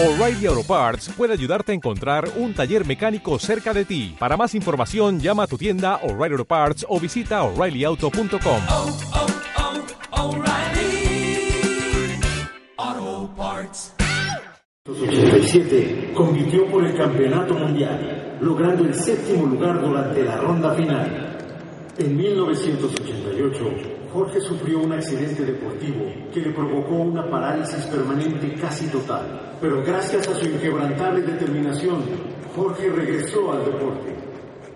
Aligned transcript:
O'Reilly 0.00 0.46
Auto 0.46 0.62
Parts 0.62 1.08
puede 1.16 1.32
ayudarte 1.32 1.72
a 1.72 1.74
encontrar 1.74 2.30
un 2.36 2.54
taller 2.54 2.86
mecánico 2.86 3.36
cerca 3.40 3.74
de 3.74 3.84
ti. 3.84 4.14
Para 4.16 4.36
más 4.36 4.54
información, 4.54 5.18
llama 5.18 5.42
a 5.42 5.46
tu 5.48 5.58
tienda 5.58 5.96
O'Reilly 6.04 6.34
Auto 6.34 6.44
Parts 6.44 6.86
o 6.88 7.00
visita 7.00 7.42
oreillyauto.com. 7.42 8.60
oh, 8.68 8.96
oh, 10.12 10.22
O'Reilly 10.22 11.50
Auto 12.76 13.34
Parts. 13.34 13.94
87 14.86 16.12
compitió 16.14 16.70
por 16.70 16.86
el 16.86 16.96
campeonato 16.96 17.54
mundial, 17.54 18.38
logrando 18.40 18.84
el 18.84 18.94
séptimo 18.94 19.46
lugar 19.46 19.82
durante 19.82 20.22
la 20.22 20.36
ronda 20.36 20.76
final. 20.76 21.38
En 21.98 22.16
1988, 22.16 23.97
Jorge 24.12 24.40
sufrió 24.40 24.80
un 24.80 24.92
accidente 24.92 25.44
deportivo 25.44 26.06
que 26.32 26.40
le 26.40 26.52
provocó 26.52 26.94
una 26.94 27.28
parálisis 27.28 27.84
permanente 27.86 28.54
casi 28.58 28.86
total. 28.86 29.56
Pero 29.60 29.82
gracias 29.84 30.26
a 30.28 30.34
su 30.34 30.46
inquebrantable 30.46 31.20
determinación, 31.22 32.02
Jorge 32.56 32.88
regresó 32.88 33.52
al 33.52 33.66
deporte. 33.66 34.16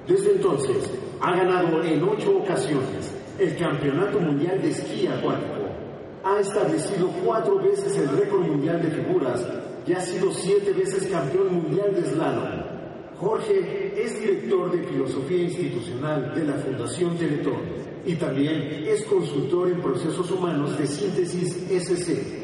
Desde 0.07 0.33
entonces, 0.33 0.91
ha 1.21 1.35
ganado 1.35 1.83
en 1.83 2.03
ocho 2.03 2.39
ocasiones 2.39 3.15
el 3.39 3.57
Campeonato 3.57 4.21
Mundial 4.21 4.61
de 4.61 4.69
Esquí 4.69 5.07
Acuático. 5.07 5.63
Ha 6.25 6.39
establecido 6.41 7.09
cuatro 7.25 7.59
veces 7.59 7.97
el 7.97 8.09
récord 8.11 8.47
mundial 8.47 8.83
de 8.83 8.91
figuras 8.91 9.47
y 9.87 9.95
ha 9.95 10.01
sido 10.01 10.31
siete 10.33 10.73
veces 10.73 11.07
campeón 11.07 11.55
mundial 11.55 11.95
de 11.95 12.05
slalom. 12.05 12.63
Jorge 13.19 13.95
es 13.97 14.21
director 14.21 14.71
de 14.71 14.83
Filosofía 14.85 15.45
Institucional 15.45 16.35
de 16.35 16.45
la 16.45 16.55
Fundación 16.55 17.17
Teletón 17.17 17.92
y 18.05 18.15
también 18.17 18.85
es 18.87 19.05
consultor 19.05 19.69
en 19.69 19.81
procesos 19.81 20.31
humanos 20.31 20.77
de 20.79 20.87
síntesis 20.87 21.55
SC. 21.71 22.43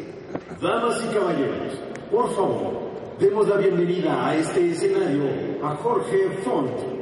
Damas 0.60 1.02
y 1.04 1.14
caballeros, 1.14 1.74
por 2.10 2.30
favor, 2.34 2.80
demos 3.18 3.48
la 3.48 3.56
bienvenida 3.56 4.28
a 4.28 4.36
este 4.36 4.70
escenario 4.70 5.24
a 5.62 5.74
Jorge 5.76 6.28
Font. 6.44 6.97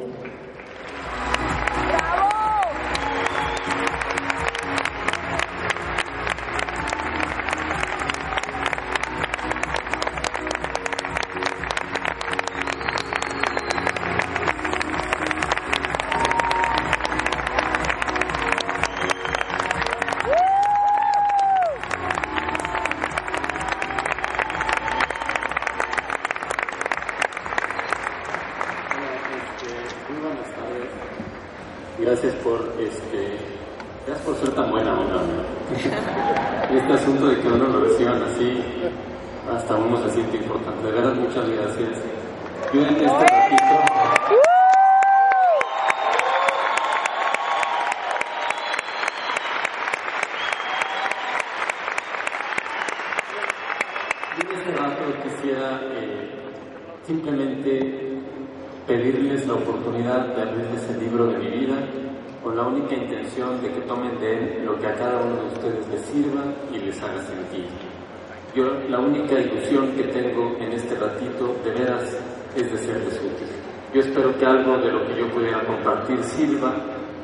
La 68.89 69.01
única 69.01 69.39
ilusión 69.39 69.93
que 69.93 70.05
tengo 70.05 70.57
en 70.61 70.73
este 70.73 70.95
ratito 70.95 71.57
de 71.65 71.71
veras 71.73 72.17
es 72.55 72.71
de 72.71 72.79
serles 72.79 73.15
útil. 73.19 73.49
Yo 73.93 74.01
espero 74.01 74.37
que 74.39 74.45
algo 74.45 74.79
de 74.79 74.93
lo 74.93 75.07
que 75.07 75.19
yo 75.19 75.29
pudiera 75.29 75.65
compartir 75.65 76.23
sirva 76.23 76.75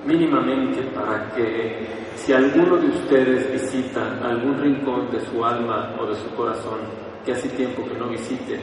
mínimamente 0.05 0.83
para 0.95 1.29
que 1.35 1.87
si 2.17 2.33
alguno 2.33 2.77
de 2.77 2.89
ustedes 2.89 3.53
visita 3.53 4.19
algún 4.23 4.61
rincón 4.61 5.11
de 5.11 5.21
su 5.21 5.45
alma 5.45 5.95
o 6.01 6.07
de 6.07 6.15
su 6.17 6.29
corazón 6.35 6.81
que 7.25 7.33
hace 7.33 7.49
tiempo 7.51 7.85
que 7.85 7.99
no 7.99 8.09
visite, 8.09 8.61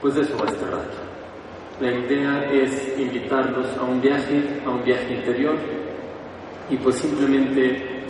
pues 0.00 0.14
de 0.14 0.22
eso 0.22 0.36
va 0.38 0.46
este 0.48 0.66
rato. 0.66 0.98
La 1.80 1.92
idea 1.92 2.44
es 2.52 2.98
invitarlos 2.98 3.66
a 3.78 3.84
un 3.84 4.00
viaje, 4.00 4.60
a 4.66 4.70
un 4.70 4.84
viaje 4.84 5.14
interior 5.14 5.56
y 6.68 6.76
pues 6.76 6.96
simplemente 6.96 8.04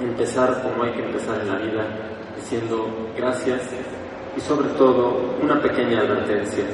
empezar 0.00 0.62
como 0.62 0.82
hay 0.82 0.92
que 0.92 1.04
empezar 1.04 1.40
en 1.40 1.48
la 1.48 1.58
vida, 1.58 1.86
diciendo 2.38 2.88
gracias 3.16 3.62
y 4.36 4.40
sobre 4.40 4.68
todo 4.70 5.36
una 5.42 5.60
pequeña 5.60 6.00
advertencia. 6.00 6.64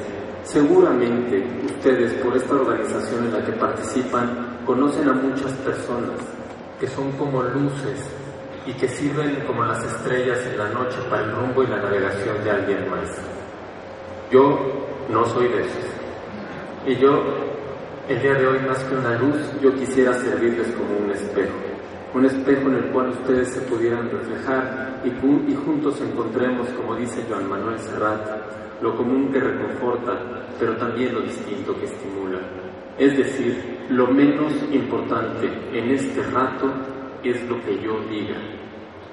Seguramente 0.43 1.43
ustedes 1.65 2.13
por 2.23 2.37
esta 2.37 2.53
organización 2.53 3.25
en 3.25 3.33
la 3.33 3.43
que 3.43 3.51
participan 3.53 4.59
conocen 4.65 5.09
a 5.09 5.13
muchas 5.13 5.51
personas 5.53 6.19
que 6.79 6.87
son 6.87 7.11
como 7.13 7.41
luces 7.41 8.09
y 8.65 8.73
que 8.73 8.87
sirven 8.87 9.43
como 9.47 9.63
las 9.65 9.83
estrellas 9.83 10.39
en 10.51 10.57
la 10.57 10.69
noche 10.69 10.97
para 11.09 11.23
el 11.23 11.31
rumbo 11.31 11.63
y 11.63 11.67
la 11.67 11.77
navegación 11.77 12.43
de 12.43 12.51
alguien 12.51 12.89
más. 12.89 13.09
Yo 14.31 14.59
no 15.09 15.25
soy 15.25 15.47
de 15.47 15.61
esos. 15.61 15.85
Y 16.87 16.95
yo, 16.95 17.23
el 18.07 18.21
día 18.21 18.33
de 18.33 18.47
hoy, 18.47 18.59
más 18.59 18.83
que 18.83 18.95
una 18.95 19.17
luz, 19.17 19.37
yo 19.61 19.73
quisiera 19.73 20.13
servirles 20.13 20.67
como 20.73 20.97
un 20.97 21.11
espejo. 21.11 21.64
Un 22.15 22.25
espejo 22.25 22.69
en 22.69 22.75
el 22.75 22.85
cual 22.91 23.09
ustedes 23.09 23.49
se 23.49 23.59
pudieran 23.61 24.09
reflejar 24.09 25.01
y, 25.03 25.09
ju- 25.09 25.43
y 25.49 25.53
juntos 25.53 25.99
encontremos, 25.99 26.65
como 26.69 26.95
dice 26.95 27.21
Joan 27.29 27.49
Manuel 27.49 27.77
Serrat, 27.77 28.21
lo 28.81 28.95
común 28.95 29.31
que 29.33 29.39
reconforta, 29.41 30.17
pero 30.57 30.77
también 30.77 31.13
lo 31.13 31.21
distinto 31.21 31.77
que 31.77 31.85
estimula. 31.85 32.39
Es 32.97 33.17
decir, 33.17 33.79
lo 33.89 34.07
menos 34.07 34.53
importante 34.71 35.49
en 35.73 35.91
este 35.91 36.23
rato 36.31 36.71
es 37.21 37.45
lo 37.49 37.59
que 37.65 37.81
yo 37.81 37.99
diga. 38.09 38.37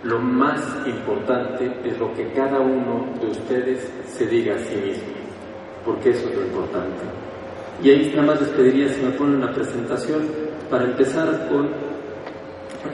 Lo 0.05 0.21
más 0.21 0.61
importante 0.87 1.73
es 1.85 1.99
lo 1.99 2.13
que 2.15 2.29
cada 2.33 2.61
uno 2.61 3.07
de 3.21 3.27
ustedes 3.27 3.93
se 4.07 4.27
diga 4.27 4.55
a 4.55 4.59
sí 4.59 4.77
mismo, 4.77 5.13
porque 5.85 6.11
eso 6.11 6.29
es 6.29 6.37
lo 6.37 6.43
importante. 6.43 7.03
Y 7.83 7.91
ahí 7.91 8.13
nada 8.15 8.29
más 8.29 8.41
les 8.41 8.51
pediría 8.51 8.89
si 8.89 9.03
me 9.03 9.11
ponen 9.11 9.41
la 9.41 9.53
presentación 9.53 10.23
para 10.71 10.85
empezar 10.85 11.49
con... 11.49 11.91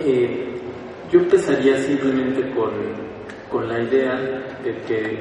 eh, 0.00 0.60
yo 1.10 1.20
empezaría 1.20 1.76
simplemente 1.78 2.50
con, 2.54 2.70
con 3.50 3.68
la 3.68 3.80
idea 3.80 4.14
de 4.62 4.76
que, 4.86 5.18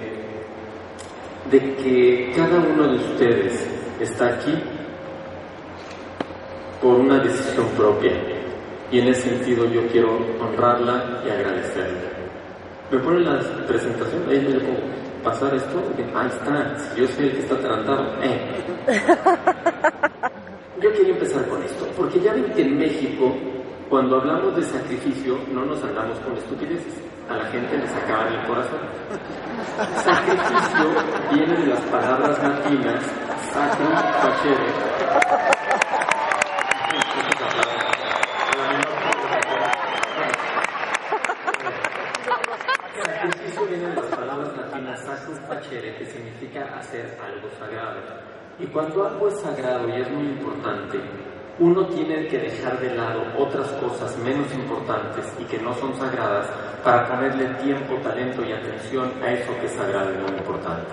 de 1.52 1.76
que 1.76 2.32
cada 2.36 2.60
uno 2.60 2.88
de 2.90 2.96
ustedes 2.96 3.68
está 4.00 4.28
aquí 4.28 4.54
por 6.82 6.96
una 6.96 7.20
decisión 7.20 7.68
propia. 7.78 8.14
Y 8.92 9.00
en 9.00 9.08
ese 9.10 9.30
sentido 9.30 9.66
yo 9.70 9.86
quiero 9.88 10.18
honrarla 10.40 11.22
y 11.26 11.30
agradecerla. 11.30 12.10
¿Me 12.92 13.00
ponen 13.00 13.26
la 13.26 13.40
presentación? 13.68 14.24
Ahí 14.30 14.40
me 14.40 14.60
puedo 14.60 14.80
pasar 15.24 15.54
esto. 15.54 15.84
Ahí 16.16 16.28
está, 16.28 16.78
si 16.80 17.02
yo 17.02 17.08
soy 17.08 17.26
el 17.26 17.32
que 17.34 17.40
está 17.40 17.56
atarantado. 17.56 18.14
Eh. 18.24 18.40
Yo 20.80 20.94
quería 20.94 21.14
empezar 21.14 21.44
con 21.48 21.62
esto, 21.64 21.88
porque 21.98 22.20
ya 22.20 22.34
ven 22.34 22.46
que 22.54 22.62
en 22.62 22.78
México, 22.78 23.36
cuando 23.90 24.18
hablamos 24.18 24.56
de 24.56 24.64
sacrificio, 24.64 25.38
no 25.52 25.66
nos 25.66 25.82
andamos 25.84 26.20
con 26.20 26.36
estupideces. 26.38 26.94
A 27.30 27.38
la 27.38 27.46
gente 27.46 27.78
le 27.78 27.88
sacaban 27.88 28.34
el 28.34 28.48
corazón. 28.48 28.80
Sacrificio 29.96 30.90
viene 31.32 31.58
de 31.58 31.68
las 31.68 31.82
palabras 31.82 32.44
latinas 32.44 33.04
sacrum 33.52 33.96
facere. 34.22 34.68
Sacrificio 43.04 43.66
viene 43.68 43.88
de 43.88 43.96
las 43.96 44.06
palabras 44.06 44.58
latinas 44.58 45.06
sacrum 45.06 45.38
facere, 45.48 45.96
que 45.98 46.06
significa 46.06 46.78
hacer 46.78 47.18
algo 47.24 47.50
sagrado. 47.58 48.00
Y 48.60 48.66
cuando 48.68 49.06
algo 49.06 49.28
es 49.28 49.40
sagrado 49.40 49.88
y 49.88 50.02
es 50.02 50.12
muy 50.12 50.28
importante, 50.28 51.00
uno 51.60 51.88
tiene 51.88 52.28
que 52.28 52.38
dejar 52.38 52.80
de 52.80 52.96
lado 52.96 53.24
otras 53.38 53.68
cosas 53.74 54.16
menos 54.20 54.54
importantes 54.54 55.26
y 55.40 55.44
que 55.46 55.58
no 55.58 55.74
son 55.76 55.96
sagradas 55.96 56.48
para 56.84 57.08
ponerle 57.08 57.46
tiempo, 57.64 57.96
talento 58.04 58.44
y 58.44 58.52
atención 58.52 59.12
a 59.24 59.32
eso 59.32 59.52
que 59.60 59.66
es 59.66 59.72
sagrado 59.74 60.12
y 60.14 60.18
muy 60.18 60.38
importante. 60.38 60.92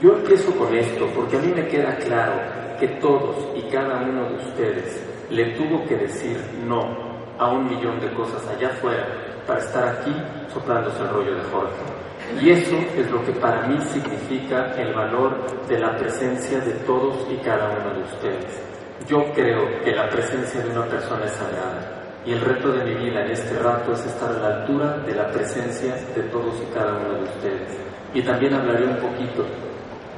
Yo 0.00 0.14
empiezo 0.14 0.52
con 0.56 0.74
esto 0.74 1.06
porque 1.14 1.36
a 1.36 1.40
mí 1.40 1.52
me 1.54 1.68
queda 1.68 1.96
claro 1.96 2.34
que 2.80 2.88
todos 3.00 3.36
y 3.54 3.62
cada 3.70 4.02
uno 4.02 4.28
de 4.30 4.34
ustedes 4.36 5.00
le 5.30 5.52
tuvo 5.52 5.84
que 5.86 5.96
decir 5.96 6.38
no 6.66 7.14
a 7.38 7.52
un 7.52 7.68
millón 7.68 8.00
de 8.00 8.12
cosas 8.14 8.46
allá 8.48 8.68
afuera 8.68 9.06
para 9.46 9.60
estar 9.60 9.88
aquí 9.88 10.14
soplándose 10.52 11.00
el 11.02 11.08
rollo 11.10 11.34
de 11.36 11.42
Jorge. 11.44 11.94
Y 12.40 12.50
eso 12.50 12.76
es 12.96 13.10
lo 13.10 13.24
que 13.24 13.32
para 13.32 13.66
mí 13.68 13.78
significa 13.80 14.74
el 14.76 14.92
valor 14.92 15.66
de 15.68 15.78
la 15.78 15.96
presencia 15.96 16.58
de 16.60 16.72
todos 16.84 17.26
y 17.30 17.36
cada 17.36 17.70
uno 17.70 17.94
de 17.94 18.02
ustedes. 18.02 18.73
Yo 19.08 19.32
creo 19.34 19.82
que 19.82 19.94
la 19.94 20.08
presencia 20.08 20.62
de 20.62 20.70
una 20.70 20.86
persona 20.86 21.26
es 21.26 21.32
sagrada 21.32 22.04
y 22.24 22.32
el 22.32 22.40
reto 22.40 22.72
de 22.72 22.84
mi 22.84 22.94
vida 22.94 23.24
en 23.24 23.32
este 23.32 23.58
rato 23.58 23.92
es 23.92 24.06
estar 24.06 24.30
a 24.30 24.38
la 24.38 24.56
altura 24.56 24.96
de 24.98 25.14
la 25.14 25.30
presencia 25.30 25.94
de 26.14 26.22
todos 26.24 26.54
y 26.62 26.72
cada 26.72 26.96
uno 26.96 27.18
de 27.18 27.24
ustedes. 27.24 27.76
Y 28.14 28.22
también 28.22 28.54
hablaré 28.54 28.86
un 28.86 28.96
poquito 28.96 29.44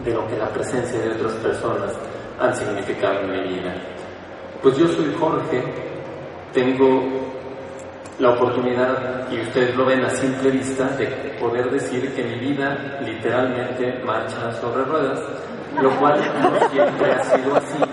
de 0.04 0.12
lo 0.12 0.26
que 0.28 0.36
la 0.36 0.48
presencia 0.50 1.00
de 1.00 1.10
otras 1.10 1.32
personas 1.34 1.92
han 2.38 2.54
significado 2.54 3.20
en 3.20 3.32
mi 3.32 3.54
vida. 3.54 3.74
Pues 4.62 4.76
yo 4.76 4.86
soy 4.88 5.12
Jorge, 5.18 5.62
tengo 6.52 7.02
la 8.18 8.30
oportunidad, 8.30 9.30
y 9.30 9.40
ustedes 9.40 9.76
lo 9.76 9.84
ven 9.84 10.04
a 10.04 10.10
simple 10.10 10.50
vista, 10.50 10.88
de 10.96 11.06
poder 11.40 11.70
decir 11.70 12.14
que 12.14 12.24
mi 12.24 12.38
vida 12.38 12.98
literalmente 13.04 14.00
marcha 14.04 14.52
sobre 14.52 14.84
ruedas, 14.84 15.20
lo 15.80 15.90
cual 15.98 16.20
no 16.40 16.68
siempre 16.70 17.12
ha 17.12 17.24
sido 17.24 17.56
así. 17.56 17.85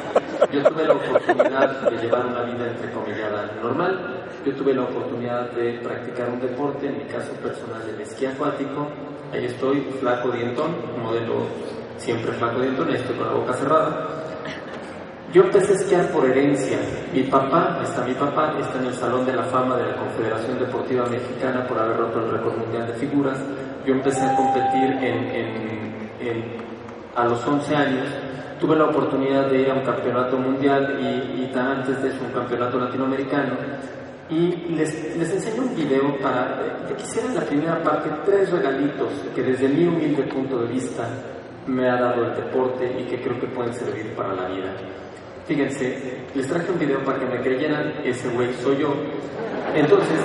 Yo 0.54 0.64
tuve 0.64 0.86
la 0.86 0.94
oportunidad 0.94 1.90
de 1.90 1.98
llevar 1.98 2.26
una 2.28 2.44
vida 2.44 2.68
entrecomillada 2.68 3.52
normal, 3.62 4.24
yo 4.46 4.54
tuve 4.54 4.74
la 4.74 4.84
oportunidad 4.84 5.52
de 5.52 5.80
practicar 5.80 6.30
un 6.30 6.40
deporte, 6.40 6.88
en 6.88 6.98
mi 7.00 7.06
caso 7.06 7.32
personal 7.42 7.82
el 7.90 8.00
esquí 8.02 8.26
acuático, 8.26 8.88
ahí 9.34 9.46
estoy, 9.46 9.82
flaco 10.00 10.30
dientón, 10.30 10.76
modelo 11.02 11.48
siempre 11.98 12.32
flaco 12.34 12.62
dientón, 12.62 12.90
ahí 12.90 12.96
estoy 12.96 13.16
con 13.16 13.28
la 13.28 13.34
boca 13.34 13.54
cerrada, 13.54 14.08
yo 15.34 15.42
empecé 15.42 15.74
a 15.74 15.76
esquiar 15.78 16.12
por 16.12 16.30
herencia. 16.30 16.78
Mi 17.12 17.24
papá, 17.24 17.80
está 17.82 18.06
mi 18.06 18.14
papá, 18.14 18.54
está 18.60 18.78
en 18.78 18.86
el 18.86 18.94
Salón 18.94 19.26
de 19.26 19.34
la 19.34 19.42
Fama 19.46 19.76
de 19.78 19.88
la 19.88 19.96
Confederación 19.96 20.60
Deportiva 20.60 21.08
Mexicana 21.08 21.66
por 21.68 21.80
haber 21.80 21.98
roto 21.98 22.20
el 22.20 22.32
récord 22.34 22.56
mundial 22.56 22.86
de 22.86 22.94
figuras. 22.94 23.40
Yo 23.84 23.96
empecé 23.96 24.22
a 24.22 24.36
competir 24.36 24.92
en, 25.02 26.44
a 27.16 27.26
los 27.26 27.44
11 27.48 27.76
años. 27.76 28.08
Tuve 28.64 28.78
la 28.78 28.86
oportunidad 28.86 29.48
de 29.48 29.60
ir 29.60 29.72
a 29.72 29.74
un 29.74 29.82
campeonato 29.82 30.38
mundial 30.38 30.98
y, 30.98 31.42
y 31.42 31.52
antes 31.54 32.02
de 32.02 32.08
eso 32.08 32.20
un 32.26 32.32
campeonato 32.32 32.80
latinoamericano. 32.80 33.58
Y 34.30 34.56
les, 34.74 35.18
les 35.18 35.34
enseño 35.34 35.64
un 35.64 35.76
video 35.76 36.18
para 36.22 36.86
que 36.88 36.94
quisiera 36.96 37.28
en 37.28 37.36
la 37.36 37.42
primera 37.42 37.84
parte 37.84 38.10
tres 38.24 38.50
regalitos 38.54 39.10
que 39.36 39.44
desde 39.44 39.68
mi 39.68 39.86
humilde 39.86 40.24
punto 40.24 40.60
de 40.60 40.68
vista 40.68 41.06
me 41.68 41.90
ha 41.90 41.98
dado 42.00 42.24
el 42.24 42.36
deporte 42.36 42.90
y 43.02 43.04
que 43.04 43.22
creo 43.22 43.38
que 43.38 43.48
pueden 43.48 43.74
servir 43.74 44.16
para 44.16 44.34
la 44.34 44.48
vida. 44.48 44.74
Fíjense, 45.46 46.22
les 46.34 46.48
traje 46.48 46.72
un 46.72 46.80
video 46.80 47.04
para 47.04 47.20
que 47.20 47.26
me 47.26 47.42
creyeran, 47.42 47.96
ese 48.06 48.30
güey 48.30 48.54
soy 48.64 48.78
yo. 48.78 48.94
Entonces, 49.76 50.22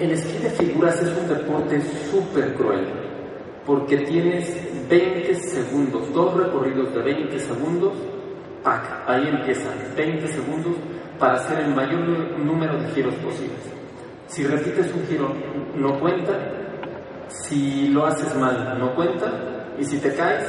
el, 0.00 0.12
esquí 0.12 0.38
de 0.38 0.48
figuras 0.48 1.02
es 1.02 1.14
un 1.14 1.28
deporte 1.28 1.78
súper 2.10 2.54
cruel, 2.54 2.86
porque 3.66 3.98
tienes 3.98 4.88
20 4.88 5.34
segundos, 5.34 6.12
dos 6.12 6.34
recorridos 6.34 6.94
de 6.94 7.02
20 7.02 7.38
segundos, 7.40 7.92
¡pac! 8.62 9.02
Ahí 9.08 9.26
empiezan, 9.28 9.74
20 9.96 10.28
segundos 10.28 10.76
para 11.18 11.34
hacer 11.34 11.58
el 11.60 11.74
mayor 11.74 12.00
número 12.38 12.80
de 12.80 12.88
giros 12.90 13.14
posibles. 13.16 13.58
Si 14.28 14.46
repites 14.46 14.92
un 14.94 15.04
giro, 15.06 15.32
no 15.74 15.98
cuenta, 15.98 16.32
si 17.28 17.88
lo 17.88 18.06
haces 18.06 18.34
mal, 18.36 18.78
no 18.78 18.94
cuenta, 18.94 19.26
y 19.78 19.84
si 19.84 19.98
te 19.98 20.14
caes, 20.14 20.48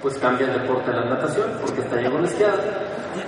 pues 0.00 0.16
cambia 0.18 0.46
el 0.46 0.60
deporte 0.60 0.90
a 0.92 0.94
la 0.94 1.10
natación 1.10 1.50
porque 1.60 1.80
está 1.80 1.96
lleno 1.96 2.18
de 2.18 2.26
esquiada. 2.26 2.60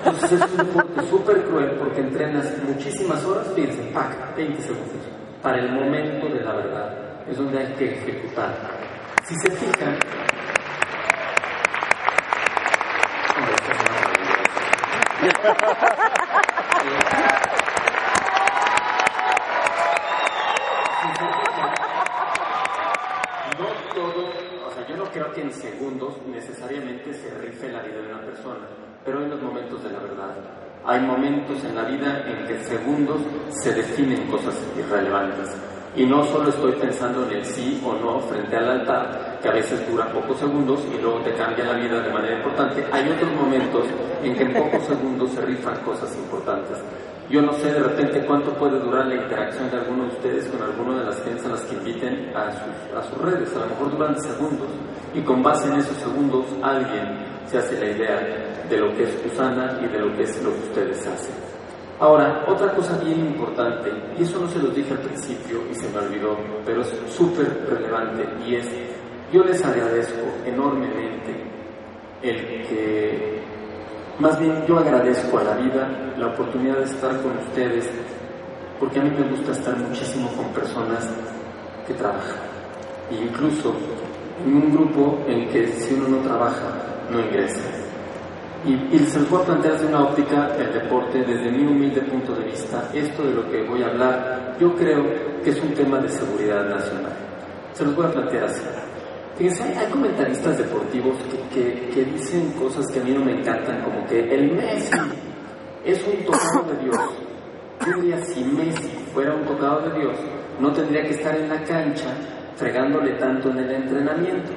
Entonces 0.04 0.32
es 0.32 0.50
un 0.52 0.56
deporte 0.58 1.02
súper 1.08 1.42
cruel 1.44 1.70
porque 1.72 2.00
entrenas 2.02 2.52
muchísimas 2.68 3.24
horas, 3.24 3.48
fíjense, 3.54 3.82
¡pac! 3.92 4.36
20 4.36 4.62
segundos, 4.62 5.02
para 5.42 5.58
el 5.58 5.72
momento 5.72 6.28
de 6.28 6.40
la 6.40 6.54
verdad. 6.54 7.08
Es 7.28 7.36
donde 7.36 7.58
hay 7.58 7.74
que 7.74 7.92
ejecutar. 7.92 8.77
Si 9.28 9.34
se 9.34 9.50
fijan, 9.50 9.98
creo 25.12 25.32
que 25.34 25.42
en 25.42 25.52
segundos 25.52 26.14
necesariamente 26.26 27.12
se 27.12 27.30
rife 27.38 27.70
la 27.70 27.82
vida 27.82 28.00
de 28.00 28.08
una 28.10 28.22
persona, 28.22 28.66
pero 29.04 29.18
hay 29.18 29.28
los 29.28 29.42
momentos 29.42 29.82
de 29.82 29.90
la 29.90 29.98
verdad. 29.98 30.36
Hay 30.86 31.00
momentos 31.00 31.62
en 31.64 31.74
la 31.74 31.82
vida 31.84 32.24
en 32.26 32.46
que 32.46 32.64
segundos 32.64 33.20
se 33.50 33.74
definen 33.74 34.26
cosas 34.30 34.54
irrelevantes. 34.74 35.54
Y 35.98 36.06
no 36.06 36.22
solo 36.26 36.48
estoy 36.48 36.70
pensando 36.74 37.24
en 37.26 37.38
el 37.38 37.44
sí 37.44 37.82
o 37.84 37.92
no 37.92 38.20
frente 38.20 38.56
al 38.56 38.70
altar, 38.70 39.40
que 39.42 39.48
a 39.48 39.52
veces 39.52 39.84
dura 39.90 40.06
pocos 40.12 40.38
segundos 40.38 40.80
y 40.94 41.02
luego 41.02 41.18
te 41.22 41.34
cambia 41.34 41.64
la 41.64 41.72
vida 41.72 42.00
de 42.00 42.12
manera 42.12 42.36
importante. 42.36 42.86
Hay 42.92 43.08
otros 43.08 43.32
momentos 43.32 43.84
en 44.22 44.36
que 44.36 44.44
en 44.44 44.52
pocos 44.54 44.86
segundos 44.86 45.32
se 45.32 45.40
rifan 45.40 45.76
cosas 45.82 46.14
importantes. 46.14 46.78
Yo 47.28 47.42
no 47.42 47.52
sé 47.54 47.72
de 47.72 47.80
repente 47.80 48.24
cuánto 48.24 48.54
puede 48.54 48.78
durar 48.78 49.08
la 49.08 49.16
interacción 49.16 49.68
de 49.72 49.76
alguno 49.76 50.04
de 50.04 50.10
ustedes 50.10 50.46
con 50.46 50.62
alguno 50.62 51.00
de 51.00 51.04
las 51.04 51.20
gentes 51.24 51.44
a 51.46 51.48
las 51.48 51.62
que 51.62 51.74
inviten 51.74 52.32
a 52.32 53.02
sus, 53.02 53.18
redes. 53.18 53.56
A 53.56 53.58
lo 53.58 53.66
mejor 53.66 53.90
duran 53.90 54.22
segundos. 54.22 54.68
Y 55.14 55.20
con 55.22 55.42
base 55.42 55.66
en 55.66 55.80
esos 55.80 55.96
segundos 55.96 56.46
alguien 56.62 57.26
se 57.46 57.58
hace 57.58 57.76
la 57.76 57.90
idea 57.90 58.64
de 58.70 58.76
lo 58.76 58.94
que 58.94 59.02
es 59.02 59.26
Usana 59.26 59.80
y 59.82 59.88
de 59.88 59.98
lo 59.98 60.14
que 60.14 60.22
es 60.22 60.44
lo 60.44 60.52
que 60.52 60.60
ustedes 60.60 61.04
hacen. 61.08 61.47
Ahora, 62.00 62.44
otra 62.46 62.72
cosa 62.74 62.96
bien 62.98 63.26
importante, 63.26 63.90
y 64.16 64.22
eso 64.22 64.38
no 64.38 64.48
se 64.48 64.60
los 64.60 64.72
dije 64.74 64.92
al 64.92 65.00
principio 65.00 65.62
y 65.68 65.74
se 65.74 65.88
me 65.88 65.98
olvidó, 65.98 66.36
pero 66.64 66.82
es 66.82 66.94
súper 67.08 67.66
relevante, 67.68 68.24
y 68.46 68.54
es, 68.54 68.68
yo 69.32 69.42
les 69.42 69.64
agradezco 69.64 70.22
enormemente 70.46 71.42
el 72.22 72.62
que 72.68 73.42
más 74.20 74.38
bien 74.40 74.64
yo 74.66 74.78
agradezco 74.78 75.38
a 75.38 75.44
la 75.44 75.54
vida 75.54 76.14
la 76.16 76.26
oportunidad 76.28 76.78
de 76.78 76.84
estar 76.84 77.20
con 77.20 77.36
ustedes, 77.38 77.90
porque 78.78 79.00
a 79.00 79.02
mí 79.02 79.10
me 79.10 79.28
gusta 79.30 79.52
estar 79.52 79.76
muchísimo 79.76 80.28
con 80.36 80.46
personas 80.52 81.08
que 81.86 81.94
trabajan. 81.94 82.38
E 83.10 83.14
incluso 83.14 83.74
en 84.44 84.54
un 84.54 84.72
grupo 84.72 85.18
en 85.26 85.48
que 85.48 85.66
si 85.68 85.94
uno 85.94 86.08
no 86.08 86.18
trabaja, 86.18 86.68
no 87.10 87.20
ingresa. 87.20 87.87
Y, 88.64 88.98
se 88.98 89.20
los 89.20 89.30
voy 89.30 89.42
a 89.42 89.44
plantear 89.44 89.74
desde 89.74 89.86
una 89.86 90.04
óptica 90.04 90.48
del 90.48 90.72
deporte, 90.72 91.18
desde 91.20 91.50
mi 91.50 91.64
humilde 91.64 92.00
punto 92.02 92.34
de 92.34 92.44
vista. 92.46 92.90
Esto 92.92 93.24
de 93.24 93.34
lo 93.34 93.48
que 93.48 93.62
voy 93.62 93.82
a 93.82 93.86
hablar, 93.86 94.56
yo 94.58 94.74
creo 94.74 95.04
que 95.42 95.50
es 95.50 95.62
un 95.62 95.72
tema 95.74 95.98
de 96.00 96.08
seguridad 96.08 96.64
nacional. 96.68 97.12
Se 97.72 97.84
los 97.84 97.94
voy 97.94 98.06
a 98.06 98.10
plantear 98.10 98.44
así. 98.44 98.64
Fíjense, 99.36 99.62
hay, 99.62 99.86
comentaristas 99.86 100.58
deportivos 100.58 101.16
que, 101.54 101.88
que, 101.94 102.04
dicen 102.04 102.50
cosas 102.52 102.84
que 102.92 102.98
a 102.98 103.04
mí 103.04 103.12
no 103.12 103.24
me 103.24 103.38
encantan, 103.38 103.80
como 103.82 104.04
que 104.06 104.18
el 104.18 104.52
Messi 104.52 104.98
es 105.84 106.04
un 106.04 106.24
tocado 106.24 106.64
de 106.72 106.84
Dios. 106.84 106.98
Yo 107.86 108.02
diría, 108.02 108.24
si 108.24 108.42
Messi 108.42 108.88
fuera 109.14 109.34
un 109.36 109.44
tocado 109.44 109.88
de 109.88 110.00
Dios, 110.00 110.18
no 110.58 110.72
tendría 110.72 111.02
que 111.04 111.10
estar 111.10 111.36
en 111.36 111.48
la 111.48 111.62
cancha 111.62 112.10
fregándole 112.56 113.12
tanto 113.12 113.50
en 113.50 113.58
el 113.58 113.70
entrenamiento. 113.70 114.50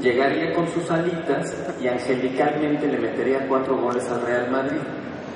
Llegaría 0.00 0.52
con 0.54 0.68
sus 0.68 0.90
alitas 0.90 1.54
y 1.80 1.88
angelicalmente 1.88 2.86
le 2.86 2.98
metería 2.98 3.46
cuatro 3.48 3.76
goles 3.78 4.08
al 4.10 4.22
Real 4.22 4.50
Madrid, 4.50 4.80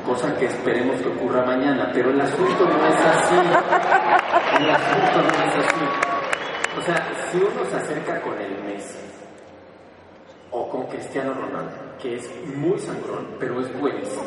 cosa 0.07 0.37
que 0.37 0.47
esperemos 0.47 1.01
que 1.01 1.09
ocurra 1.09 1.45
mañana, 1.45 1.91
pero 1.95 2.11
el 2.11 2.21
asunto 2.21 2.67
no 2.67 2.87
es 2.87 3.01
así. 3.01 3.37
El 4.61 4.71
asunto 4.71 5.23
no 5.23 5.45
es 5.45 5.67
así. 5.67 5.85
O 6.79 6.83
sea, 6.83 7.09
si 7.31 7.39
uno 7.39 7.65
se 7.71 7.77
acerca 7.77 8.21
con 8.21 8.39
el 8.39 8.63
Messi 8.65 8.99
o 10.51 10.69
con 10.69 10.87
Cristiano 10.87 11.33
Ronaldo, 11.35 11.73
que 12.01 12.17
es 12.17 12.31
muy 12.55 12.79
sangrón, 12.79 13.29
pero 13.39 13.61
es 13.61 13.81
buenísimo, 13.81 14.25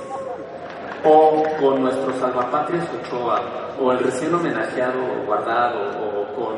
o 1.04 1.44
con 1.60 1.84
nuestro 1.84 2.14
salvapatrias 2.14 2.88
Ochoa, 3.02 3.42
o 3.80 3.92
el 3.92 4.00
recién 4.00 4.34
homenajeado 4.34 5.00
Guardado, 5.26 5.92
o 6.00 6.34
con 6.34 6.56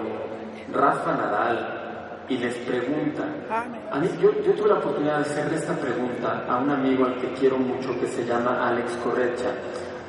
Rafa 0.71 1.13
Nadal, 1.13 1.84
y 2.27 2.37
les 2.37 2.55
preguntan, 2.55 3.45
a 3.49 3.99
mí, 3.99 4.07
yo, 4.19 4.31
yo 4.41 4.53
tuve 4.53 4.69
la 4.69 4.79
oportunidad 4.79 5.17
de 5.17 5.21
hacerle 5.21 5.55
esta 5.57 5.75
pregunta 5.75 6.45
a 6.47 6.57
un 6.57 6.71
amigo 6.71 7.05
al 7.05 7.17
que 7.17 7.31
quiero 7.33 7.57
mucho 7.57 7.99
que 7.99 8.07
se 8.07 8.25
llama 8.25 8.67
Alex 8.67 8.93
Correcha. 9.03 9.51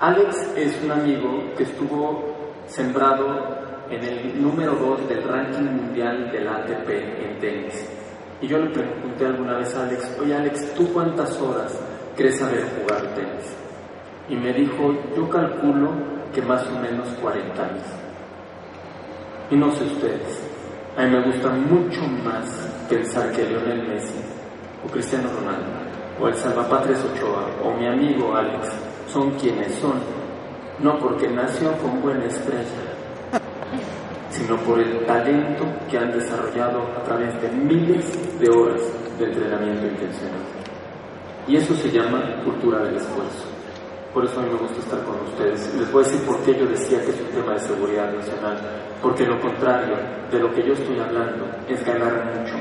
Alex 0.00 0.52
es 0.56 0.82
un 0.82 0.92
amigo 0.92 1.42
que 1.56 1.64
estuvo 1.64 2.36
sembrado 2.66 3.56
en 3.90 4.02
el 4.02 4.42
número 4.42 4.74
2 4.74 5.08
del 5.08 5.22
ranking 5.22 5.64
mundial 5.64 6.30
del 6.32 6.48
ATP 6.48 6.88
en 6.88 7.38
tenis. 7.38 7.90
Y 8.40 8.46
yo 8.46 8.58
le 8.58 8.70
pregunté 8.70 9.26
alguna 9.26 9.58
vez 9.58 9.74
a 9.74 9.84
Alex, 9.84 10.18
oye 10.20 10.34
Alex, 10.34 10.74
¿tú 10.74 10.92
cuántas 10.92 11.38
horas 11.40 11.78
crees 12.16 12.38
saber 12.38 12.64
jugar 12.78 13.14
tenis? 13.14 13.56
Y 14.28 14.36
me 14.36 14.52
dijo, 14.52 14.94
yo 15.14 15.28
calculo 15.28 15.92
que 16.34 16.42
más 16.42 16.66
o 16.66 16.78
menos 16.80 17.08
40 17.20 17.62
años. 17.62 17.86
Y 19.50 19.56
no 19.56 19.70
sé 19.70 19.84
ustedes, 19.84 20.45
a 20.96 21.02
mí 21.02 21.10
me 21.10 21.22
gusta 21.26 21.50
mucho 21.50 22.00
más 22.24 22.46
pensar 22.88 23.30
que 23.32 23.44
Lionel 23.44 23.86
Messi, 23.86 24.14
o 24.82 24.90
Cristiano 24.90 25.28
Ronaldo, 25.28 25.70
o 26.18 26.28
el 26.28 26.34
Salvapatres 26.34 26.98
Ochoa, 27.04 27.48
o 27.62 27.74
mi 27.74 27.86
amigo 27.86 28.34
Alex, 28.34 28.72
son 29.06 29.30
quienes 29.32 29.74
son, 29.74 30.00
no 30.78 30.98
porque 30.98 31.28
nació 31.28 31.72
con 31.78 32.00
buena 32.00 32.24
estrella, 32.24 32.64
sino 34.30 34.56
por 34.58 34.80
el 34.80 35.04
talento 35.04 35.66
que 35.90 35.98
han 35.98 36.12
desarrollado 36.12 36.80
a 36.96 37.02
través 37.02 37.42
de 37.42 37.48
miles 37.50 38.38
de 38.40 38.50
horas 38.50 38.80
de 39.18 39.24
entrenamiento 39.26 39.86
intencional. 39.86 40.40
Y 41.46 41.56
eso 41.56 41.74
se 41.74 41.90
llama 41.90 42.42
cultura 42.42 42.80
del 42.80 42.96
esfuerzo. 42.96 43.44
Por 44.14 44.24
eso 44.24 44.40
a 44.40 44.42
mí 44.42 44.48
me 44.50 44.58
gusta 44.58 44.78
estar 44.78 45.02
con 45.04 45.20
ustedes. 45.28 45.74
Les 45.74 45.92
voy 45.92 46.02
a 46.02 46.06
decir 46.06 46.26
por 46.26 46.40
qué 46.40 46.58
yo 46.58 46.66
decía 46.66 47.00
que 47.02 47.10
es 47.10 47.20
un 47.20 47.28
tema 47.28 47.52
de 47.52 47.60
seguridad 47.60 48.12
nacional. 48.12 48.85
Porque 49.02 49.26
lo 49.26 49.40
contrario 49.40 49.96
de 50.30 50.38
lo 50.38 50.52
que 50.52 50.62
yo 50.62 50.72
estoy 50.72 50.98
hablando 50.98 51.46
es 51.68 51.84
ganar 51.84 52.24
mucho, 52.24 52.54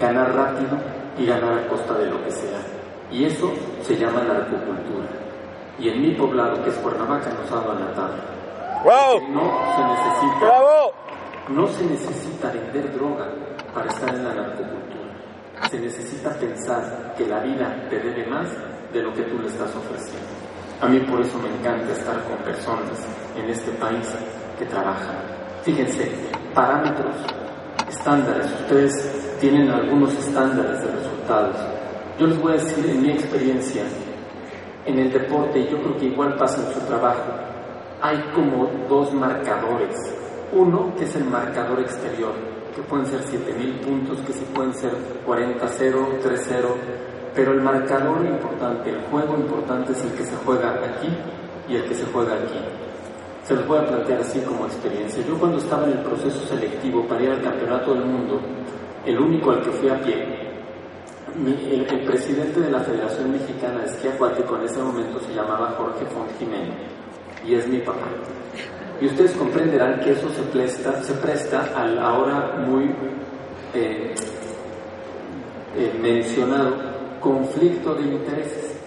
ganar 0.00 0.34
rápido 0.34 0.78
y 1.18 1.26
ganar 1.26 1.58
a 1.58 1.68
costa 1.68 1.94
de 1.94 2.06
lo 2.06 2.22
que 2.24 2.30
sea. 2.30 2.60
Y 3.10 3.24
eso 3.24 3.52
se 3.82 3.96
llama 3.96 4.22
narcocultura. 4.22 5.08
Y 5.78 5.88
en 5.88 6.02
mi 6.02 6.12
poblado, 6.12 6.62
que 6.62 6.70
es 6.70 6.76
Cuernavaca, 6.76 7.30
nos 7.30 7.50
ha 7.50 7.56
dado 7.56 7.72
a 7.72 7.80
la 7.80 7.92
tabla. 7.92 8.24
No 9.30 9.64
se 9.76 9.84
necesita, 9.84 10.52
no 11.48 11.66
se 11.68 11.84
necesita 11.84 12.50
vender 12.50 12.92
droga 12.94 13.28
para 13.74 13.88
estar 13.88 14.14
en 14.14 14.24
la 14.24 14.34
narcocultura. 14.34 14.84
Se 15.70 15.78
necesita 15.78 16.30
pensar 16.30 17.14
que 17.16 17.26
la 17.26 17.40
vida 17.40 17.86
te 17.88 17.98
debe 17.98 18.26
más 18.26 18.48
de 18.92 19.02
lo 19.02 19.12
que 19.12 19.22
tú 19.22 19.38
le 19.38 19.48
estás 19.48 19.74
ofreciendo. 19.74 20.28
A 20.80 20.86
mí 20.86 20.98
por 21.00 21.20
eso 21.20 21.38
me 21.38 21.48
encanta 21.48 21.92
estar 21.92 22.22
con 22.24 22.36
personas 22.38 23.06
en 23.36 23.48
este 23.48 23.70
país 23.72 24.14
que 24.58 24.66
trabajan. 24.66 25.43
Fíjense, 25.64 26.10
parámetros, 26.52 27.16
estándares. 27.88 28.52
Ustedes 28.60 29.38
tienen 29.40 29.70
algunos 29.70 30.12
estándares 30.12 30.78
de 30.82 30.92
resultados. 30.92 31.56
Yo 32.18 32.26
les 32.26 32.38
voy 32.38 32.52
a 32.52 32.56
decir 32.56 32.84
en 32.84 33.00
mi 33.00 33.12
experiencia, 33.12 33.82
en 34.84 34.98
el 34.98 35.10
deporte, 35.10 35.60
y 35.60 35.70
yo 35.70 35.80
creo 35.80 35.96
que 35.96 36.04
igual 36.04 36.36
pasa 36.36 36.60
en 36.60 36.74
su 36.74 36.80
trabajo, 36.80 37.32
hay 38.02 38.22
como 38.34 38.70
dos 38.90 39.14
marcadores. 39.14 39.96
Uno 40.52 40.94
que 40.98 41.04
es 41.04 41.16
el 41.16 41.24
marcador 41.24 41.80
exterior, 41.80 42.32
que 42.76 42.82
pueden 42.82 43.06
ser 43.06 43.22
7000 43.22 43.80
puntos, 43.80 44.20
que 44.20 44.34
sí 44.34 44.44
pueden 44.54 44.74
ser 44.74 44.92
40-0, 45.26 46.20
3-0, 46.22 46.66
pero 47.34 47.52
el 47.52 47.62
marcador 47.62 48.22
importante, 48.26 48.90
el 48.90 49.00
juego 49.04 49.34
importante 49.38 49.92
es 49.92 50.04
el 50.04 50.12
que 50.12 50.24
se 50.24 50.36
juega 50.44 50.74
aquí 50.74 51.08
y 51.70 51.76
el 51.76 51.84
que 51.84 51.94
se 51.94 52.04
juega 52.12 52.34
aquí. 52.34 52.83
Se 53.44 53.54
los 53.54 53.66
voy 53.66 53.78
a 53.78 53.86
plantear 53.86 54.20
así 54.20 54.40
como 54.40 54.64
experiencia. 54.66 55.22
Yo 55.26 55.38
cuando 55.38 55.58
estaba 55.58 55.84
en 55.84 55.92
el 55.92 55.98
proceso 55.98 56.46
selectivo 56.46 57.06
para 57.06 57.22
ir 57.22 57.30
al 57.30 57.42
Campeonato 57.42 57.94
del 57.94 58.04
Mundo, 58.06 58.40
el 59.04 59.18
único 59.18 59.50
al 59.50 59.60
que 59.62 59.70
fui 59.70 59.88
a 59.90 60.00
pie, 60.00 60.26
mi- 61.36 61.68
el, 61.70 62.04
presidente 62.06 62.60
de 62.60 62.70
la 62.70 62.80
Federación 62.80 63.32
Mexicana 63.32 63.80
de 63.80 63.86
Esquí 63.86 64.08
Acuático 64.08 64.56
en 64.56 64.62
ese 64.64 64.80
momento 64.80 65.20
se 65.20 65.34
llamaba 65.34 65.74
Jorge 65.76 66.06
Font 66.06 66.30
Jiménez 66.38 66.74
y 67.46 67.54
es 67.54 67.66
mi 67.68 67.78
papá. 67.80 68.06
Y 69.00 69.06
ustedes 69.06 69.32
comprenderán 69.32 70.00
que 70.00 70.12
eso 70.12 70.28
se 70.30 70.42
presta, 70.44 71.02
se 71.02 71.12
presta 71.14 71.68
al 71.76 71.98
ahora 71.98 72.56
muy 72.66 72.84
eh, 73.74 74.14
eh, 75.76 75.98
mencionado 76.00 76.76
conflicto 77.20 77.94
de 77.94 78.02
intereses. 78.04 78.78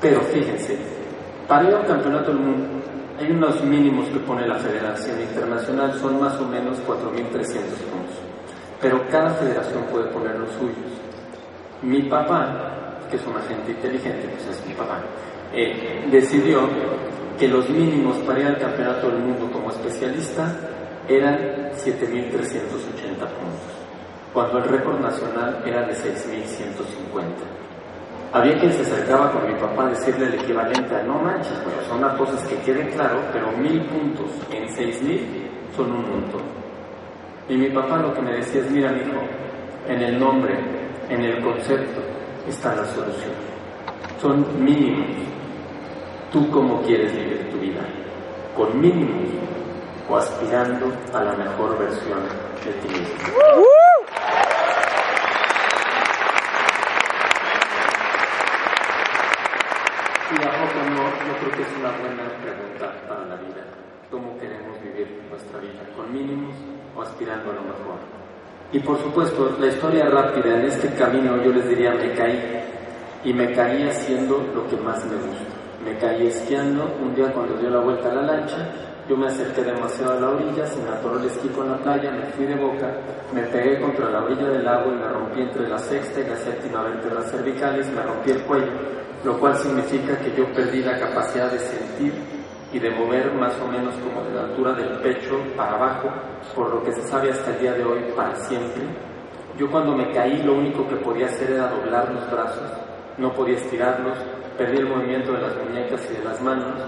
Pero 0.00 0.20
fíjense, 0.22 0.78
para 1.50 1.68
ir 1.68 1.74
al 1.74 1.84
campeonato 1.84 2.30
del 2.30 2.38
mundo 2.38 2.64
hay 3.18 3.32
unos 3.32 3.60
mínimos 3.64 4.08
que 4.08 4.20
pone 4.20 4.46
la 4.46 4.54
Federación 4.54 5.20
Internacional, 5.20 5.92
son 5.98 6.20
más 6.20 6.38
o 6.40 6.46
menos 6.46 6.78
4.300 6.86 7.34
puntos. 7.90 8.16
Pero 8.80 9.06
cada 9.10 9.30
federación 9.30 9.82
puede 9.92 10.06
poner 10.06 10.38
los 10.38 10.50
suyos. 10.52 10.92
Mi 11.82 12.02
papá, 12.02 12.96
que 13.10 13.16
es 13.16 13.26
un 13.26 13.36
agente 13.36 13.72
inteligente, 13.72 14.28
pues 14.28 14.46
es 14.46 14.64
mi 14.64 14.74
papá, 14.74 15.00
eh, 15.52 16.06
decidió 16.10 16.60
que 17.36 17.48
los 17.48 17.68
mínimos 17.68 18.16
para 18.18 18.40
ir 18.40 18.46
al 18.46 18.58
campeonato 18.58 19.10
del 19.10 19.18
mundo 19.18 19.50
como 19.52 19.70
especialista 19.70 20.56
eran 21.08 21.72
7.380 21.72 23.18
puntos, 23.18 23.72
cuando 24.32 24.58
el 24.58 24.64
récord 24.64 25.00
nacional 25.00 25.62
era 25.66 25.82
de 25.82 25.94
6.150. 25.94 27.69
Había 28.32 28.58
quien 28.58 28.72
se 28.72 28.82
acercaba 28.82 29.32
con 29.32 29.46
mi 29.46 29.58
papá 29.58 29.86
a 29.86 29.88
decirle 29.90 30.26
el 30.26 30.34
equivalente 30.34 30.94
a 30.94 31.02
no 31.02 31.18
manches, 31.18 31.60
pero 31.64 31.82
son 31.88 32.00
las 32.00 32.16
cosas 32.16 32.42
que 32.44 32.56
queden 32.58 32.88
claro, 32.92 33.20
pero 33.32 33.50
mil 33.52 33.84
puntos 33.86 34.30
en 34.52 34.68
seis 34.74 35.02
mil 35.02 35.50
son 35.76 35.90
un 35.90 36.08
montón. 36.08 36.42
Y 37.48 37.56
mi 37.56 37.68
papá 37.70 37.96
lo 37.96 38.14
que 38.14 38.22
me 38.22 38.34
decía 38.34 38.60
es, 38.60 38.70
mira, 38.70 38.92
hijo, 38.92 39.20
en 39.88 40.00
el 40.00 40.20
nombre, 40.20 40.54
en 41.08 41.20
el 41.22 41.42
concepto, 41.42 42.00
está 42.46 42.76
la 42.76 42.84
solución. 42.84 43.32
Son 44.20 44.64
mínimos. 44.64 45.08
¿Tú 46.30 46.48
cómo 46.50 46.80
quieres 46.82 47.12
vivir 47.12 47.50
tu 47.50 47.58
vida? 47.58 47.80
¿Con 48.56 48.80
mínimos 48.80 49.28
o 50.08 50.16
aspirando 50.16 50.92
a 51.12 51.24
la 51.24 51.32
mejor 51.32 51.76
versión 51.76 52.20
de 52.64 52.72
ti 52.74 52.88
mismo? 52.88 53.16
Y 60.30 60.34
a 60.46 60.50
poco 60.52 60.69
no, 60.84 61.04
yo 61.04 61.32
creo 61.40 61.52
que 61.56 61.62
es 61.62 61.78
una 61.78 61.90
buena 61.98 62.24
pregunta 62.42 62.92
para 63.08 63.26
la 63.26 63.36
vida. 63.36 63.64
¿Cómo 64.10 64.36
queremos 64.38 64.80
vivir 64.82 65.22
nuestra 65.28 65.58
vida? 65.60 65.80
¿Con 65.96 66.12
mínimos 66.12 66.54
o 66.96 67.02
aspirando 67.02 67.50
a 67.50 67.54
lo 67.54 67.62
mejor? 67.62 67.98
Y 68.72 68.78
por 68.80 68.98
supuesto, 68.98 69.56
la 69.58 69.66
historia 69.66 70.06
rápida, 70.06 70.58
en 70.58 70.66
este 70.66 70.88
camino 70.94 71.42
yo 71.42 71.52
les 71.52 71.68
diría, 71.68 71.92
me 71.92 72.12
caí. 72.12 72.62
Y 73.24 73.32
me 73.34 73.52
caí 73.52 73.86
haciendo 73.86 74.38
lo 74.54 74.66
que 74.68 74.76
más 74.76 75.04
me 75.06 75.16
gusta. 75.16 75.54
Me 75.84 75.96
caí 75.98 76.26
esquiando, 76.26 76.84
un 77.02 77.14
día 77.14 77.32
cuando 77.32 77.56
dio 77.56 77.70
la 77.70 77.80
vuelta 77.80 78.10
a 78.10 78.14
la 78.14 78.22
lancha, 78.22 78.70
yo 79.08 79.16
me 79.16 79.26
acerqué 79.26 79.64
demasiado 79.64 80.12
a 80.12 80.20
la 80.20 80.28
orilla, 80.28 80.66
se 80.66 80.80
me 80.82 80.88
atoró 80.88 81.18
el 81.18 81.24
esquí 81.24 81.48
con 81.48 81.68
la 81.68 81.76
playa, 81.78 82.12
me 82.12 82.26
fui 82.26 82.46
de 82.46 82.54
boca, 82.54 82.88
me 83.34 83.42
pegué 83.42 83.80
contra 83.80 84.08
la 84.08 84.22
orilla 84.22 84.48
del 84.48 84.64
lago 84.64 84.92
y 84.92 84.94
me 84.94 85.08
rompí 85.08 85.40
entre 85.40 85.68
la 85.68 85.78
sexta 85.78 86.20
y 86.20 86.28
la 86.28 86.36
séptima 86.36 86.82
vértebra 86.84 87.22
cervicales, 87.22 87.88
me 87.88 88.02
rompí 88.02 88.30
el 88.30 88.42
cuello, 88.42 88.72
lo 89.24 89.38
cual 89.38 89.54
significa 89.56 90.18
que 90.18 90.34
yo 90.36 90.50
perdí 90.52 90.82
la 90.82 90.98
capacidad 90.98 91.50
de 91.50 91.58
sentir 91.58 92.12
y 92.72 92.78
de 92.78 92.90
mover 92.90 93.32
más 93.34 93.52
o 93.60 93.66
menos 93.66 93.94
como 93.96 94.22
de 94.22 94.34
la 94.34 94.42
altura 94.42 94.72
del 94.72 94.98
pecho 95.00 95.38
para 95.56 95.74
abajo, 95.74 96.08
por 96.54 96.74
lo 96.74 96.82
que 96.82 96.92
se 96.92 97.02
sabe 97.02 97.30
hasta 97.30 97.50
el 97.50 97.60
día 97.60 97.72
de 97.72 97.84
hoy 97.84 98.00
para 98.16 98.34
siempre. 98.36 98.82
Yo 99.58 99.70
cuando 99.70 99.94
me 99.94 100.10
caí 100.12 100.42
lo 100.42 100.54
único 100.54 100.86
que 100.88 100.96
podía 100.96 101.26
hacer 101.26 101.50
era 101.50 101.68
doblar 101.68 102.10
los 102.12 102.30
brazos, 102.30 102.70
no 103.18 103.32
podía 103.34 103.56
estirarlos, 103.56 104.16
perdí 104.56 104.78
el 104.78 104.88
movimiento 104.88 105.32
de 105.32 105.42
las 105.42 105.56
muñecas 105.56 106.08
y 106.10 106.16
de 106.16 106.24
las 106.24 106.40
manos. 106.40 106.80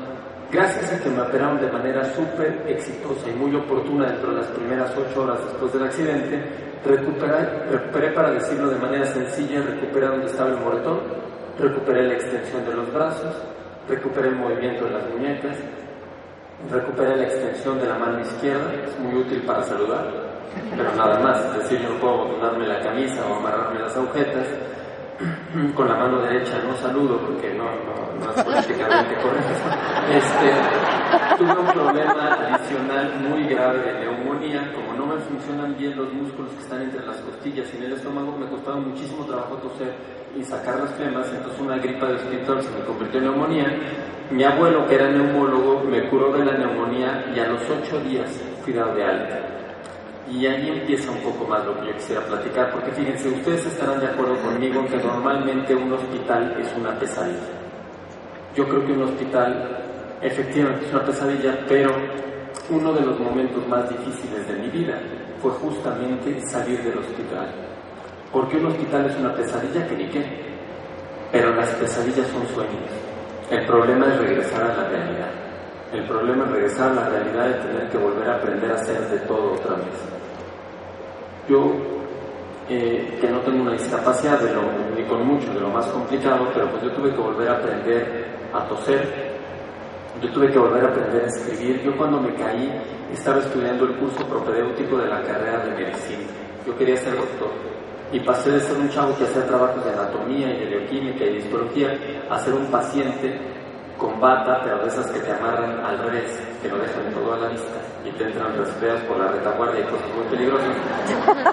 Gracias 0.51 0.93
a 0.93 1.03
que 1.03 1.11
me 1.11 1.21
operaron 1.21 1.61
de 1.61 1.73
manera 1.73 2.05
súper 2.15 2.65
exitosa 2.69 3.29
y 3.29 3.35
muy 3.35 3.55
oportuna 3.57 4.07
dentro 4.07 4.31
de 4.31 4.37
las 4.37 4.47
primeras 4.49 4.93
ocho 4.97 5.23
horas 5.23 5.45
después 5.45 5.73
del 5.73 5.83
accidente, 5.83 6.43
recuperé, 6.85 7.67
recuperé 7.71 8.13
para 8.13 8.31
decirlo 8.31 8.69
de 8.69 8.79
manera 8.79 9.05
sencilla, 9.07 9.63
recuperé 9.63 10.07
donde 10.07 10.27
estaba 10.27 10.51
el 10.51 10.59
moretón, 10.59 11.01
recuperé 11.59 12.09
la 12.09 12.15
extensión 12.15 12.65
de 12.65 12.75
los 12.75 12.93
brazos, 12.93 13.35
recuperé 13.89 14.29
el 14.29 14.37
movimiento 14.37 14.85
de 14.85 14.91
las 14.91 15.09
muñecas, 15.11 15.57
recuperé 16.71 17.17
la 17.17 17.25
extensión 17.25 17.81
de 17.81 17.87
la 17.87 17.99
mano 17.99 18.21
izquierda, 18.21 18.73
es 18.85 18.99
muy 18.99 19.21
útil 19.21 19.43
para 19.43 19.63
saludar, 19.63 20.07
pero 20.77 20.95
nada 20.95 21.19
más, 21.21 21.45
es 21.45 21.63
decir, 21.63 21.81
no 21.89 21.99
puedo 22.01 22.27
botonarme 22.27 22.67
la 22.67 22.81
camisa 22.81 23.27
o 23.27 23.37
amarrarme 23.37 23.81
las 23.81 23.97
agujetas, 23.97 24.47
con 25.77 25.87
la 25.87 25.95
mano 25.95 26.21
derecha 26.23 26.59
no 26.67 26.75
saludo 26.77 27.19
porque 27.19 27.55
no, 27.55 27.65
no, 27.65 28.25
no 28.25 28.35
es 28.35 28.43
políticamente 28.43 29.15
correcto. 29.23 29.53
Este, 30.11 31.39
tuve 31.39 31.61
un 31.61 31.67
problema 31.67 32.35
adicional 32.35 33.21
muy 33.21 33.45
grave 33.45 33.79
de 33.81 34.01
neumonía, 34.01 34.73
como 34.75 34.95
no 34.95 35.15
me 35.15 35.21
funcionan 35.21 35.77
bien 35.77 35.97
los 35.97 36.13
músculos 36.13 36.51
que 36.53 36.63
están 36.63 36.83
entre 36.83 37.07
las 37.07 37.19
costillas 37.19 37.73
y 37.73 37.77
en 37.77 37.83
el 37.85 37.93
estómago, 37.93 38.37
me 38.37 38.47
costaba 38.47 38.77
muchísimo 38.77 39.25
trabajo 39.27 39.57
toser 39.57 39.93
y 40.39 40.43
sacar 40.43 40.79
las 40.79 40.91
flemas, 40.95 41.27
entonces 41.31 41.61
una 41.61 41.77
gripa 41.79 42.07
de 42.07 42.15
hospital 42.15 42.63
se 42.63 42.71
me 42.71 42.85
convirtió 42.85 43.19
en 43.19 43.27
neumonía. 43.27 43.67
Mi 44.31 44.45
abuelo, 44.45 44.87
que 44.87 44.95
era 44.95 45.11
neumólogo, 45.11 45.85
me 45.85 46.09
curó 46.09 46.33
de 46.33 46.45
la 46.45 46.57
neumonía 46.57 47.27
y 47.35 47.39
a 47.39 47.49
los 47.49 47.61
ocho 47.69 48.01
días 48.01 48.31
fui 48.65 48.73
dado 48.73 48.95
de 48.95 49.05
alta. 49.05 49.41
Y 50.31 50.47
ahí 50.47 50.69
empieza 50.69 51.11
un 51.11 51.19
poco 51.19 51.45
más 51.47 51.65
lo 51.67 51.79
que 51.81 51.89
yo 51.89 51.95
quisiera 51.95 52.23
platicar, 52.23 52.73
porque 52.73 52.93
fíjense, 52.93 53.29
ustedes 53.29 53.67
estarán 53.67 54.01
de 54.01 54.07
acuerdo 54.07 54.37
conmigo 54.41 54.87
que 54.87 54.97
normalmente 54.97 55.75
un 55.75 55.93
hospital 55.93 56.57
es 56.59 56.73
una 56.79 56.99
pesadilla. 56.99 57.53
Yo 58.55 58.67
creo 58.67 58.87
que 58.87 58.93
un 58.93 59.03
hospital 59.03 59.83
efectivamente 60.23 60.87
es 60.87 60.93
una 60.93 61.05
pesadilla, 61.05 61.59
pero 61.69 61.91
uno 62.71 62.93
de 62.93 63.01
los 63.03 63.19
momentos 63.21 63.67
más 63.69 63.89
difíciles 63.91 64.47
de 64.47 64.55
mi 64.55 64.69
vida 64.69 64.99
fue 65.43 65.51
justamente 65.51 66.41
salir 66.49 66.83
del 66.83 66.99
hospital. 66.99 67.72
Porque 68.33 68.57
un 68.57 68.67
hospital 68.67 69.07
es 69.11 69.17
una 69.19 69.35
pesadilla 69.35 69.87
que 69.87 69.97
ni 69.97 70.09
qué, 70.09 70.25
pero 71.31 71.55
las 71.55 71.69
pesadillas 71.75 72.27
son 72.29 72.47
sueños. 72.49 72.91
El 73.51 73.67
problema 73.67 74.07
es 74.07 74.19
regresar 74.19 74.63
a 74.63 74.75
la 74.75 74.89
realidad. 74.89 75.31
El 75.93 76.05
problema 76.07 76.45
es 76.45 76.51
regresar 76.53 76.93
a 76.93 76.95
la 76.95 77.09
realidad 77.11 77.49
de 77.49 77.55
tener 77.69 77.89
que 77.91 77.99
volver 77.99 78.31
a 78.31 78.37
aprender 78.37 78.71
a 78.71 78.75
hacer 78.77 78.99
de 79.11 79.19
todo 79.27 79.53
otra 79.53 79.75
vez. 79.75 80.13
Yo, 81.47 81.75
eh, 82.71 83.19
que 83.21 83.29
no 83.29 83.41
tengo 83.41 83.63
una 83.63 83.73
discapacidad, 83.73 84.41
de 84.41 84.55
lo, 84.55 84.63
ni 84.97 85.03
con 85.05 85.27
mucho, 85.27 85.53
de 85.53 85.61
lo 85.61 85.69
más 85.69 85.87
complicado, 85.89 86.49
pero 86.55 86.71
pues 86.71 86.85
yo 86.85 86.93
tuve 86.93 87.11
que 87.11 87.21
volver 87.21 87.49
a 87.49 87.59
aprender 87.59 88.27
a 88.55 88.67
toser, 88.69 89.33
Yo 90.23 90.31
tuve 90.31 90.51
que 90.51 90.59
volver 90.59 90.85
a 90.85 90.89
aprender 90.89 91.25
a 91.25 91.27
escribir. 91.27 91.83
Yo 91.83 91.97
cuando 91.97 92.21
me 92.21 92.33
caí 92.35 92.71
estaba 93.13 93.39
estudiando 93.41 93.85
el 93.87 93.97
curso 93.97 94.25
propedéutico 94.27 94.97
de 94.99 95.09
la 95.09 95.21
carrera 95.23 95.65
de 95.65 95.71
medicina. 95.73 96.25
Yo 96.67 96.77
quería 96.77 96.97
ser 96.97 97.17
doctor. 97.17 97.72
Y 98.13 98.21
pasé 98.21 98.51
de 98.51 98.61
ser 98.61 98.77
un 98.77 98.91
chavo 98.91 99.17
que 99.17 99.25
hacía 99.25 99.47
trabajos 99.47 99.85
de 99.85 99.93
anatomía 99.93 100.53
y 100.55 100.59
de 100.61 100.67
bioquímica 100.67 101.25
y 101.25 101.33
de 101.33 101.39
histología 101.39 101.99
a 102.31 102.39
ser 102.39 102.55
un 102.55 102.67
paciente 102.67 103.41
con 103.97 104.21
bata, 104.21 104.61
pero 104.65 104.79
de 104.83 104.89
esas 104.89 105.11
que 105.11 105.21
te 105.21 105.33
amarran 105.33 105.79
al 105.85 105.99
revés, 105.99 106.41
que 106.61 106.69
lo 106.69 106.79
dejan 106.79 107.13
todo 107.15 107.35
a 107.35 107.39
la 107.39 107.49
vista 107.49 107.81
y 108.05 108.11
te 108.11 108.25
entran 108.25 108.57
resfriados 108.57 109.03
por 109.03 109.17
la 109.19 109.29
retaguardia 109.29 109.81
y 109.81 109.85
cosas 109.85 110.09
muy 110.17 110.25
peligrosas. 110.27 110.77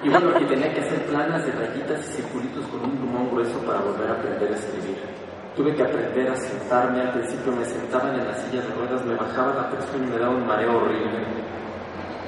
Y 0.02 0.08
bueno, 0.08 0.30
y 0.40 0.44
tenía 0.44 0.74
que 0.74 0.80
hacer 0.80 1.06
planas 1.06 1.46
de 1.46 1.52
rayitas 1.52 2.00
y 2.00 2.12
circulitos 2.14 2.66
con 2.66 2.84
un 2.84 2.96
plumón 2.96 3.30
grueso 3.30 3.58
para 3.60 3.80
volver 3.80 4.10
a 4.10 4.14
aprender 4.14 4.50
a 4.50 4.56
escribir. 4.56 4.98
Tuve 5.56 5.74
que 5.74 5.82
aprender 5.82 6.30
a 6.30 6.36
sentarme, 6.36 7.00
al 7.00 7.12
principio 7.12 7.52
me 7.52 7.64
sentaban 7.64 8.18
en 8.18 8.26
las 8.26 8.38
sillas 8.42 8.66
de 8.66 8.74
ruedas, 8.74 9.04
me 9.04 9.14
bajaba 9.14 9.54
la 9.54 9.70
presión 9.70 10.04
y 10.04 10.10
me 10.10 10.18
daba 10.18 10.34
un 10.34 10.46
mareo 10.46 10.76
horrible. 10.76 11.49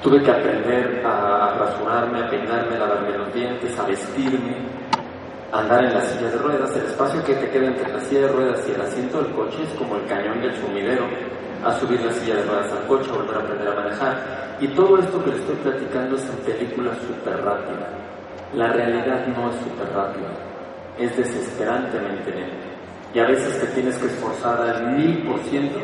Tuve 0.02 0.21
que 0.21 0.32
aprender 0.32 1.00
a 1.06 1.54
rasurarme, 1.61 2.25
a 2.25 2.28
peinarme, 2.28 2.75
a 2.75 2.78
lavarme 2.80 3.18
los 3.18 3.32
dientes, 3.32 3.78
a 3.78 3.87
vestirme, 3.87 4.56
a 5.52 5.61
andar 5.61 5.85
en 5.85 5.94
las 5.94 6.09
sillas 6.09 6.32
de 6.32 6.38
ruedas. 6.38 6.75
El 6.75 6.87
espacio 6.87 7.23
que 7.25 7.35
te 7.35 7.49
queda 7.50 7.68
entre 7.68 7.92
la 7.92 8.00
silla 8.00 8.23
de 8.23 8.28
ruedas 8.28 8.66
y 8.66 8.73
el 8.73 8.80
asiento 8.80 9.23
del 9.23 9.32
coche 9.32 9.62
es 9.62 9.68
como 9.78 9.94
el 9.94 10.06
cañón 10.06 10.40
del 10.40 10.52
sumidero. 10.56 11.06
A 11.64 11.78
subir 11.78 12.00
la 12.00 12.11
silla 12.11 12.35
de 12.35 12.42
ruedas 12.42 12.73
al 12.73 12.85
coche, 12.88 13.11
a 13.11 13.14
volver 13.14 13.37
a 13.37 13.40
aprender 13.42 13.68
a 13.68 13.75
manejar. 13.76 14.56
Y 14.61 14.66
todo 14.75 14.99
esto 14.99 15.23
que 15.23 15.30
le 15.30 15.37
estoy 15.37 15.54
platicando 15.54 16.16
es 16.16 16.28
en 16.28 16.37
película 16.52 16.90
súper 16.97 17.37
rápida. 17.44 17.88
La 18.54 18.73
realidad 18.73 19.25
no 19.28 19.50
es 19.50 19.56
súper 19.61 19.88
rápida, 19.94 20.32
es 20.99 21.16
desesperantemente 21.16 22.28
lenta. 22.32 22.66
Y 23.14 23.21
a 23.21 23.26
veces 23.28 23.61
te 23.61 23.66
tienes 23.68 23.97
que 23.99 24.06
esforzar 24.06 24.61
al 24.62 24.97
mil 24.97 25.23
por 25.23 25.38
ciento 25.44 25.78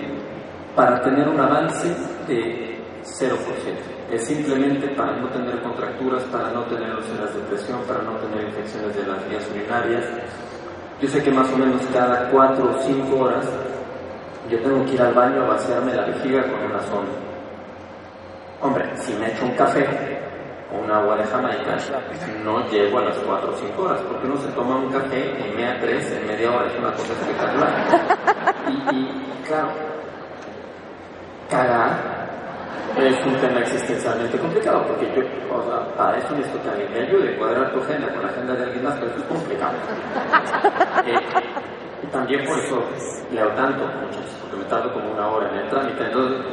para 0.74 1.00
tener 1.02 1.28
un 1.28 1.38
avance 1.38 1.94
de 2.26 2.80
0%. 3.04 3.97
Es 4.10 4.24
simplemente 4.24 4.88
para 4.88 5.16
no 5.16 5.28
tener 5.28 5.60
contracturas, 5.60 6.22
para 6.24 6.50
no 6.50 6.62
tener 6.64 6.94
úlceras 6.94 7.34
de 7.34 7.40
presión, 7.40 7.80
para 7.86 8.00
no 8.02 8.12
tener 8.12 8.48
infecciones 8.48 8.96
de 8.96 9.06
las 9.06 9.28
vías 9.28 9.46
urinarias. 9.50 10.04
Yo 11.00 11.08
sé 11.08 11.22
que 11.22 11.30
más 11.30 11.50
o 11.52 11.58
menos 11.58 11.82
cada 11.92 12.30
4 12.30 12.64
o 12.64 12.82
5 12.82 13.16
horas 13.16 13.46
yo 14.50 14.58
tengo 14.60 14.82
que 14.86 14.94
ir 14.94 15.02
al 15.02 15.12
baño 15.12 15.42
a 15.42 15.48
vaciarme 15.48 15.94
la 15.94 16.06
vejiga 16.06 16.42
con 16.44 16.58
una 16.58 16.80
sonda. 16.80 17.12
Hombre, 18.62 18.90
si 18.96 19.12
me 19.12 19.30
echo 19.30 19.44
un 19.44 19.52
café 19.52 19.86
o 20.72 20.82
un 20.82 20.90
agua 20.90 21.16
de 21.16 21.24
Jamaica, 21.24 21.76
no 22.42 22.66
llego 22.70 22.98
a 22.98 23.04
las 23.04 23.16
4 23.18 23.50
o 23.50 23.56
5 23.56 23.82
horas, 23.82 24.00
porque 24.08 24.26
uno 24.26 24.36
se 24.38 24.48
toma 24.52 24.76
un 24.76 24.90
café 24.90 25.36
y 25.38 25.54
mea 25.54 25.78
3 25.80 26.12
en 26.12 26.26
media 26.26 26.50
hora, 26.50 26.66
es 26.66 26.78
una 26.78 26.92
cosa 26.92 27.12
espectacular. 27.12 27.72
Y, 28.68 28.96
y 28.96 29.42
claro, 29.46 29.68
cagar 31.50 32.17
es 33.06 33.26
un 33.26 33.34
tema 33.36 33.60
existencialmente 33.60 34.38
complicado, 34.38 34.84
porque 34.86 35.06
yo, 35.14 35.22
o 35.54 35.62
sea, 35.62 35.94
para 35.96 36.18
eso 36.18 36.34
necesito 36.34 36.62
que 36.62 36.70
alguien 36.70 36.92
me 36.92 37.00
ayude, 37.00 37.36
cuadrar 37.36 37.72
tu 37.72 37.80
agenda 37.80 38.08
con 38.12 38.22
la 38.22 38.28
agenda 38.28 38.54
de 38.54 38.64
alguien 38.64 38.84
más, 38.84 38.94
pero 38.94 39.06
eso 39.10 39.18
es 39.18 39.24
complicado. 39.24 39.76
Eh, 41.06 41.14
y 42.02 42.06
también 42.08 42.44
por 42.44 42.58
eso 42.58 42.82
leo 43.32 43.48
tanto, 43.54 43.86
muchachos, 43.86 44.36
porque 44.42 44.56
me 44.56 44.64
tardo 44.64 44.92
como 44.92 45.10
una 45.12 45.28
hora 45.28 45.48
en 45.50 45.58
el 45.58 45.68
trámite, 45.68 46.04
entonces... 46.04 46.44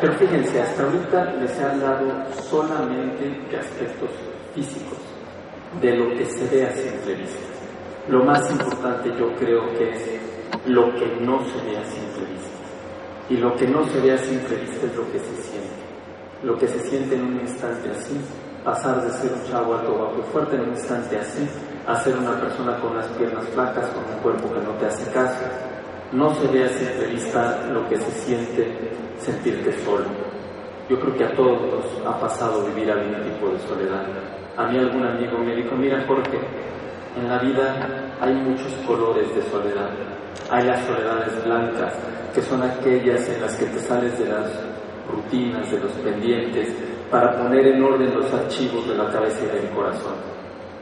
Pero 0.00 0.12
fíjense, 0.14 0.62
hasta 0.62 0.84
ahorita 0.84 1.24
les 1.40 1.58
he 1.58 1.64
hablado 1.64 2.06
solamente 2.48 3.28
de 3.50 3.58
aspectos 3.58 4.10
físicos, 4.54 4.98
de 5.82 5.96
lo 5.96 6.08
que 6.16 6.24
se 6.24 6.48
ve 6.48 6.66
a 6.66 6.72
simple 6.72 7.14
vista. 7.16 7.48
Lo 8.08 8.24
más 8.24 8.50
importante 8.50 9.10
yo 9.18 9.34
creo 9.34 9.68
que 9.74 9.90
es 9.90 10.20
lo 10.66 10.94
que 10.94 11.06
no 11.20 11.40
se 11.44 11.62
ve 11.66 11.76
a 11.76 11.84
simple. 11.84 12.07
Y 13.30 13.36
lo 13.36 13.54
que 13.56 13.66
no 13.66 13.86
se 13.88 14.00
ve 14.00 14.12
a 14.12 14.18
simple 14.18 14.56
es 14.62 14.96
lo 14.96 15.10
que 15.12 15.18
se 15.18 15.36
siente. 15.42 15.68
Lo 16.42 16.56
que 16.56 16.66
se 16.66 16.78
siente 16.80 17.14
en 17.14 17.24
un 17.24 17.40
instante 17.40 17.90
así, 17.90 18.18
pasar 18.64 19.02
de 19.02 19.10
ser 19.10 19.32
un 19.32 19.44
chavo 19.50 19.74
alto, 19.74 20.14
y 20.18 20.32
fuerte 20.32 20.56
en 20.56 20.62
un 20.62 20.68
instante 20.70 21.18
así, 21.18 21.46
a 21.86 21.96
ser 21.96 22.16
una 22.16 22.40
persona 22.40 22.78
con 22.80 22.96
las 22.96 23.06
piernas 23.08 23.44
flacas, 23.48 23.90
con 23.90 24.04
un 24.04 24.20
cuerpo 24.22 24.52
que 24.52 24.60
no 24.60 24.72
te 24.78 24.86
hace 24.86 25.10
caso. 25.10 25.44
No 26.12 26.34
se 26.34 26.46
ve 26.48 26.64
a 26.64 26.68
simple 26.68 27.06
vista 27.08 27.66
lo 27.70 27.86
que 27.88 27.98
se 27.98 28.10
siente 28.12 28.92
sentirte 29.18 29.72
solo. 29.84 30.06
Yo 30.88 30.98
creo 30.98 31.16
que 31.16 31.24
a 31.24 31.34
todos 31.34 31.60
nos 31.60 32.06
ha 32.06 32.18
pasado 32.18 32.64
vivir 32.64 32.90
algún 32.90 33.22
tipo 33.22 33.50
de 33.50 33.58
soledad. 33.58 34.06
A 34.56 34.66
mí 34.68 34.78
algún 34.78 35.04
amigo 35.04 35.36
me 35.38 35.54
dijo, 35.54 35.76
mira 35.76 36.02
Jorge, 36.06 36.38
en 37.16 37.28
la 37.28 37.38
vida 37.38 38.08
hay 38.20 38.34
muchos 38.34 38.72
colores 38.86 39.34
de 39.34 39.42
soledad. 39.50 39.90
Hay 40.50 40.66
las 40.66 40.84
soledades 40.84 41.44
blancas, 41.44 41.94
que 42.34 42.42
son 42.42 42.62
aquellas 42.62 43.28
en 43.28 43.40
las 43.42 43.56
que 43.56 43.66
te 43.66 43.78
sales 43.80 44.18
de 44.18 44.26
las 44.26 44.50
rutinas, 45.10 45.70
de 45.70 45.80
los 45.80 45.92
pendientes, 45.92 46.74
para 47.10 47.36
poner 47.36 47.66
en 47.66 47.82
orden 47.82 48.14
los 48.14 48.32
archivos 48.32 48.88
de 48.88 48.96
la 48.96 49.10
cabeza 49.10 49.40
y 49.44 49.56
del 49.56 49.70
corazón. 49.70 50.14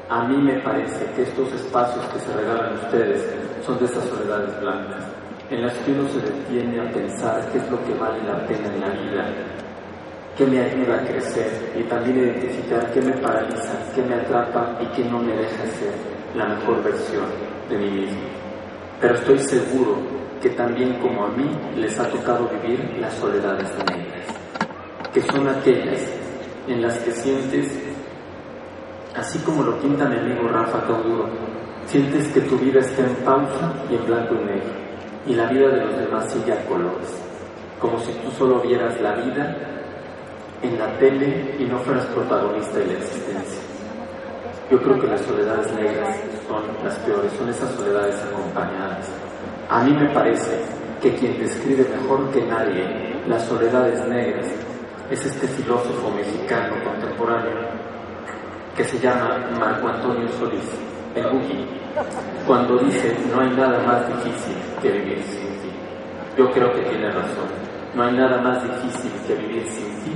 A 0.09 0.25
mí 0.25 0.37
me 0.37 0.61
parece 0.61 1.05
que 1.15 1.23
estos 1.23 1.53
espacios 1.53 2.05
que 2.07 2.19
se 2.21 2.33
regalan 2.33 2.75
ustedes 2.75 3.27
son 3.65 3.79
de 3.79 3.87
esas 3.87 4.05
soledades 4.05 4.61
blancas, 4.61 5.05
en 5.51 5.63
las 5.63 5.73
que 5.79 5.93
uno 5.93 6.09
se 6.09 6.21
detiene 6.21 6.81
a 6.81 6.93
pensar 6.93 7.41
qué 7.51 7.59
es 7.59 7.71
lo 7.71 7.83
que 7.85 7.95
vale 7.95 8.23
la 8.25 8.47
pena 8.47 8.73
en 8.73 8.81
la 8.81 8.89
vida, 8.91 9.27
qué 10.37 10.47
me 10.47 10.61
ayuda 10.61 10.97
a 10.97 11.05
crecer 11.05 11.73
y 11.77 11.83
también 11.85 12.19
identificar 12.19 12.91
qué 12.93 13.01
me 13.01 13.13
paraliza, 13.19 13.73
qué 13.95 14.03
me 14.03 14.15
atrapa 14.15 14.79
y 14.81 14.87
qué 14.95 15.05
no 15.05 15.19
me 15.19 15.35
deja 15.35 15.67
ser 15.67 16.16
la 16.37 16.47
mejor 16.47 16.83
versión 16.83 17.25
de 17.69 17.79
mí 17.79 17.91
mismo. 17.91 18.21
Pero 19.01 19.15
estoy 19.15 19.39
seguro 19.39 19.97
que 20.41 20.51
también 20.51 20.95
como 21.01 21.25
a 21.25 21.29
mí 21.29 21.51
les 21.77 21.99
ha 21.99 22.09
tocado 22.09 22.49
vivir 22.49 22.99
las 23.01 23.15
soledades 23.15 23.71
negras, 23.79 24.27
que 25.13 25.23
son 25.23 25.49
aquellas 25.49 26.01
en 26.69 26.83
las 26.83 26.99
que 26.99 27.11
sientes, 27.13 27.79
así 29.15 29.39
como 29.41 29.63
lo 29.63 29.79
pinta 29.81 30.05
mi 30.07 30.19
amigo 30.19 30.49
Rafa 30.49 30.87
Cauduro, 30.87 31.29
sientes 31.87 32.29
que 32.29 32.41
tu 32.43 32.59
vida 32.59 32.81
está 32.81 33.03
en 33.03 33.15
pausa 33.17 33.73
y 33.91 33.95
en 33.95 34.07
blanco 34.07 34.35
y 34.35 34.45
negro, 34.45 34.73
y 35.27 35.35
la 35.35 35.47
vida 35.47 35.69
de 35.69 35.85
los 35.85 35.97
demás 35.97 36.31
sigue 36.31 36.53
a 36.53 36.65
colores, 36.67 37.23
como 37.81 37.99
si 38.01 38.13
tú 38.13 38.31
solo 38.33 38.61
vieras 38.61 39.01
la 39.01 39.15
vida 39.17 39.57
en 40.63 40.79
la 40.79 40.99
tele 40.99 41.57
y 41.59 41.65
no 41.65 41.79
fueras 41.81 42.05
protagonista 42.07 42.79
de 42.79 42.87
la 42.87 42.93
existencia. 42.95 43.66
Yo 44.69 44.83
creo 44.83 45.01
que 45.01 45.07
las 45.07 45.21
soledades 45.21 45.73
negras 45.75 46.19
son 46.49 46.65
las 46.83 46.99
peores, 46.99 47.31
son 47.39 47.49
esas 47.49 47.71
soledades 47.77 48.21
acompañadas. 48.21 49.09
A 49.71 49.85
mí 49.85 49.93
me 49.93 50.13
parece 50.13 50.59
que 51.01 51.15
quien 51.15 51.39
describe 51.39 51.87
mejor 51.89 52.29
que 52.33 52.43
nadie 52.43 53.15
las 53.29 53.45
soledades 53.45 54.05
negras 54.09 54.49
es 55.09 55.25
este 55.25 55.47
filósofo 55.47 56.11
mexicano 56.11 56.83
contemporáneo 56.83 57.55
que 58.77 58.83
se 58.83 58.99
llama 58.99 59.39
Marco 59.57 59.87
Antonio 59.87 60.29
Solís, 60.31 60.69
el 61.15 61.29
Buggy, 61.29 61.65
cuando 62.45 62.77
dice 62.79 63.17
no 63.33 63.43
hay 63.43 63.51
nada 63.51 63.79
más 63.87 64.09
difícil 64.09 64.57
que 64.83 64.91
vivir 64.91 65.23
sin 65.23 65.49
ti. 65.61 65.71
Yo 66.37 66.51
creo 66.51 66.73
que 66.73 66.81
tiene 66.81 67.13
razón. 67.13 67.47
No 67.95 68.03
hay 68.03 68.17
nada 68.17 68.43
más 68.43 68.61
difícil 68.65 69.13
que 69.29 69.35
vivir 69.37 69.65
sin 69.69 70.03
ti 70.03 70.13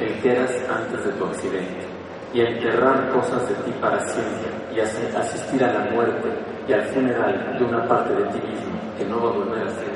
el 0.00 0.20
que 0.20 0.32
eras 0.32 0.52
antes 0.68 1.02
de 1.02 1.12
tu 1.12 1.24
accidente 1.24 1.95
y 2.36 2.40
enterrar 2.42 3.08
cosas 3.12 3.48
de 3.48 3.54
ti 3.54 3.72
para 3.80 3.98
siempre 4.08 4.50
y 4.74 4.80
asistir 4.80 5.64
a 5.64 5.72
la 5.72 5.90
muerte 5.90 6.28
y 6.68 6.72
al 6.74 6.82
funeral 6.82 7.56
de 7.58 7.64
una 7.64 7.88
parte 7.88 8.12
de 8.12 8.24
ti 8.24 8.46
mismo 8.46 8.78
que 8.98 9.06
no 9.06 9.22
va 9.22 9.30
a 9.30 9.32
volver 9.32 9.66
a 9.66 9.70
ser. 9.70 9.94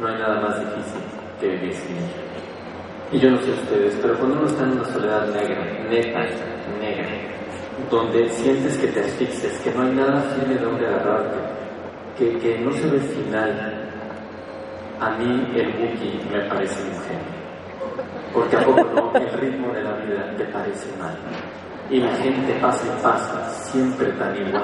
No 0.00 0.08
hay 0.08 0.18
nada 0.18 0.40
más 0.40 0.58
difícil 0.58 1.02
que 1.38 1.48
vivir 1.50 1.72
sin 1.72 1.96
ella. 1.98 2.26
Y 3.12 3.20
yo 3.20 3.30
no 3.30 3.38
sé 3.38 3.52
ustedes, 3.52 3.96
pero 4.02 4.18
cuando 4.18 4.38
uno 4.38 4.46
está 4.48 4.64
en 4.64 4.72
una 4.72 4.84
soledad 4.86 5.28
negra, 5.28 5.64
neta, 5.88 6.24
negra, 6.80 7.08
donde 7.92 8.28
sientes 8.30 8.76
que 8.78 8.88
te 8.88 9.00
asfixias, 9.00 9.56
que 9.60 9.70
no 9.70 9.82
hay 9.84 9.92
nada 9.92 10.20
firme 10.34 10.54
de 10.54 10.64
donde 10.64 10.84
agarrarte, 10.84 11.36
que, 12.18 12.38
que 12.38 12.58
no 12.58 12.72
se 12.72 12.90
ve 12.90 12.98
final, 12.98 13.88
a 14.98 15.10
mí 15.10 15.52
el 15.54 15.72
Buki 15.74 16.20
me 16.28 16.40
parece 16.48 16.82
genio. 16.82 17.35
Porque 18.36 18.54
a 18.54 18.60
poco 18.60 18.84
no, 18.94 19.12
el 19.18 19.30
ritmo 19.40 19.72
de 19.72 19.82
la 19.82 19.94
vida 19.94 20.30
te 20.36 20.44
parece 20.44 20.94
mal. 20.98 21.16
Y 21.88 22.00
la 22.00 22.14
gente 22.16 22.52
pasa 22.60 22.84
y 22.84 23.02
pasa, 23.02 23.48
siempre 23.48 24.12
tan 24.12 24.36
igual. 24.36 24.62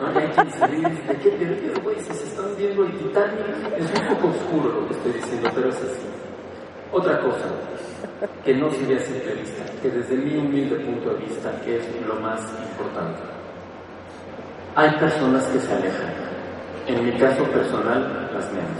No 0.00 0.06
hay 0.06 0.28
¿de 0.28 1.16
qué 1.16 1.30
te 1.30 1.80
güey? 1.80 1.98
Se 1.98 2.12
están 2.12 2.54
viendo 2.56 2.84
el 2.84 2.92
Titanic, 2.92 3.40
es 3.78 4.00
un 4.00 4.14
poco 4.14 4.28
oscuro 4.28 4.80
lo 4.80 4.86
que 4.86 4.94
estoy 4.94 5.12
diciendo, 5.12 5.50
pero 5.56 5.68
es 5.70 5.76
así. 5.76 6.06
Otra 6.92 7.18
cosa, 7.18 7.46
que 8.44 8.54
no 8.54 8.70
se 8.70 8.86
ve 8.86 8.96
a 8.96 9.00
simple 9.00 9.34
vista, 9.34 9.64
que 9.82 9.90
desde 9.90 10.14
mi 10.14 10.36
humilde 10.36 10.76
punto 10.76 11.10
de 11.14 11.24
vista 11.24 11.50
es 11.66 11.82
lo 12.06 12.14
más 12.20 12.40
importante. 12.62 13.22
Hay 14.76 14.90
personas 15.00 15.44
que 15.48 15.58
se 15.58 15.72
alejan, 15.72 16.12
en 16.86 17.04
mi 17.04 17.12
caso 17.18 17.42
personal, 17.46 18.30
las 18.32 18.52
menos. 18.52 18.70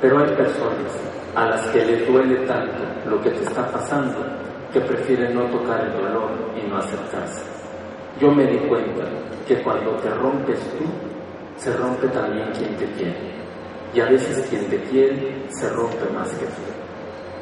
Pero 0.00 0.20
hay 0.20 0.36
personas 0.36 1.11
a 1.34 1.46
las 1.46 1.66
que 1.68 1.84
les 1.84 2.06
duele 2.06 2.46
tanto 2.46 2.84
lo 3.08 3.20
que 3.22 3.30
te 3.30 3.42
está 3.44 3.66
pasando 3.68 4.18
que 4.72 4.80
prefieren 4.80 5.34
no 5.34 5.44
tocar 5.44 5.80
el 5.84 5.92
dolor 5.92 6.30
y 6.56 6.68
no 6.68 6.78
acercarse. 6.78 7.44
Yo 8.20 8.30
me 8.30 8.46
di 8.46 8.58
cuenta 8.68 9.04
que 9.46 9.62
cuando 9.62 9.92
te 9.96 10.10
rompes 10.10 10.60
tú, 10.78 10.84
se 11.56 11.74
rompe 11.76 12.08
también 12.08 12.50
quien 12.52 12.76
te 12.76 12.86
quiere. 12.92 13.32
Y 13.94 14.00
a 14.00 14.06
veces 14.06 14.46
quien 14.48 14.68
te 14.68 14.80
quiere 14.84 15.44
se 15.48 15.68
rompe 15.70 16.08
más 16.14 16.30
que 16.30 16.46
tú. 16.46 16.62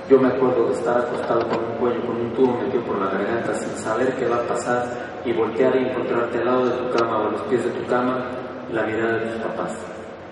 Yo 0.09 0.19
me 0.19 0.29
acuerdo 0.29 0.67
de 0.67 0.73
estar 0.73 0.99
acostado 0.99 1.49
con 1.49 1.65
un 1.65 1.79
cuello, 1.79 2.01
con 2.05 2.17
un 2.17 2.33
tubo 2.35 2.61
metido 2.61 2.83
por 2.83 2.99
la 2.99 3.11
garganta, 3.11 3.55
sin 3.55 3.71
saber 3.77 4.13
qué 4.17 4.27
va 4.27 4.37
a 4.37 4.49
pasar, 4.49 4.85
y 5.25 5.33
voltear 5.33 5.77
y 5.77 5.89
encontrarte 5.89 6.39
al 6.39 6.47
lado 6.47 6.67
de 6.67 6.73
tu 6.73 6.97
cama 6.97 7.19
o 7.19 7.29
a 7.29 7.31
los 7.31 7.43
pies 7.43 7.63
de 7.63 7.71
tu 7.71 7.87
cama 7.87 8.27
la 8.73 8.83
mirada 8.85 9.19
de 9.19 9.27
tus 9.27 9.43
papás, 9.43 9.77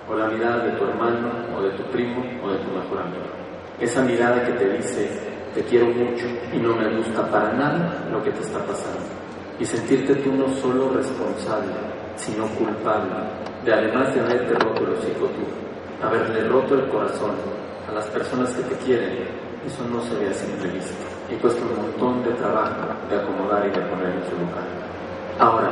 o 0.09 0.15
la 0.17 0.27
mirada 0.29 0.65
de 0.65 0.73
tu 0.73 0.85
hermano, 0.85 1.31
o 1.57 1.63
de 1.63 1.71
tu 1.71 1.83
primo, 1.91 2.25
o 2.43 2.51
de 2.51 2.59
tu 2.59 2.71
mejor 2.71 2.99
amigo. 2.99 3.48
Esa 3.81 4.03
mirada 4.03 4.45
que 4.45 4.53
te 4.53 4.77
dice, 4.77 5.09
te 5.55 5.63
quiero 5.63 5.87
mucho 5.87 6.27
y 6.53 6.59
no 6.59 6.75
me 6.75 6.97
gusta 6.97 7.31
para 7.31 7.53
nada 7.53 8.09
lo 8.11 8.23
que 8.23 8.31
te 8.33 8.41
está 8.41 8.59
pasando. 8.59 9.07
Y 9.61 9.65
sentirte 9.65 10.15
tú 10.17 10.33
no 10.33 10.49
solo 10.57 10.93
responsable, 10.93 11.73
sino 12.17 12.47
culpable, 12.49 13.15
de 13.65 13.73
además 13.73 14.15
de 14.15 14.21
haberte 14.21 14.55
roto 14.55 14.85
el 14.85 14.93
hocico 14.95 15.27
tú, 15.27 16.05
haberle 16.05 16.49
roto 16.49 16.75
el 16.75 16.89
corazón 16.89 17.33
a 17.89 17.93
las 17.93 18.07
personas 18.07 18.53
que 18.55 18.63
te 18.63 18.75
quieren, 18.85 19.27
eso 19.65 19.85
no 19.89 20.01
se 20.03 20.17
ve 20.17 20.29
a 20.29 20.35
simple 20.35 20.71
vista 20.71 20.95
y 21.31 21.35
cuesta 21.37 21.61
un 21.63 21.77
montón 21.77 22.25
de 22.25 22.31
trabajo 22.37 22.89
de 23.09 23.17
acomodar 23.17 23.67
y 23.67 23.71
de 23.71 23.87
poner 23.87 24.15
en 24.15 24.25
su 24.25 24.33
lugar. 24.39 24.67
Ahora, 25.39 25.71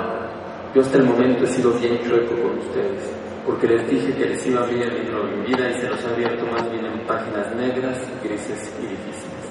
yo 0.74 0.80
hasta 0.80 0.98
el 0.98 1.04
momento 1.04 1.44
he 1.44 1.46
sido 1.46 1.72
bien 1.72 1.98
chueco 2.02 2.34
con 2.34 2.58
ustedes, 2.58 3.10
porque 3.46 3.68
les 3.68 3.88
dije 3.88 4.12
que 4.12 4.26
les 4.26 4.44
iba 4.44 4.60
a 4.60 4.64
abrir 4.64 4.82
el 4.82 5.04
libro 5.04 5.24
de 5.24 5.36
mi 5.36 5.46
vida 5.46 5.70
y 5.70 5.80
se 5.80 5.88
los 5.88 6.04
he 6.04 6.08
abierto 6.08 6.44
más 6.46 6.68
bien 6.68 6.84
en 6.84 7.06
páginas 7.06 7.54
negras, 7.54 7.96
grises 8.22 8.74
y 8.82 8.86
difíciles. 8.88 9.46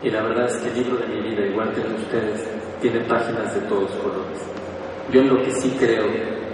Y 0.00 0.10
la 0.10 0.22
verdad 0.22 0.46
es 0.46 0.56
que 0.58 0.68
el 0.68 0.74
libro 0.74 0.96
de 0.98 1.08
mi 1.08 1.20
vida, 1.28 1.46
igual 1.46 1.72
que 1.72 1.80
el 1.80 1.88
de 1.88 1.94
ustedes, 1.94 2.48
tiene 2.80 3.00
páginas 3.00 3.52
de 3.52 3.60
todos 3.62 3.90
colores. 3.96 4.38
Yo 5.10 5.20
en 5.20 5.28
lo 5.28 5.42
que 5.42 5.50
sí 5.50 5.76
creo 5.78 6.06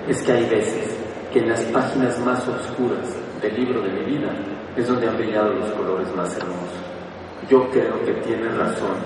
es 0.08 0.22
que 0.22 0.32
hay 0.32 0.48
veces 0.48 0.96
que 1.30 1.40
en 1.40 1.48
las 1.50 1.62
páginas 1.64 2.18
más 2.20 2.48
oscuras 2.48 3.14
del 3.42 3.54
libro 3.54 3.82
de 3.82 3.90
mi 3.90 4.04
vida 4.04 4.32
es 4.74 4.88
donde 4.88 5.08
han 5.08 5.16
brillado 5.18 5.52
los 5.52 5.70
colores 5.72 6.08
más 6.16 6.34
hermosos. 6.38 6.80
Yo 7.50 7.68
creo 7.70 8.02
que 8.02 8.12
tiene 8.22 8.48
razón 8.48 8.96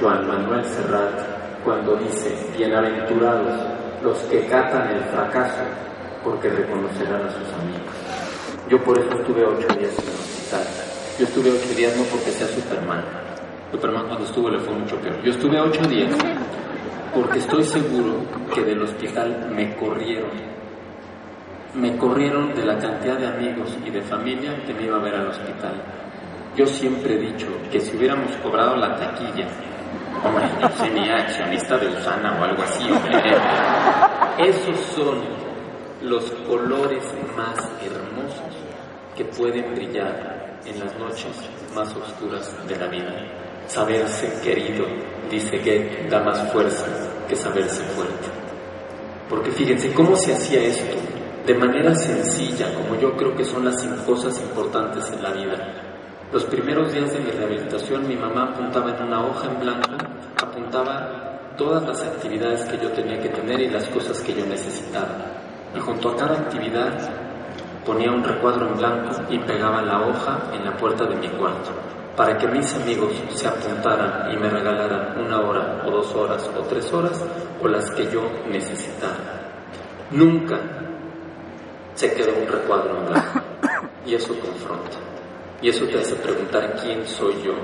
Joan 0.00 0.26
Manuel 0.28 0.64
Serrat 0.64 1.20
cuando 1.64 1.96
dice, 1.96 2.34
bienaventurados 2.56 3.52
los 4.02 4.18
que 4.24 4.46
catan 4.46 4.88
el 4.90 5.02
fracaso 5.04 5.62
porque 6.24 6.48
reconocerán 6.48 7.22
a 7.22 7.30
sus 7.30 7.52
amigos. 7.54 7.92
Yo 8.68 8.82
por 8.82 8.98
eso 8.98 9.10
estuve 9.10 9.44
ocho 9.44 9.68
días 9.78 9.98
en 9.98 10.08
el 10.08 10.14
hospital. 10.14 10.66
Yo 11.18 11.24
estuve 11.24 11.50
ocho 11.50 11.74
días 11.76 11.96
no 11.96 12.04
porque 12.04 12.30
sea 12.30 12.46
Superman. 12.48 13.04
Superman 13.70 14.06
cuando 14.06 14.24
estuvo 14.24 14.50
le 14.50 14.58
fue 14.60 14.74
mucho 14.74 14.96
peor. 14.96 15.22
Yo 15.22 15.30
estuve 15.30 15.60
ocho 15.60 15.82
días 15.88 16.14
porque 17.14 17.38
estoy 17.38 17.64
seguro 17.64 18.14
que 18.54 18.62
del 18.62 18.82
hospital 18.82 19.50
me 19.54 19.74
corrieron. 19.76 20.30
Me 21.74 21.96
corrieron 21.96 22.54
de 22.54 22.64
la 22.64 22.78
cantidad 22.78 23.18
de 23.18 23.26
amigos 23.26 23.76
y 23.84 23.90
de 23.90 24.02
familia 24.02 24.62
que 24.64 24.74
me 24.74 24.84
iba 24.84 24.96
a 24.96 25.00
ver 25.00 25.14
al 25.14 25.28
hospital. 25.28 25.74
Yo 26.56 26.66
siempre 26.66 27.14
he 27.14 27.18
dicho 27.18 27.46
que 27.70 27.80
si 27.80 27.96
hubiéramos 27.96 28.30
cobrado 28.36 28.76
la 28.76 28.94
taquilla, 28.96 29.48
hombre, 30.22 30.44
yo 30.60 30.68
soy 30.76 30.90
ni 30.90 31.08
accionista 31.08 31.78
de 31.78 31.88
Usana 31.88 32.38
o 32.38 32.44
algo 32.44 32.62
así, 32.62 32.84
hombre. 32.90 33.36
Esos 34.38 34.76
son 34.94 35.41
los 36.02 36.30
colores 36.48 37.04
más 37.36 37.56
hermosos 37.80 38.56
que 39.16 39.24
pueden 39.24 39.74
brillar 39.74 40.60
en 40.64 40.80
las 40.80 40.98
noches 40.98 41.32
más 41.74 41.94
oscuras 41.94 42.52
de 42.66 42.76
la 42.76 42.88
vida. 42.88 43.14
Saberse 43.66 44.40
querido, 44.42 44.84
dice 45.30 45.60
que 45.60 46.06
da 46.10 46.20
más 46.22 46.52
fuerza 46.52 46.86
que 47.28 47.36
saberse 47.36 47.82
fuerte. 47.84 48.28
Porque 49.28 49.50
fíjense 49.50 49.92
cómo 49.92 50.16
se 50.16 50.34
hacía 50.34 50.62
esto, 50.62 50.96
de 51.46 51.54
manera 51.54 51.94
sencilla, 51.94 52.74
como 52.74 53.00
yo 53.00 53.16
creo 53.16 53.34
que 53.34 53.44
son 53.44 53.64
las 53.64 53.82
cosas 54.04 54.40
importantes 54.40 55.10
en 55.12 55.22
la 55.22 55.32
vida. 55.32 55.56
Los 56.32 56.44
primeros 56.44 56.92
días 56.92 57.12
de 57.12 57.20
mi 57.20 57.30
rehabilitación 57.30 58.08
mi 58.08 58.16
mamá 58.16 58.44
apuntaba 58.52 58.96
en 58.96 59.04
una 59.04 59.26
hoja 59.26 59.50
en 59.50 59.60
blanco, 59.60 59.90
apuntaba 60.42 61.52
todas 61.56 61.86
las 61.86 62.02
actividades 62.02 62.64
que 62.64 62.78
yo 62.78 62.90
tenía 62.92 63.20
que 63.20 63.28
tener 63.28 63.60
y 63.60 63.70
las 63.70 63.86
cosas 63.88 64.20
que 64.20 64.34
yo 64.34 64.44
necesitaba. 64.46 65.41
Y 65.74 65.80
junto 65.80 66.10
a 66.10 66.16
cada 66.16 66.34
actividad 66.34 66.92
ponía 67.84 68.10
un 68.10 68.22
recuadro 68.22 68.68
en 68.68 68.76
blanco 68.76 69.22
y 69.30 69.38
pegaba 69.38 69.82
la 69.82 70.00
hoja 70.06 70.38
en 70.52 70.64
la 70.64 70.76
puerta 70.76 71.04
de 71.04 71.16
mi 71.16 71.28
cuarto 71.28 71.70
para 72.16 72.36
que 72.36 72.46
mis 72.46 72.74
amigos 72.74 73.12
se 73.34 73.48
apuntaran 73.48 74.30
y 74.32 74.36
me 74.36 74.48
regalaran 74.50 75.18
una 75.18 75.40
hora 75.40 75.82
o 75.86 75.90
dos 75.90 76.14
horas 76.14 76.48
o 76.56 76.62
tres 76.62 76.92
horas 76.92 77.24
o 77.60 77.68
las 77.68 77.90
que 77.92 78.10
yo 78.10 78.22
necesitara. 78.50 79.50
Nunca 80.10 80.60
se 81.94 82.12
quedó 82.12 82.32
un 82.38 82.46
recuadro 82.46 82.98
en 82.98 83.06
blanco 83.06 83.40
y 84.06 84.14
eso 84.14 84.38
confronta. 84.38 84.98
Y 85.62 85.68
eso 85.68 85.86
te 85.86 86.00
hace 86.00 86.16
preguntar 86.16 86.76
quién 86.82 87.06
soy 87.06 87.34
yo, 87.42 87.54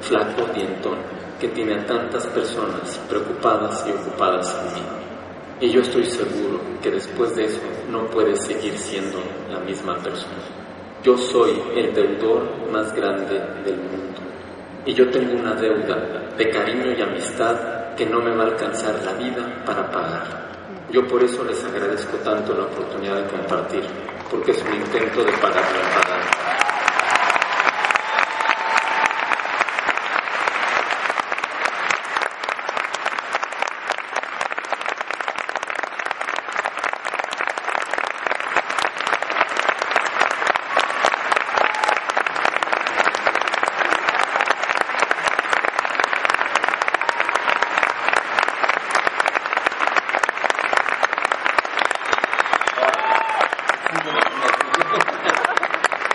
flaco 0.00 0.42
dientón, 0.54 0.98
que 1.40 1.48
tiene 1.48 1.74
a 1.74 1.86
tantas 1.86 2.26
personas 2.26 3.00
preocupadas 3.08 3.86
y 3.86 3.92
ocupadas 3.92 4.54
en 4.60 4.74
mí. 4.74 5.03
Y 5.60 5.70
yo 5.70 5.80
estoy 5.80 6.04
seguro 6.04 6.60
que 6.82 6.90
después 6.90 7.34
de 7.36 7.44
eso 7.44 7.60
no 7.90 8.06
puedes 8.08 8.44
seguir 8.44 8.76
siendo 8.76 9.18
la 9.50 9.60
misma 9.60 9.96
persona. 9.98 10.42
Yo 11.02 11.16
soy 11.16 11.52
el 11.76 11.94
deudor 11.94 12.68
más 12.70 12.94
grande 12.94 13.38
del 13.64 13.76
mundo. 13.76 14.20
Y 14.84 14.92
yo 14.92 15.08
tengo 15.10 15.34
una 15.34 15.54
deuda 15.54 16.34
de 16.36 16.50
cariño 16.50 16.92
y 16.92 17.00
amistad 17.00 17.94
que 17.94 18.04
no 18.04 18.20
me 18.20 18.34
va 18.34 18.44
a 18.44 18.46
alcanzar 18.48 19.00
la 19.04 19.12
vida 19.14 19.62
para 19.64 19.90
pagar. 19.90 20.52
Yo 20.90 21.06
por 21.06 21.22
eso 21.22 21.44
les 21.44 21.64
agradezco 21.64 22.16
tanto 22.18 22.52
la 22.54 22.64
oportunidad 22.64 23.22
de 23.22 23.28
compartir, 23.28 23.82
porque 24.30 24.50
es 24.50 24.62
un 24.62 24.74
intento 24.74 25.24
de 25.24 25.32
pagar 25.32 25.64
la 25.64 26.00
pagar. 26.00 26.64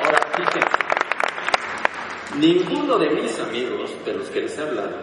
Ahora, 0.01 0.19
fíjense, 0.35 0.59
ninguno 2.37 2.97
de 2.97 3.09
mis 3.09 3.39
amigos, 3.39 3.91
de 4.05 4.13
los 4.13 4.29
que 4.29 4.41
les 4.41 4.57
he 4.57 4.61
hablado, 4.61 4.97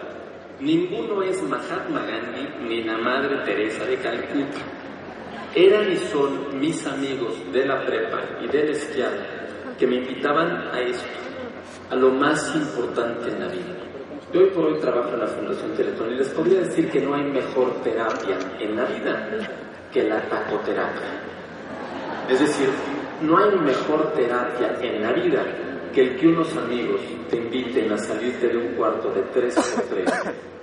ninguno 0.59 1.21
es 1.23 1.41
Mahatma 1.43 2.05
Gandhi 2.05 2.67
ni 2.67 2.83
la 2.83 2.97
Madre 2.97 3.43
De 3.85 3.95
Calcuta. 3.97 4.57
Eran 5.55 5.91
y 5.91 5.97
son 5.97 6.59
mis 6.59 6.85
amigos 6.87 7.35
de 7.51 7.65
la 7.65 7.85
prepa 7.85 8.21
y 8.41 8.47
del 8.47 8.69
esquiar 8.69 9.11
que 9.77 9.87
me 9.87 9.97
invitaban 9.97 10.69
a 10.73 10.79
esto, 10.81 11.07
a 11.89 11.95
lo 11.95 12.09
más 12.09 12.55
importante 12.55 13.29
en 13.29 13.39
la 13.39 13.47
vida. 13.47 13.75
Yo 14.33 14.41
hoy 14.41 14.49
por 14.49 14.65
hoy 14.65 14.79
trabajo 14.79 15.09
en 15.13 15.19
la 15.19 15.27
Fundación 15.27 15.73
Teletón 15.73 16.11
y 16.11 16.17
les 16.17 16.29
podría 16.29 16.59
decir 16.61 16.89
que 16.89 17.01
no 17.01 17.13
hay 17.13 17.23
mejor 17.23 17.81
terapia 17.81 18.37
en 18.59 18.75
la 18.75 18.85
vida 18.85 19.29
que 19.93 20.03
la 20.03 20.21
tacoterapia. 20.27 21.21
Es 22.29 22.39
decir, 22.39 22.69
no 23.21 23.37
hay 23.37 23.57
mejor 23.59 24.11
terapia 24.13 24.77
en 24.81 25.01
la 25.01 25.13
vida 25.13 25.45
que 25.97 26.03
el 26.03 26.15
que 26.15 26.27
unos 26.27 26.55
amigos 26.55 27.01
te 27.27 27.37
inviten 27.37 27.91
a 27.91 27.97
salirte 27.97 28.47
de 28.49 28.55
un 28.55 28.75
cuarto 28.75 29.09
de 29.09 29.23
tres 29.33 29.55
por 29.55 29.83
tres, 29.85 30.07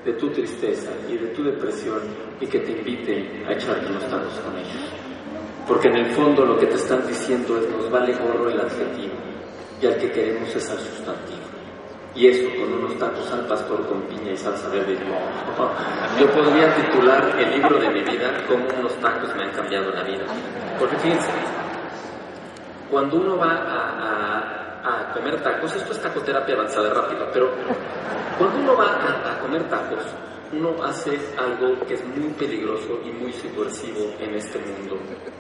de 0.05 0.13
tu 0.13 0.31
tristeza 0.31 0.93
y 1.09 1.17
de 1.17 1.27
tu 1.35 1.43
depresión, 1.43 1.99
y 2.41 2.47
que 2.47 2.61
te 2.61 2.71
inviten 2.71 3.45
a 3.45 3.53
echarte 3.53 3.85
unos 3.85 4.05
tacos 4.09 4.39
con 4.39 4.57
ellos. 4.57 4.93
Porque 5.67 5.89
en 5.89 5.97
el 5.97 6.07
fondo 6.15 6.45
lo 6.45 6.57
que 6.57 6.67
te 6.67 6.77
están 6.77 7.05
diciendo 7.09 7.59
es 7.59 7.69
nos 7.69 7.91
vale 7.91 8.13
gorro 8.15 8.49
el 8.49 8.61
adjetivo, 8.61 9.15
y 9.83 9.87
al 9.87 9.97
que 9.97 10.13
queremos 10.13 10.55
es 10.55 10.71
al 10.71 10.79
sustantivo. 10.79 11.41
Y 12.15 12.29
eso 12.29 12.49
con 12.57 12.73
unos 12.73 12.97
tacos 12.97 13.29
al 13.33 13.45
pastor 13.49 13.85
con 13.89 14.03
piña 14.03 14.31
y 14.31 14.37
salsa 14.37 14.69
verde. 14.69 14.97
Yo 16.21 16.31
podría 16.31 16.73
titular 16.77 17.35
el 17.41 17.51
libro 17.61 17.77
de 17.81 17.89
mi 17.91 18.03
vida 18.03 18.41
como 18.47 18.67
unos 18.79 18.95
tacos 19.01 19.35
me 19.35 19.43
han 19.43 19.51
cambiado 19.51 19.91
la 19.91 20.05
vida. 20.05 20.27
Porque 20.79 20.95
fíjense, 20.99 21.29
cuando 22.89 23.17
uno 23.17 23.37
va 23.37 23.51
a, 23.51 23.89
a- 23.99 24.24
a 24.85 25.13
comer 25.13 25.43
tacos, 25.43 25.75
esto 25.75 25.93
es 25.93 26.01
tacoterapia 26.01 26.55
avanzada 26.55 26.93
rápido, 26.93 27.27
pero 27.33 27.51
cuando 28.39 28.59
uno 28.61 28.77
va 28.77 28.87
a, 28.87 29.33
a 29.33 29.39
comer 29.41 29.69
tacos, 29.69 30.05
uno 30.53 30.83
hace 30.85 31.19
algo 31.37 31.81
que 31.87 31.95
es 31.95 32.05
muy 32.05 32.31
peligroso 32.35 33.01
y 33.05 33.11
muy 33.11 33.33
subversivo 33.33 34.15
en 34.21 34.35
este 34.35 34.59
mundo, 34.59 34.99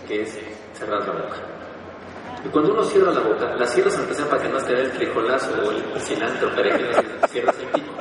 que 0.08 0.22
es 0.22 0.38
cerrar 0.72 1.06
la 1.06 1.12
boca. 1.12 1.36
Y 2.44 2.48
cuando 2.48 2.72
uno 2.72 2.82
cierra 2.84 3.12
la 3.12 3.20
boca, 3.20 3.54
la 3.54 3.66
cierras 3.66 3.96
aunque 3.98 4.14
sea 4.14 4.28
para 4.28 4.42
que 4.42 4.48
no 4.48 4.60
dé 4.60 4.80
el 4.80 4.90
frijolazo 4.90 5.52
o 5.62 5.70
el 5.70 6.00
cilantro, 6.00 6.54
perejil, 6.54 6.88
cierras 7.28 7.56
el 7.58 7.68
pico. 7.68 7.92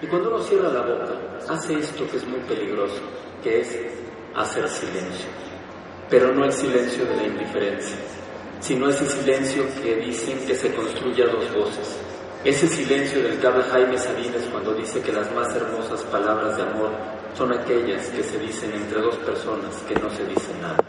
Y 0.00 0.06
cuando 0.06 0.28
uno 0.28 0.38
cierra 0.40 0.68
la 0.68 0.82
boca, 0.82 1.14
hace 1.48 1.74
esto 1.78 2.06
que 2.10 2.18
es 2.18 2.26
muy 2.26 2.40
peligroso, 2.40 3.00
que 3.42 3.60
es 3.60 3.80
hacer 4.34 4.68
silencio. 4.68 5.28
Pero 6.08 6.32
no 6.32 6.44
el 6.44 6.52
silencio 6.52 7.04
de 7.06 7.16
la 7.16 7.22
indiferencia, 7.24 7.96
sino 8.64 8.88
ese 8.88 9.04
silencio 9.04 9.62
que 9.82 9.96
dicen 9.96 10.38
que 10.46 10.54
se 10.54 10.74
construye 10.74 11.22
a 11.22 11.26
dos 11.26 11.52
voces. 11.52 12.00
Ese 12.42 12.66
silencio 12.66 13.22
del 13.22 13.38
que 13.38 13.46
Jaime 13.46 13.98
Sabines 13.98 14.48
cuando 14.50 14.72
dice 14.72 15.02
que 15.02 15.12
las 15.12 15.30
más 15.34 15.54
hermosas 15.54 16.02
palabras 16.04 16.56
de 16.56 16.62
amor 16.62 16.90
son 17.36 17.52
aquellas 17.52 18.06
que 18.08 18.22
se 18.22 18.38
dicen 18.38 18.72
entre 18.72 19.02
dos 19.02 19.16
personas 19.18 19.84
que 19.86 19.94
no 19.96 20.08
se 20.08 20.24
dicen 20.24 20.62
nada. 20.62 20.82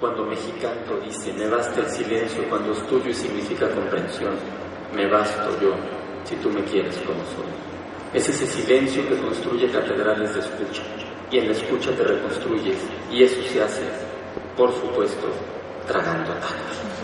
Cuando 0.00 0.24
Mexicanto 0.24 0.96
dice, 1.04 1.30
me 1.34 1.46
basta 1.46 1.80
el 1.80 1.90
silencio 1.90 2.48
cuando 2.48 2.72
es 2.72 2.86
tuyo 2.86 3.10
y 3.10 3.14
significa 3.14 3.68
comprensión, 3.68 4.32
me 4.96 5.06
basto 5.06 5.60
yo 5.60 5.74
si 6.24 6.36
tú 6.36 6.48
me 6.48 6.64
quieres 6.64 6.96
como 7.04 7.20
soy. 7.36 7.52
Es 8.14 8.30
ese 8.30 8.46
silencio 8.46 9.06
que 9.06 9.18
construye 9.18 9.70
catedrales 9.70 10.32
de 10.32 10.40
escucha 10.40 10.82
y 11.30 11.36
en 11.36 11.48
la 11.48 11.52
escucha 11.52 11.90
te 11.90 12.02
reconstruyes 12.02 12.78
y 13.12 13.24
eso 13.24 13.42
se 13.42 13.62
hace, 13.62 13.82
por 14.56 14.72
supuesto, 14.72 15.28
tragando 15.86 16.32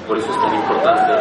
Por 0.06 0.18
eso 0.18 0.30
es 0.30 0.40
tan 0.40 0.54
importante 0.54 1.12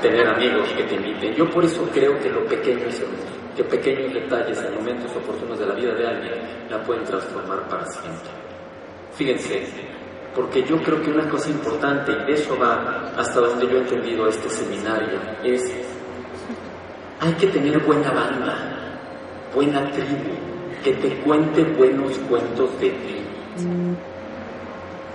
tener 0.00 0.26
amigos 0.28 0.68
que 0.72 0.84
te 0.84 0.94
inviten. 0.94 1.34
Yo 1.34 1.48
por 1.50 1.64
eso 1.64 1.88
creo 1.92 2.18
que 2.20 2.30
lo 2.30 2.44
pequeño 2.46 2.86
es 2.86 3.00
hermoso, 3.00 3.22
que 3.56 3.64
pequeños 3.64 4.12
detalles 4.12 4.58
en 4.62 4.74
momentos 4.74 5.10
oportunos 5.16 5.58
de 5.58 5.66
la 5.66 5.74
vida 5.74 5.94
de 5.94 6.06
alguien 6.06 6.34
la 6.68 6.82
pueden 6.82 7.04
transformar 7.04 7.68
para 7.68 7.86
siempre. 7.86 8.30
Fíjense, 9.12 9.62
porque 10.34 10.62
yo 10.62 10.82
creo 10.82 11.00
que 11.02 11.10
una 11.10 11.28
cosa 11.28 11.50
importante, 11.50 12.12
y 12.12 12.24
de 12.24 12.32
eso 12.32 12.58
va 12.58 13.12
hasta 13.16 13.40
donde 13.40 13.66
yo 13.66 13.78
he 13.78 13.80
entendido 13.80 14.26
este 14.26 14.48
seminario, 14.48 15.20
es 15.44 15.70
hay 17.20 17.32
que 17.34 17.46
tener 17.48 17.78
buena 17.80 18.10
banda, 18.10 18.56
buena 19.54 19.88
tribu, 19.92 20.32
que 20.82 20.92
te 20.94 21.20
cuente 21.20 21.62
buenos 21.62 22.18
cuentos 22.28 22.80
de 22.80 22.90
ti. 22.90 23.22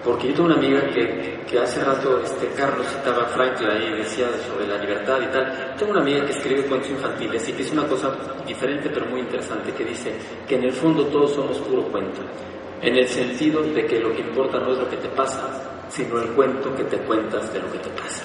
Porque 0.08 0.30
yo 0.30 0.36
tengo 0.36 0.46
una 0.46 0.56
amiga 0.56 0.82
que, 0.88 1.60
hace 1.60 1.84
rato 1.84 2.22
este 2.24 2.48
Carlos 2.56 2.88
citaba 2.88 3.24
a 3.24 3.26
Franklin 3.26 3.92
y 3.92 3.98
decía 3.98 4.28
sobre 4.48 4.66
la 4.66 4.78
libertad 4.78 5.20
y 5.22 5.26
tal. 5.34 5.76
Tengo 5.78 5.92
una 5.92 6.00
amiga 6.00 6.26
que 6.26 6.32
escribe 6.32 6.64
cuentos 6.64 6.90
infantiles 6.92 7.50
y 7.50 7.52
que 7.52 7.62
es 7.64 7.72
una 7.74 7.86
cosa 7.86 8.16
diferente 8.48 8.90
pero 8.90 9.06
muy 9.08 9.20
interesante, 9.20 9.74
que 9.74 9.84
dice 9.84 10.14
que 10.48 10.56
en 10.56 10.64
el 10.64 10.72
fondo 10.72 11.06
todos 11.08 11.34
somos 11.34 11.58
puro 11.60 11.84
cuento. 11.90 12.22
En 12.82 12.96
el 12.96 13.06
sentido 13.06 13.62
de 13.62 13.86
que 13.86 14.00
lo 14.00 14.14
que 14.14 14.22
importa 14.22 14.60
no 14.60 14.72
es 14.72 14.78
lo 14.78 14.90
que 14.90 14.96
te 14.96 15.10
pasa, 15.10 15.86
sino 15.90 16.22
el 16.22 16.30
cuento 16.30 16.74
que 16.74 16.86
te 16.86 17.00
cuentas 17.00 17.52
de 17.52 17.60
lo 17.60 17.70
que 17.70 17.80
te 17.80 17.90
pasa. 17.90 18.24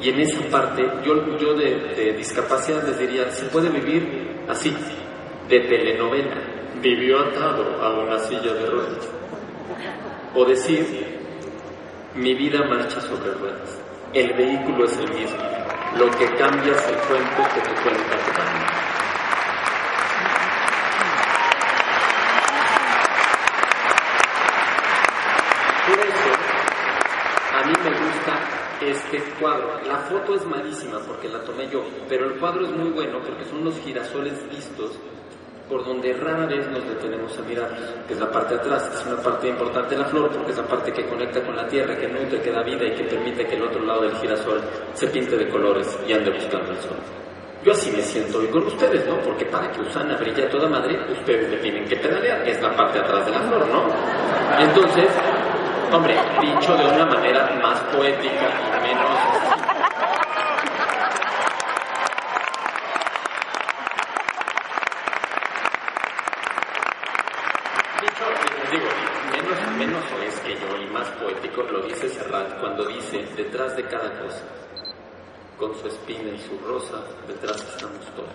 Y 0.00 0.08
en 0.08 0.18
esa 0.22 0.40
parte, 0.50 0.82
yo, 1.04 1.38
yo 1.38 1.54
de, 1.54 1.94
de 1.94 2.14
discapacidad 2.14 2.82
les 2.84 2.98
diría, 2.98 3.30
se 3.30 3.46
puede 3.46 3.68
vivir 3.68 4.42
así, 4.48 4.74
de 5.48 5.60
telenovela, 5.60 6.42
vivió 6.82 7.20
atado 7.20 7.80
a 7.80 8.00
una 8.00 8.18
silla 8.18 8.52
de 8.54 8.66
ruedas. 8.66 9.08
O 10.34 10.46
decir, 10.46 11.20
mi 12.14 12.34
vida 12.34 12.64
marcha 12.64 13.02
sobre 13.02 13.34
ruedas. 13.34 13.78
El 14.14 14.32
vehículo 14.32 14.86
es 14.86 14.96
el 14.96 15.12
mismo. 15.12 15.38
Lo 15.98 16.10
que 16.12 16.24
cambia 16.36 16.72
es 16.72 16.88
el 16.88 16.96
cuento 16.96 17.42
que 17.54 17.60
te 17.60 17.82
cuenta 17.82 18.16
tu 18.16 18.40
alma. 18.40 18.66
Por 25.86 25.98
eso, 25.98 26.32
a 27.52 27.66
mí 27.66 27.72
me 27.84 27.90
gusta 27.90 28.62
este 28.80 29.18
cuadro. 29.38 29.80
La 29.86 29.98
foto 29.98 30.34
es 30.34 30.46
malísima 30.46 30.98
porque 31.00 31.28
la 31.28 31.44
tomé 31.44 31.68
yo, 31.68 31.84
pero 32.08 32.24
el 32.24 32.38
cuadro 32.38 32.64
es 32.64 32.70
muy 32.72 32.90
bueno 32.90 33.20
porque 33.22 33.44
son 33.44 33.58
unos 33.58 33.78
girasoles 33.80 34.48
vistos 34.48 34.98
por 35.72 35.86
donde 35.86 36.12
rara 36.12 36.44
vez 36.44 36.68
nos 36.68 36.86
detenemos 36.86 37.32
a 37.38 37.42
mirarlos, 37.48 37.80
que 38.06 38.12
es 38.12 38.20
la 38.20 38.30
parte 38.30 38.56
de 38.56 38.60
atrás, 38.60 38.90
es 38.92 39.06
una 39.06 39.22
parte 39.22 39.48
importante 39.48 39.96
de 39.96 40.02
la 40.02 40.04
flor, 40.06 40.30
porque 40.30 40.50
es 40.50 40.58
la 40.58 40.66
parte 40.66 40.92
que 40.92 41.06
conecta 41.06 41.42
con 41.42 41.56
la 41.56 41.66
tierra, 41.66 41.96
que 41.96 42.06
nutre, 42.08 42.42
que 42.42 42.52
da 42.52 42.62
vida 42.62 42.84
y 42.84 42.92
que 42.92 43.04
permite 43.04 43.46
que 43.46 43.54
el 43.56 43.62
otro 43.62 43.82
lado 43.82 44.02
del 44.02 44.14
girasol 44.16 44.60
se 44.92 45.06
pinte 45.06 45.34
de 45.34 45.48
colores 45.48 45.98
y 46.06 46.12
ande 46.12 46.30
buscando 46.30 46.72
el 46.72 46.76
sol. 46.76 46.96
Yo 47.64 47.72
así 47.72 47.90
me 47.90 48.02
siento 48.02 48.38
hoy 48.38 48.48
con 48.48 48.66
ustedes, 48.66 49.06
¿no? 49.06 49.18
Porque 49.20 49.46
para 49.46 49.70
que 49.72 49.80
Usana 49.80 50.14
brille 50.18 50.44
a 50.44 50.50
toda 50.50 50.68
madre, 50.68 51.10
ustedes 51.10 51.48
le 51.48 51.56
tienen 51.56 51.86
que 51.86 51.96
pedalear, 51.96 52.46
es 52.46 52.60
la 52.60 52.76
parte 52.76 52.98
de 52.98 53.04
atrás 53.06 53.24
de 53.24 53.32
la 53.32 53.40
flor, 53.40 53.66
¿no? 53.68 53.86
Entonces, 54.58 55.08
hombre, 55.90 56.14
dicho 56.42 56.76
de 56.76 56.84
una 56.84 57.06
manera 57.06 57.48
más 57.62 57.80
poética 57.94 58.50
y 58.76 58.88
menos 58.88 59.62
Dicho, 68.02 68.24
les 68.58 68.70
digo, 68.72 68.88
menos, 69.30 69.78
menos 69.78 70.04
es 70.26 70.40
que 70.40 70.54
yo 70.54 70.76
y 70.76 70.86
más 70.86 71.08
poético 71.10 71.62
lo 71.62 71.82
dice 71.82 72.08
Serrat 72.08 72.58
cuando 72.58 72.84
dice, 72.86 73.24
detrás 73.36 73.76
de 73.76 73.84
cada 73.84 74.10
cosa, 74.20 74.42
con 75.56 75.71
su 75.82 75.88
espina 75.88 76.30
y 76.34 76.38
su 76.38 76.56
rosa, 76.66 77.02
detrás 77.26 77.56
estamos 77.56 78.06
todos. 78.16 78.28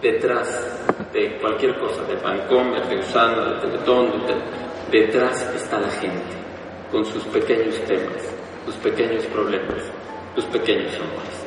Detrás 0.00 0.78
de 1.12 1.38
cualquier 1.40 1.76
cosa, 1.80 2.02
de 2.04 2.14
Vancomer, 2.16 2.86
de 2.88 2.98
Usana, 2.98 3.52
de 3.54 3.60
Teletón, 3.60 4.12
de 4.12 4.18
Tel- 4.26 4.42
detrás 4.92 5.42
está 5.56 5.80
la 5.80 5.90
gente, 5.90 6.34
con 6.90 7.04
sus 7.04 7.24
pequeños 7.24 7.74
temas, 7.86 8.22
sus 8.64 8.76
pequeños 8.76 9.24
problemas, 9.26 9.90
sus 10.34 10.44
pequeños 10.46 10.94
amores. 10.94 11.46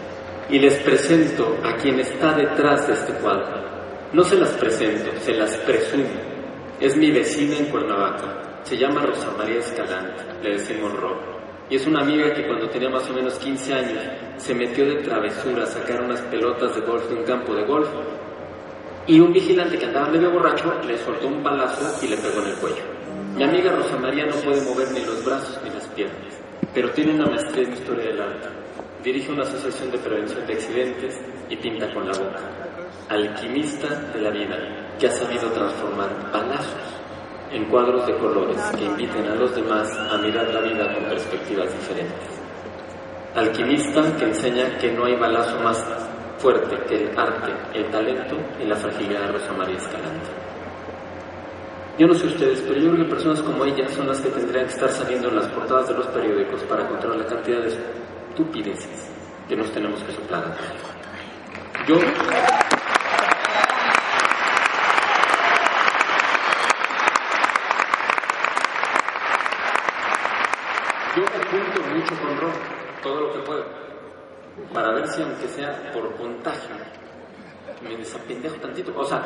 Y 0.50 0.60
les 0.60 0.76
presento 0.80 1.58
a 1.63 1.76
quien 1.78 2.00
está 2.02 2.34
detrás 2.34 2.86
de 2.88 2.94
este 2.94 3.13
cuadro. 3.13 3.62
No 4.12 4.24
se 4.24 4.36
las 4.36 4.50
presento, 4.52 5.10
se 5.22 5.34
las 5.34 5.56
presumo. 5.60 6.10
Es 6.82 6.98
mi 6.98 7.10
vecina 7.10 7.56
en 7.58 7.65
Cuernavaca. 7.67 8.60
Se 8.63 8.78
llama 8.78 9.02
Rosa 9.06 9.32
María 9.38 9.60
Escalante, 9.60 10.24
le 10.44 10.52
decimos 10.52 10.91
Ro. 11.00 11.31
Y 11.71 11.77
es 11.77 11.88
una 11.88 12.01
amiga 12.01 12.34
que 12.34 12.45
cuando 12.45 12.67
tenía 12.69 12.89
más 12.89 13.10
o 13.10 13.13
menos 13.13 13.39
15 13.39 13.73
años 13.73 14.03
se 14.36 14.53
metió 14.53 14.86
de 14.86 15.03
travesura 15.03 15.63
a 15.63 15.65
sacar 15.65 16.01
unas 16.01 16.19
pelotas 16.23 16.75
de 16.75 16.81
golf 16.81 17.07
de 17.07 17.15
un 17.15 17.23
campo 17.23 17.55
de 17.55 17.63
golf. 17.63 17.88
Y 19.07 19.21
un 19.21 19.31
vigilante 19.31 19.79
que 19.79 19.86
andaba 19.86 20.10
medio 20.10 20.31
borracho 20.31 20.73
le 20.86 20.97
soltó 20.97 21.29
un 21.29 21.41
balazo 21.41 22.05
y 22.05 22.10
le 22.10 22.17
pegó 22.17 22.41
en 22.41 22.49
el 22.49 22.55
cuello. 22.55 22.84
Mi 23.38 23.43
amiga 23.45 23.71
Rosa 23.71 23.95
María 23.95 24.25
no 24.25 24.36
puede 24.36 24.62
mover 24.63 24.91
ni 24.91 24.99
los 25.05 25.23
brazos 25.23 25.62
ni 25.63 25.69
las 25.69 25.88
piernas, 25.88 26.41
pero 26.73 26.89
tiene 26.89 27.13
una 27.13 27.27
maestría 27.27 27.63
en 27.63 27.71
historia 27.71 28.03
del 28.03 28.21
arte. 28.21 28.49
Dirige 29.01 29.31
una 29.31 29.43
asociación 29.43 29.91
de 29.91 29.97
prevención 29.99 30.45
de 30.45 30.53
accidentes 30.53 31.21
y 31.49 31.55
pinta 31.55 31.89
con 31.93 32.05
la 32.05 32.17
boca. 32.17 32.41
Alquimista 33.07 33.88
de 34.13 34.19
la 34.19 34.29
vida, 34.29 34.57
que 34.99 35.07
ha 35.07 35.12
sabido 35.12 35.49
transformar 35.51 36.31
balazos 36.34 37.00
en 37.51 37.65
cuadros 37.65 38.07
de 38.07 38.17
colores 38.17 38.57
que 38.77 38.85
inviten 38.85 39.27
a 39.27 39.35
los 39.35 39.53
demás 39.55 39.89
a 39.97 40.17
mirar 40.17 40.47
la 40.53 40.61
vida 40.61 40.93
con 40.93 41.03
perspectivas 41.05 41.71
diferentes. 41.73 42.41
Alquimista 43.35 44.15
que 44.17 44.25
enseña 44.25 44.77
que 44.77 44.91
no 44.91 45.05
hay 45.05 45.15
balazo 45.15 45.59
más 45.59 45.83
fuerte 46.37 46.75
que 46.87 46.95
el 46.95 47.19
arte, 47.19 47.51
el 47.73 47.85
talento 47.91 48.35
y 48.61 48.65
la 48.65 48.75
fragilidad 48.75 49.21
de 49.21 49.31
Rosa 49.33 49.53
María 49.53 49.77
Escalante. 49.77 50.29
Yo 51.97 52.07
no 52.07 52.13
sé 52.13 52.25
ustedes, 52.27 52.61
pero 52.61 52.79
yo 52.79 52.91
creo 52.91 53.03
que 53.03 53.11
personas 53.11 53.41
como 53.41 53.65
ella 53.65 53.87
son 53.89 54.07
las 54.07 54.19
que 54.21 54.29
tendrían 54.29 54.65
que 54.65 54.71
estar 54.71 54.89
saliendo 54.89 55.29
en 55.29 55.35
las 55.35 55.47
portadas 55.49 55.87
de 55.89 55.93
los 55.95 56.07
periódicos 56.07 56.61
para 56.63 56.87
controlar 56.87 57.19
la 57.19 57.25
cantidad 57.25 57.61
de 57.61 57.67
estupideces 57.67 59.11
que 59.47 59.55
nos 59.55 59.69
tenemos 59.71 60.01
que 60.03 60.13
soplar. 60.13 60.55
Yo 61.87 61.95
Yo 71.51 71.57
me 71.57 71.65
junto 71.65 71.81
mucho 71.95 72.15
con 72.21 72.37
Rob, 72.37 72.53
todo 73.03 73.21
lo 73.21 73.33
que 73.33 73.39
puedo, 73.39 73.65
para 74.73 74.93
ver 74.93 75.07
si 75.07 75.21
aunque 75.21 75.47
sea 75.47 75.91
por 75.91 76.15
contagio, 76.15 76.75
me 77.83 77.97
desapendejo 77.97 78.55
tantito. 78.55 78.93
O 78.95 79.03
sea, 79.03 79.21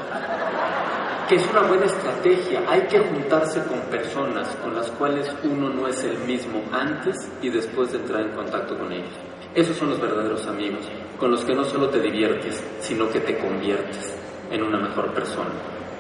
que 1.28 1.36
es 1.36 1.50
una 1.52 1.62
buena 1.62 1.86
estrategia. 1.86 2.64
Hay 2.68 2.82
que 2.88 3.00
juntarse 3.00 3.64
con 3.66 3.80
personas 3.92 4.48
con 4.56 4.76
las 4.76 4.90
cuales 4.92 5.32
uno 5.44 5.70
no 5.70 5.88
es 5.88 6.04
el 6.04 6.18
mismo 6.20 6.64
antes 6.72 7.30
y 7.42 7.50
después 7.50 7.92
de 7.92 8.00
entrar 8.00 8.22
en 8.22 8.32
contacto 8.32 8.78
con 8.78 8.92
ellos. 8.92 9.14
Esos 9.54 9.78
son 9.78 9.92
los 9.92 10.02
verdaderos 10.02 10.46
amigos, 10.48 10.88
con 11.20 11.32
los 11.32 11.44
que 11.46 11.54
no 11.54 11.64
solo 11.64 11.90
te 11.90 12.00
diviertes, 12.00 12.64
sino 12.80 13.10
que 13.10 13.20
te 13.22 13.38
conviertes 13.38 14.16
en 14.52 14.64
una 14.64 14.80
mejor 14.80 15.14
persona. 15.14 15.52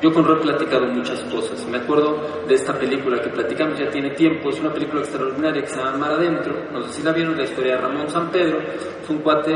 Yo 0.01 0.13
con 0.13 0.25
Rob 0.25 0.39
he 0.39 0.41
platicado 0.41 0.85
muchas 0.87 1.21
cosas. 1.23 1.65
Me 1.67 1.77
acuerdo 1.77 2.43
de 2.47 2.53
esta 2.53 2.73
película 2.77 3.21
que 3.21 3.29
platicamos 3.29 3.79
ya 3.79 3.89
tiene 3.89 4.11
tiempo. 4.11 4.49
Es 4.49 4.59
una 4.59 4.73
película 4.73 5.01
extraordinaria 5.01 5.61
que 5.61 5.67
se 5.67 5.77
llama 5.77 5.97
Mar 5.97 6.11
Adentro. 6.13 6.53
No 6.71 6.81
sé 6.83 6.93
si 6.93 7.03
la 7.03 7.13
vieron, 7.13 7.37
la 7.37 7.43
historia 7.43 7.75
de 7.75 7.81
Ramón 7.81 8.09
San 8.09 8.29
Pedro. 8.29 8.59
Es 8.61 9.09
un 9.09 9.19
cuate 9.19 9.53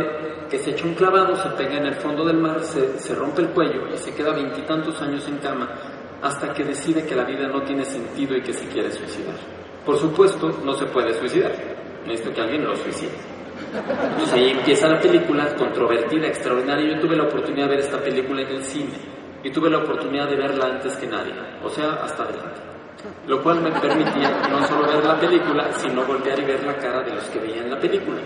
que 0.49 0.58
se 0.58 0.71
echa 0.71 0.86
un 0.86 0.95
clavado, 0.95 1.36
se 1.36 1.49
pega 1.49 1.78
en 1.78 1.88
el 1.88 1.95
fondo 1.95 2.25
del 2.25 2.38
mar, 2.38 2.63
se, 2.63 2.97
se 2.97 3.13
rompe 3.13 3.41
el 3.41 3.49
cuello 3.49 3.88
y 3.93 3.97
se 3.97 4.13
queda 4.15 4.34
veintitantos 4.34 4.99
años 5.02 5.28
en 5.28 5.38
cama 5.38 5.69
hasta 6.21 6.52
que 6.54 6.63
decide 6.63 7.06
que 7.06 7.15
la 7.15 7.23
vida 7.23 7.47
no 7.47 7.62
tiene 7.62 7.86
sentido 7.86 8.36
y 8.36 8.41
que 8.41 8.54
se 8.54 8.67
quiere 8.67 8.91
suicidar. 8.91 9.36
Por 9.86 9.97
supuesto, 9.97 10.49
no 10.63 10.73
se 10.73 10.86
puede 10.86 11.13
suicidar. 11.13 11.52
Necesito 12.06 12.34
que 12.34 12.41
alguien 12.41 12.63
lo 12.63 12.75
suicide. 12.75 13.12
Entonces 13.73 14.34
ahí 14.34 14.49
empieza 14.49 14.88
la 14.88 14.99
película 14.99 15.54
controvertida, 15.56 16.28
extraordinaria. 16.28 16.95
Yo 16.95 17.02
tuve 17.02 17.15
la 17.15 17.23
oportunidad 17.23 17.65
de 17.65 17.75
ver 17.75 17.80
esta 17.82 17.99
película 17.99 18.41
en 18.41 18.47
el 18.47 18.63
cine 18.63 19.18
y 19.43 19.52
tuve 19.52 19.69
la 19.69 19.80
oportunidad 19.80 20.30
de 20.30 20.36
verla 20.36 20.65
antes 20.65 20.95
que 20.97 21.08
nadie, 21.08 21.34
o 21.63 21.69
sea, 21.69 21.93
hasta 22.04 22.23
adelante. 22.23 22.60
lo 23.28 23.41
cual 23.41 23.62
me 23.62 23.71
permitía 23.71 24.30
no 24.49 24.67
solo 24.67 24.88
ver 24.88 25.04
la 25.04 25.17
película, 25.19 25.71
sino 25.73 26.04
voltear 26.04 26.38
y 26.39 26.45
ver 26.45 26.63
la 26.65 26.75
cara 26.75 27.02
de 27.02 27.13
los 27.13 27.23
que 27.25 27.39
veían 27.39 27.69
la 27.69 27.80
película. 27.80 28.19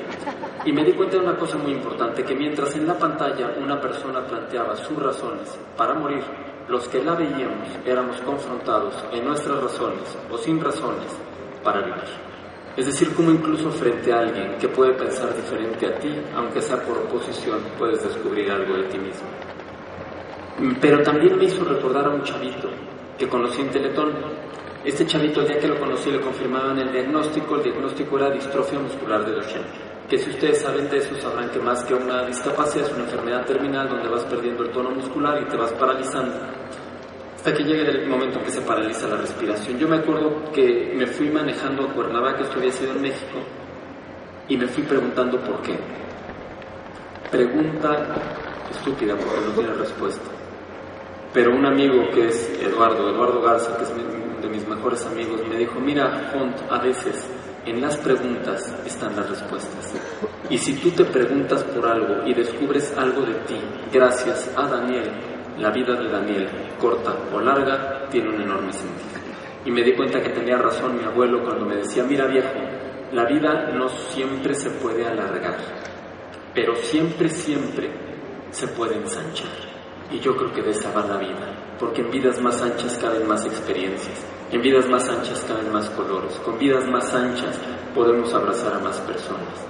Y 0.65 0.73
me 0.73 0.83
di 0.83 0.93
cuenta 0.93 1.17
de 1.17 1.23
una 1.23 1.35
cosa 1.35 1.57
muy 1.57 1.73
importante, 1.73 2.23
que 2.23 2.33
mientras 2.33 2.75
en 2.75 2.87
la 2.87 2.97
pantalla 2.97 3.53
una 3.61 3.79
persona 3.79 4.25
planteaba 4.25 4.75
sus 4.75 4.97
razones 4.97 5.57
para 5.77 5.93
morir, 5.93 6.23
los 6.67 6.87
que 6.87 7.03
la 7.03 7.13
veíamos 7.13 7.67
éramos 7.85 8.19
confrontados 8.21 8.95
en 9.11 9.25
nuestras 9.25 9.61
razones 9.61 10.17
o 10.31 10.37
sin 10.37 10.63
razones 10.63 11.07
para 11.63 11.81
vivir. 11.81 12.33
Es 12.75 12.87
decir, 12.87 13.13
como 13.13 13.29
incluso 13.29 13.69
frente 13.69 14.11
a 14.11 14.19
alguien 14.19 14.57
que 14.57 14.67
puede 14.67 14.93
pensar 14.93 15.35
diferente 15.35 15.85
a 15.85 15.95
ti, 15.99 16.11
aunque 16.35 16.61
sea 16.61 16.81
por 16.81 16.97
oposición, 16.97 17.59
puedes 17.77 18.01
descubrir 18.01 18.49
algo 18.49 18.75
de 18.75 18.83
ti 18.85 18.97
mismo. 18.97 19.27
Pero 20.79 21.01
también 21.01 21.37
me 21.37 21.45
hizo 21.45 21.63
recordar 21.63 22.05
a 22.05 22.09
un 22.09 22.23
chavito 22.23 22.69
que 23.17 23.27
conocí 23.27 23.61
en 23.61 23.71
Teletón. 23.71 24.13
Este 24.85 25.05
chavito, 25.05 25.41
el 25.41 25.47
día 25.47 25.59
que 25.59 25.67
lo 25.67 25.79
conocí, 25.79 26.11
le 26.11 26.19
confirmaban 26.19 26.77
el 26.79 26.91
diagnóstico. 26.91 27.55
El 27.55 27.63
diagnóstico 27.63 28.17
era 28.17 28.29
distrofia 28.29 28.79
muscular 28.79 29.25
de 29.25 29.33
Duchenne. 29.33 29.93
Que 30.09 30.17
si 30.17 30.29
ustedes 30.29 30.61
saben 30.61 30.89
de 30.89 30.97
eso, 30.97 31.15
sabrán 31.15 31.49
que 31.49 31.59
más 31.59 31.83
que 31.85 31.93
una 31.93 32.25
discapacidad 32.25 32.85
es 32.85 32.93
una 32.93 33.03
enfermedad 33.03 33.45
terminal 33.45 33.89
donde 33.89 34.09
vas 34.09 34.23
perdiendo 34.25 34.63
el 34.63 34.71
tono 34.71 34.91
muscular 34.91 35.41
y 35.41 35.45
te 35.45 35.57
vas 35.57 35.71
paralizando 35.73 36.35
hasta 37.43 37.57
que 37.57 37.63
llegue 37.65 37.89
el 37.89 38.07
momento 38.07 38.39
en 38.39 38.45
que 38.45 38.51
se 38.51 38.61
paraliza 38.61 39.05
la 39.05 39.17
respiración. 39.17 39.77
Yo 39.77 39.85
me 39.85 39.97
acuerdo 39.97 40.49
que 40.53 40.93
me 40.95 41.05
fui 41.05 41.29
manejando 41.29 41.83
a 41.83 41.93
Cuernavaca, 41.93 42.43
esto 42.43 42.57
había 42.57 42.71
sido 42.71 42.93
en 42.93 43.01
México, 43.01 43.37
y 44.47 44.55
me 44.55 44.65
fui 44.65 44.83
preguntando 44.83 45.37
por 45.41 45.61
qué. 45.61 45.77
Pregunta 47.29 48.15
estúpida 48.71 49.17
porque 49.17 49.41
no 49.45 49.51
tiene 49.55 49.73
respuesta. 49.73 50.23
Pero 51.33 51.55
un 51.55 51.65
amigo 51.65 52.09
que 52.13 52.27
es 52.27 52.59
Eduardo, 52.61 53.09
Eduardo 53.09 53.41
Garza, 53.41 53.75
que 53.77 53.83
es 53.83 53.91
de 54.41 54.49
mis 54.49 54.67
mejores 54.67 55.03
amigos, 55.05 55.41
me 55.49 55.57
dijo, 55.57 55.79
mira, 55.79 56.29
Font, 56.31 56.55
a 56.69 56.79
veces 56.79 57.27
en 57.65 57.81
las 57.81 57.97
preguntas 57.97 58.75
están 58.85 59.15
las 59.15 59.29
respuestas. 59.29 59.95
Y 60.49 60.57
si 60.57 60.75
tú 60.75 60.91
te 60.91 61.05
preguntas 61.05 61.63
por 61.63 61.87
algo 61.87 62.27
y 62.27 62.33
descubres 62.33 62.95
algo 62.97 63.21
de 63.21 63.33
ti, 63.45 63.55
gracias 63.91 64.53
a 64.55 64.67
Daniel, 64.67 65.09
la 65.57 65.71
vida 65.71 65.93
de 65.95 66.09
Daniel, 66.09 66.49
corta 66.79 67.15
o 67.33 67.39
larga, 67.39 68.07
tiene 68.09 68.29
un 68.29 68.41
enorme 68.41 68.71
sentido. 68.71 69.23
Y 69.65 69.71
me 69.71 69.81
di 69.81 69.95
cuenta 69.95 70.21
que 70.21 70.29
tenía 70.29 70.57
razón 70.57 70.97
mi 70.97 71.03
abuelo 71.03 71.41
cuando 71.41 71.65
me 71.65 71.77
decía, 71.77 72.03
mira 72.03 72.27
viejo, 72.27 72.59
la 73.11 73.25
vida 73.25 73.71
no 73.73 73.87
siempre 73.87 74.53
se 74.53 74.69
puede 74.69 75.05
alargar, 75.05 75.57
pero 76.53 76.75
siempre, 76.75 77.29
siempre 77.29 77.89
se 78.51 78.67
puede 78.67 78.97
ensanchar. 78.97 79.72
Y 80.11 80.19
yo 80.19 80.35
creo 80.35 80.51
que 80.53 80.61
de 80.61 80.71
esa 80.71 80.91
va 80.91 81.05
la 81.05 81.17
vida, 81.17 81.75
porque 81.79 82.01
en 82.01 82.11
vidas 82.11 82.39
más 82.39 82.61
anchas 82.61 82.97
caben 82.97 83.27
más 83.27 83.45
experiencias, 83.45 84.25
en 84.51 84.61
vidas 84.61 84.87
más 84.87 85.07
anchas 85.09 85.43
caben 85.47 85.71
más 85.71 85.89
colores, 85.91 86.35
con 86.45 86.57
vidas 86.59 86.85
más 86.87 87.13
anchas 87.13 87.59
podemos 87.95 88.33
abrazar 88.33 88.73
a 88.73 88.79
más 88.79 88.99
personas. 89.01 89.65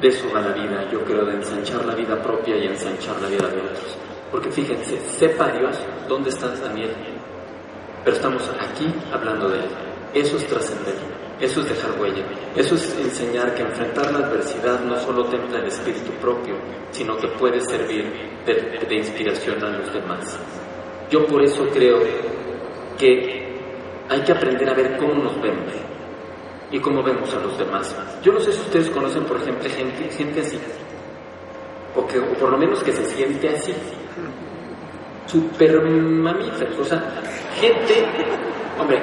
De 0.00 0.08
eso 0.08 0.26
va 0.32 0.40
la 0.40 0.52
vida, 0.52 0.88
yo 0.90 1.04
creo, 1.04 1.24
de 1.24 1.34
ensanchar 1.34 1.84
la 1.84 1.94
vida 1.94 2.22
propia 2.22 2.56
y 2.56 2.66
ensanchar 2.66 3.20
la 3.20 3.28
vida 3.28 3.48
de 3.48 3.60
otros. 3.60 3.98
Porque 4.30 4.50
fíjense, 4.50 4.98
sepa 5.10 5.50
Dios 5.50 5.76
dónde 6.08 6.30
está 6.30 6.48
Daniel, 6.48 6.94
pero 8.04 8.16
estamos 8.16 8.48
aquí 8.60 8.86
hablando 9.12 9.48
de 9.48 9.58
él. 9.58 9.70
Eso 10.14 10.36
es 10.36 10.46
trascender, 10.46 10.94
eso 11.40 11.60
es 11.60 11.68
dejar 11.68 12.00
huella, 12.00 12.24
eso 12.56 12.74
es 12.74 12.98
enseñar 12.98 13.54
que 13.54 13.62
enfrentar 13.62 14.10
la 14.12 14.26
adversidad 14.26 14.80
no 14.80 14.96
solo 14.96 15.24
templa 15.26 15.60
el 15.60 15.66
espíritu 15.66 16.10
propio, 16.20 16.56
sino 16.90 17.16
que 17.16 17.28
puede 17.28 17.60
servir 17.60 18.12
de, 18.44 18.94
inspiración 18.96 19.62
a 19.62 19.70
los 19.78 19.92
demás. 19.92 20.38
Yo 21.10 21.24
por 21.26 21.42
eso 21.42 21.66
creo 21.68 22.00
que 22.98 23.56
hay 24.08 24.20
que 24.22 24.32
aprender 24.32 24.68
a 24.68 24.74
ver 24.74 24.96
cómo 24.96 25.14
nos 25.14 25.40
vemos 25.40 25.72
y 26.72 26.80
cómo 26.80 27.02
vemos 27.02 27.32
a 27.34 27.38
los 27.38 27.56
demás. 27.56 27.94
Yo 28.22 28.32
no 28.32 28.40
sé 28.40 28.52
si 28.52 28.60
ustedes 28.60 28.90
conocen, 28.90 29.24
por 29.24 29.36
ejemplo, 29.36 29.70
gente, 29.70 30.10
gente 30.10 30.40
así, 30.40 30.58
o, 31.94 32.06
que, 32.06 32.18
o 32.18 32.32
por 32.34 32.50
lo 32.50 32.58
menos 32.58 32.82
que 32.82 32.92
se 32.92 33.04
siente 33.04 33.48
así 33.48 33.72
super 35.26 35.82
mamíferos, 35.82 36.78
o 36.78 36.84
sea, 36.84 37.22
gente, 37.60 38.06
hombre, 38.78 39.02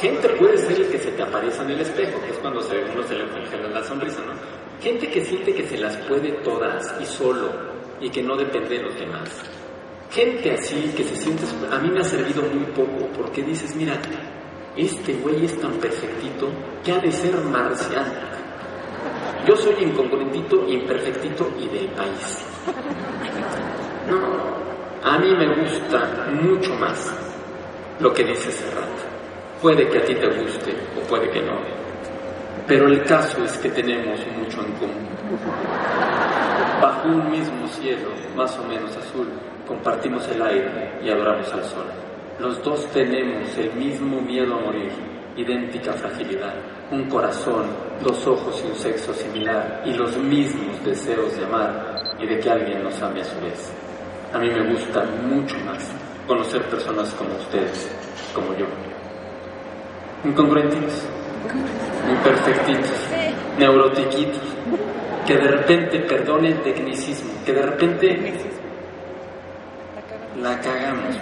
gente 0.00 0.28
puede 0.30 0.58
ser 0.58 0.80
el 0.80 0.88
que 0.88 0.98
se 0.98 1.10
te 1.12 1.22
aparece 1.22 1.62
en 1.62 1.70
el 1.70 1.80
espejo, 1.80 2.20
que 2.20 2.30
es 2.30 2.38
cuando 2.38 2.60
se, 2.62 2.76
uno 2.78 3.02
se 3.02 3.14
le 3.14 3.28
congela 3.28 3.68
la 3.68 3.82
sonrisa, 3.82 4.20
¿no? 4.24 4.32
Gente 4.80 5.08
que 5.08 5.24
siente 5.24 5.54
que 5.54 5.66
se 5.66 5.78
las 5.78 5.96
puede 6.08 6.32
todas 6.42 6.94
y 7.00 7.04
solo 7.04 7.50
y 8.00 8.10
que 8.10 8.22
no 8.22 8.36
depende 8.36 8.76
de 8.76 8.82
los 8.82 8.98
demás. 8.98 9.28
Gente 10.10 10.52
así 10.52 10.92
que 10.96 11.04
se 11.04 11.16
siente, 11.16 11.44
a 11.70 11.78
mí 11.78 11.90
me 11.90 12.00
ha 12.00 12.04
servido 12.04 12.42
muy 12.42 12.66
poco 12.66 13.08
porque 13.16 13.42
dices, 13.42 13.74
mira, 13.76 13.98
este 14.76 15.14
güey 15.14 15.44
es 15.44 15.58
tan 15.60 15.72
perfectito 15.74 16.48
que 16.84 16.92
ha 16.92 16.98
de 16.98 17.12
ser 17.12 17.34
marciano. 17.36 18.32
Yo 19.46 19.56
soy 19.56 19.74
incongruentito, 19.82 20.68
imperfectito 20.68 21.50
y 21.58 21.68
del 21.68 21.88
país. 21.88 22.44
No, 24.08 24.18
a 25.02 25.18
mí 25.18 25.30
me 25.34 25.62
gusta 25.62 26.28
mucho 26.42 26.74
más 26.74 27.31
lo 28.00 28.12
que 28.12 28.24
dice 28.24 28.50
Serrat. 28.50 28.88
Puede 29.60 29.88
que 29.88 29.98
a 29.98 30.04
ti 30.04 30.14
te 30.14 30.26
guste 30.26 30.74
o 30.98 31.06
puede 31.06 31.30
que 31.30 31.40
no. 31.40 31.58
Pero 32.66 32.86
el 32.86 33.02
caso 33.04 33.44
es 33.44 33.56
que 33.58 33.70
tenemos 33.70 34.20
mucho 34.36 34.60
en 34.60 34.72
común. 34.72 35.08
Bajo 36.80 37.08
un 37.08 37.30
mismo 37.30 37.66
cielo, 37.68 38.08
más 38.36 38.58
o 38.58 38.64
menos 38.64 38.96
azul, 38.96 39.28
compartimos 39.66 40.26
el 40.28 40.42
aire 40.42 40.98
y 41.02 41.10
adoramos 41.10 41.52
al 41.52 41.64
sol. 41.64 41.86
Los 42.38 42.62
dos 42.62 42.86
tenemos 42.92 43.56
el 43.56 43.72
mismo 43.74 44.20
miedo 44.20 44.54
a 44.56 44.60
morir, 44.60 44.90
idéntica 45.36 45.92
fragilidad, 45.92 46.54
un 46.90 47.08
corazón, 47.08 47.66
dos 48.02 48.26
ojos 48.26 48.62
y 48.64 48.68
un 48.68 48.74
sexo 48.74 49.12
similar, 49.14 49.82
y 49.84 49.92
los 49.92 50.16
mismos 50.18 50.84
deseos 50.84 51.36
de 51.36 51.44
amar 51.44 52.16
y 52.18 52.26
de 52.26 52.38
que 52.38 52.50
alguien 52.50 52.82
nos 52.82 53.00
ame 53.02 53.20
a 53.20 53.24
su 53.24 53.40
vez. 53.40 53.72
A 54.32 54.38
mí 54.38 54.48
me 54.48 54.72
gusta 54.72 55.04
mucho 55.24 55.56
más 55.60 55.92
conocer 56.26 56.62
personas 56.62 57.10
como 57.14 57.34
ustedes, 57.36 57.90
como 58.34 58.54
yo. 58.54 58.66
Incongruentitos, 60.24 61.04
imperfectitos, 62.10 63.08
neurotiquitos, 63.58 64.42
que 65.26 65.36
de 65.36 65.48
repente, 65.48 66.00
perdone 66.00 66.48
el 66.48 66.62
tecnicismo, 66.62 67.32
que 67.44 67.52
de 67.52 67.62
repente 67.62 68.34
la 70.40 70.60
cagamos, 70.60 71.16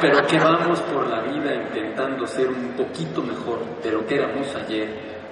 pero 0.00 0.26
que 0.26 0.38
vamos 0.38 0.80
por 0.82 1.06
la 1.08 1.20
vida 1.22 1.54
intentando 1.54 2.26
ser 2.26 2.48
un 2.48 2.72
poquito 2.76 3.22
mejor 3.22 3.60
de 3.82 3.92
lo 3.92 4.06
que 4.06 4.16
éramos 4.16 4.54
ayer 4.54 4.88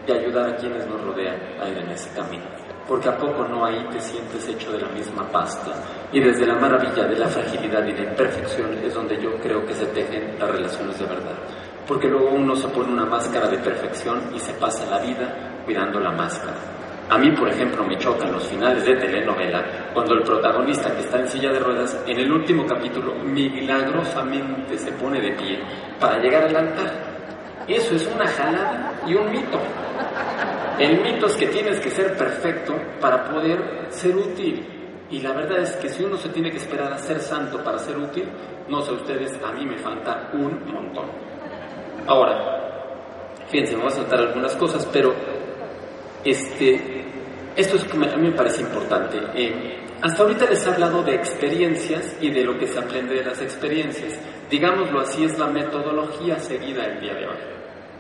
y 0.06 0.12
ayudar 0.12 0.50
a 0.50 0.56
quienes 0.56 0.86
nos 0.86 1.02
rodean 1.02 1.36
a 1.60 1.68
ir 1.68 1.78
en 1.78 1.90
ese 1.90 2.10
camino 2.14 2.63
porque 2.86 3.08
a 3.08 3.16
poco 3.16 3.44
no 3.48 3.64
ahí 3.64 3.86
te 3.90 4.00
sientes 4.00 4.48
hecho 4.48 4.72
de 4.72 4.80
la 4.80 4.88
misma 4.88 5.26
pasta. 5.30 5.72
Y 6.12 6.20
desde 6.20 6.46
la 6.46 6.54
maravilla 6.56 7.04
de 7.04 7.16
la 7.16 7.28
fragilidad 7.28 7.84
y 7.86 7.92
la 7.92 8.10
imperfección 8.10 8.72
es 8.84 8.94
donde 8.94 9.20
yo 9.20 9.34
creo 9.40 9.64
que 9.64 9.74
se 9.74 9.86
tejen 9.86 10.38
las 10.38 10.50
relaciones 10.50 10.98
de 10.98 11.06
verdad. 11.06 11.36
Porque 11.86 12.08
luego 12.08 12.30
uno 12.30 12.54
se 12.54 12.68
pone 12.68 12.92
una 12.92 13.04
máscara 13.04 13.48
de 13.48 13.58
perfección 13.58 14.30
y 14.34 14.38
se 14.38 14.52
pasa 14.54 14.88
la 14.90 14.98
vida 15.00 15.62
cuidando 15.64 16.00
la 16.00 16.12
máscara. 16.12 16.56
A 17.10 17.18
mí, 17.18 17.30
por 17.32 17.48
ejemplo, 17.48 17.84
me 17.84 17.98
chocan 17.98 18.32
los 18.32 18.44
finales 18.44 18.84
de 18.84 18.96
telenovela 18.96 19.62
cuando 19.92 20.14
el 20.14 20.22
protagonista 20.22 20.90
que 20.94 21.00
está 21.00 21.18
en 21.18 21.28
silla 21.28 21.52
de 21.52 21.58
ruedas 21.58 22.02
en 22.06 22.18
el 22.18 22.32
último 22.32 22.64
capítulo 22.66 23.14
milagrosamente 23.16 24.78
se 24.78 24.90
pone 24.92 25.20
de 25.20 25.32
pie 25.32 25.58
para 26.00 26.18
llegar 26.18 26.44
al 26.44 26.56
altar. 26.56 26.92
Eso 27.68 27.94
es 27.94 28.06
una 28.14 28.26
jalada 28.26 28.92
y 29.06 29.14
un 29.14 29.30
mito. 29.30 29.60
El 30.78 31.00
mito 31.02 31.26
es 31.26 31.36
que 31.36 31.46
tienes 31.46 31.78
que 31.80 31.90
ser 31.90 32.16
perfecto 32.16 32.74
para 33.00 33.24
poder 33.24 33.86
ser 33.90 34.16
útil. 34.16 34.66
Y 35.10 35.20
la 35.20 35.32
verdad 35.32 35.60
es 35.60 35.72
que 35.76 35.88
si 35.88 36.02
uno 36.02 36.16
se 36.16 36.28
tiene 36.30 36.50
que 36.50 36.56
esperar 36.56 36.92
a 36.92 36.98
ser 36.98 37.20
santo 37.20 37.62
para 37.62 37.78
ser 37.78 37.96
útil, 37.96 38.24
no 38.68 38.80
sé 38.82 38.92
ustedes, 38.92 39.38
a 39.44 39.52
mí 39.52 39.66
me 39.66 39.76
falta 39.78 40.30
un 40.32 40.72
montón. 40.72 41.06
Ahora, 42.06 43.34
fíjense, 43.48 43.76
me 43.76 43.82
voy 43.82 43.92
a 43.92 43.94
saltar 43.94 44.18
algunas 44.18 44.56
cosas, 44.56 44.86
pero 44.92 45.14
este, 46.24 47.04
esto 47.54 47.76
es 47.76 47.84
que 47.84 47.96
a 47.96 48.16
mí 48.16 48.28
me 48.28 48.34
parece 48.34 48.62
importante. 48.62 49.18
Eh, 49.34 49.80
hasta 50.02 50.22
ahorita 50.22 50.46
les 50.46 50.66
he 50.66 50.70
hablado 50.70 51.02
de 51.02 51.14
experiencias 51.14 52.16
y 52.20 52.30
de 52.30 52.44
lo 52.44 52.58
que 52.58 52.66
se 52.66 52.78
aprende 52.78 53.14
de 53.14 53.24
las 53.24 53.40
experiencias. 53.40 54.18
Digámoslo 54.50 55.00
así, 55.00 55.24
es 55.24 55.38
la 55.38 55.46
metodología 55.46 56.38
seguida 56.38 56.84
el 56.84 57.00
día 57.00 57.14
de 57.14 57.26
hoy. 57.26 57.36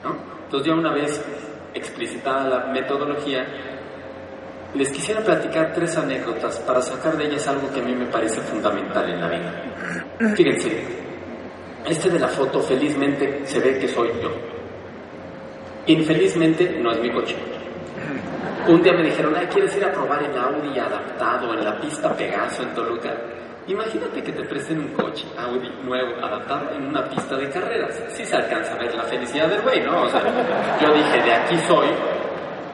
¿no? 0.02 0.16
Entonces 0.44 0.66
ya 0.66 0.74
una 0.74 0.92
vez 0.92 1.24
explicitada 1.74 2.48
la 2.48 2.66
metodología, 2.72 3.44
les 4.74 4.90
quisiera 4.90 5.20
platicar 5.20 5.72
tres 5.72 5.96
anécdotas 5.96 6.58
para 6.60 6.80
sacar 6.80 7.16
de 7.16 7.26
ellas 7.26 7.46
algo 7.46 7.70
que 7.72 7.80
a 7.80 7.82
mí 7.82 7.94
me 7.94 8.06
parece 8.06 8.40
fundamental 8.40 9.08
en 9.08 9.20
la 9.20 9.28
vida. 9.28 10.34
Fíjense, 10.34 10.82
este 11.86 12.10
de 12.10 12.18
la 12.18 12.28
foto 12.28 12.60
felizmente 12.60 13.42
se 13.44 13.60
ve 13.60 13.78
que 13.78 13.88
soy 13.88 14.08
yo. 14.22 14.30
Infelizmente 15.86 16.78
no 16.80 16.90
es 16.92 17.00
mi 17.00 17.12
coche. 17.12 17.36
Un 18.66 18.82
día 18.82 18.94
me 18.94 19.02
dijeron, 19.02 19.34
ay, 19.36 19.46
¿quieres 19.46 19.76
ir 19.76 19.84
a 19.84 19.92
probar 19.92 20.22
el 20.22 20.36
Audi 20.38 20.78
adaptado 20.78 21.52
en 21.52 21.64
la 21.64 21.78
pista 21.78 22.16
Pegaso 22.16 22.62
en 22.62 22.74
Toluca? 22.74 23.14
Imagínate 23.66 24.22
que 24.22 24.32
te 24.32 24.44
presten 24.44 24.78
un 24.78 24.88
coche 24.88 25.24
Audi 25.38 25.70
nuevo, 25.82 26.22
adaptado 26.22 26.70
en 26.74 26.86
una 26.86 27.08
pista 27.08 27.34
de 27.36 27.48
carreras. 27.48 28.02
Sí 28.08 28.24
se 28.24 28.36
alcanza 28.36 28.74
a 28.74 28.78
ver 28.78 28.94
la 28.94 29.04
felicidad 29.04 29.48
del 29.48 29.62
güey, 29.62 29.80
¿no? 29.80 30.02
O 30.02 30.08
sea, 30.08 30.22
yo 30.80 30.92
dije, 30.92 31.22
de 31.22 31.32
aquí 31.32 31.56
soy. 31.66 31.88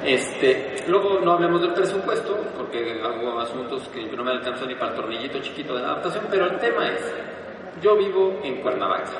Este, 0.05 0.83
luego 0.89 1.21
no 1.21 1.33
hablemos 1.33 1.61
del 1.61 1.75
presupuesto, 1.75 2.37
porque 2.57 3.01
hago 3.05 3.39
asuntos 3.39 3.87
que 3.89 4.05
no 4.17 4.25
me 4.25 4.33
alcanzó 4.33 4.67
ni 4.67 4.75
para 4.75 4.93
el 4.93 4.97
tornillito 4.97 5.39
chiquito 5.41 5.75
de 5.75 5.83
la 5.83 5.89
adaptación, 5.89 6.25
pero 6.31 6.47
el 6.47 6.59
tema 6.59 6.89
es, 6.89 7.15
yo 7.83 7.97
vivo 7.97 8.41
en 8.43 8.63
Cuernavaca, 8.63 9.13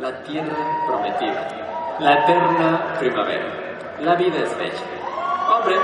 la 0.00 0.22
tierra 0.22 0.56
prometida, 0.88 1.96
la 2.00 2.14
eterna 2.14 2.94
primavera. 2.98 3.64
La 4.00 4.16
vida 4.16 4.38
es 4.42 4.58
bella. 4.58 5.54
Hombre, 5.54 5.76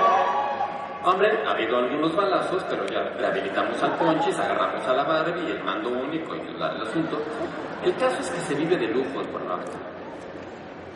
Hombre, 1.03 1.31
ha 1.47 1.53
habido 1.53 1.79
algunos 1.79 2.15
balazos, 2.15 2.63
pero 2.69 2.85
ya 2.87 3.01
rehabilitamos 3.17 3.83
al 3.83 3.97
Ponchis, 3.97 4.39
agarramos 4.39 4.87
a 4.87 4.93
la 4.93 5.05
Barbie, 5.05 5.51
el 5.51 5.65
mando 5.65 5.89
único 5.89 6.37
y 6.37 6.41
el 6.41 6.63
asunto. 6.63 7.19
El 7.83 7.95
caso 7.97 8.21
es 8.21 8.29
que 8.29 8.41
se 8.41 8.55
vive 8.55 8.77
de 8.77 8.89
lujo 8.89 9.23
en 9.23 9.27
Cuernavaca. 9.29 9.73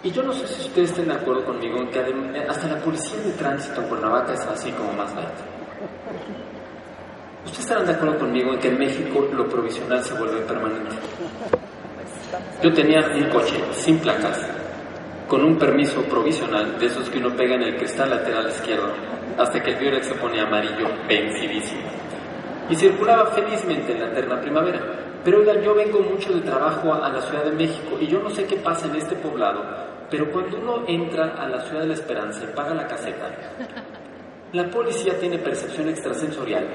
Y 0.02 0.10
yo 0.10 0.22
no 0.22 0.34
sé 0.34 0.46
si 0.46 0.68
ustedes 0.68 0.90
estén 0.90 1.08
de 1.08 1.14
acuerdo 1.14 1.46
conmigo 1.46 1.78
en 1.78 1.88
que 1.88 2.00
hasta 2.46 2.68
la 2.68 2.78
policía 2.80 3.18
de 3.22 3.32
tránsito 3.32 3.80
en 3.80 3.88
Cuernavaca 3.88 4.34
es 4.34 4.40
así 4.40 4.70
como 4.72 4.92
más 4.92 5.14
light. 5.14 5.28
¿Ustedes 7.46 7.60
estarán 7.60 7.86
de 7.86 7.92
acuerdo 7.92 8.18
conmigo 8.18 8.52
en 8.52 8.58
que 8.58 8.68
en 8.68 8.78
México 8.78 9.26
lo 9.32 9.48
provisional 9.48 10.04
se 10.04 10.12
vuelve 10.14 10.42
permanente? 10.42 10.96
Yo 12.62 12.74
tenía 12.74 13.00
un 13.14 13.30
coche 13.30 13.56
sin 13.72 13.98
placas, 13.98 14.46
con 15.26 15.42
un 15.42 15.56
permiso 15.56 16.02
provisional 16.02 16.78
de 16.78 16.86
esos 16.86 17.08
que 17.08 17.18
uno 17.18 17.34
pega 17.34 17.54
en 17.54 17.62
el 17.62 17.76
cristal 17.76 18.10
lateral 18.10 18.48
izquierdo, 18.48 18.92
hasta 19.38 19.62
que 19.62 19.70
el 19.70 19.76
Violex 19.76 20.06
se 20.06 20.14
pone 20.14 20.40
amarillo, 20.40 20.88
vencidísimo. 21.08 21.82
Y 22.68 22.74
circulaba 22.74 23.26
felizmente 23.26 23.92
en 23.92 24.00
la 24.00 24.06
eterna 24.08 24.40
primavera. 24.40 24.80
Pero 25.24 25.40
oigan, 25.40 25.62
yo 25.62 25.74
vengo 25.74 26.00
mucho 26.00 26.32
de 26.32 26.40
trabajo 26.40 26.92
a, 26.92 27.06
a 27.06 27.12
la 27.12 27.20
Ciudad 27.22 27.44
de 27.44 27.52
México 27.52 27.96
y 28.00 28.06
yo 28.06 28.20
no 28.20 28.30
sé 28.30 28.44
qué 28.44 28.56
pasa 28.56 28.86
en 28.86 28.96
este 28.96 29.16
poblado, 29.16 29.62
pero 30.10 30.30
cuando 30.30 30.58
uno 30.58 30.84
entra 30.86 31.34
a 31.38 31.48
la 31.48 31.60
Ciudad 31.62 31.82
de 31.82 31.88
la 31.88 31.94
Esperanza 31.94 32.44
y 32.44 32.54
paga 32.54 32.74
la 32.74 32.86
caseta, 32.86 33.30
la 34.52 34.70
policía 34.70 35.18
tiene 35.18 35.38
percepción 35.38 35.88
extrasensorial 35.88 36.66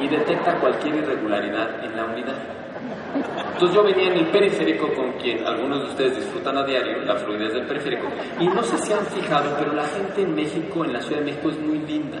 y 0.00 0.08
detecta 0.08 0.60
cualquier 0.60 0.96
irregularidad 0.96 1.84
en 1.84 1.96
la 1.96 2.04
unidad. 2.04 2.63
Entonces 3.52 3.76
yo 3.76 3.84
venía 3.84 4.08
en 4.08 4.18
el 4.18 4.26
periférico 4.26 4.92
con 4.94 5.12
quien 5.12 5.46
algunos 5.46 5.80
de 5.82 5.86
ustedes 5.86 6.16
disfrutan 6.16 6.58
a 6.58 6.64
diario, 6.64 7.00
la 7.02 7.16
fluidez 7.16 7.52
del 7.52 7.66
periférico, 7.66 8.08
y 8.40 8.46
no 8.48 8.62
sé 8.62 8.76
si 8.78 8.92
han 8.92 9.06
fijado, 9.06 9.54
pero 9.58 9.72
la 9.72 9.84
gente 9.84 10.22
en 10.22 10.34
México, 10.34 10.84
en 10.84 10.92
la 10.92 11.00
Ciudad 11.00 11.20
de 11.20 11.26
México, 11.26 11.50
es 11.50 11.58
muy 11.60 11.78
linda. 11.78 12.18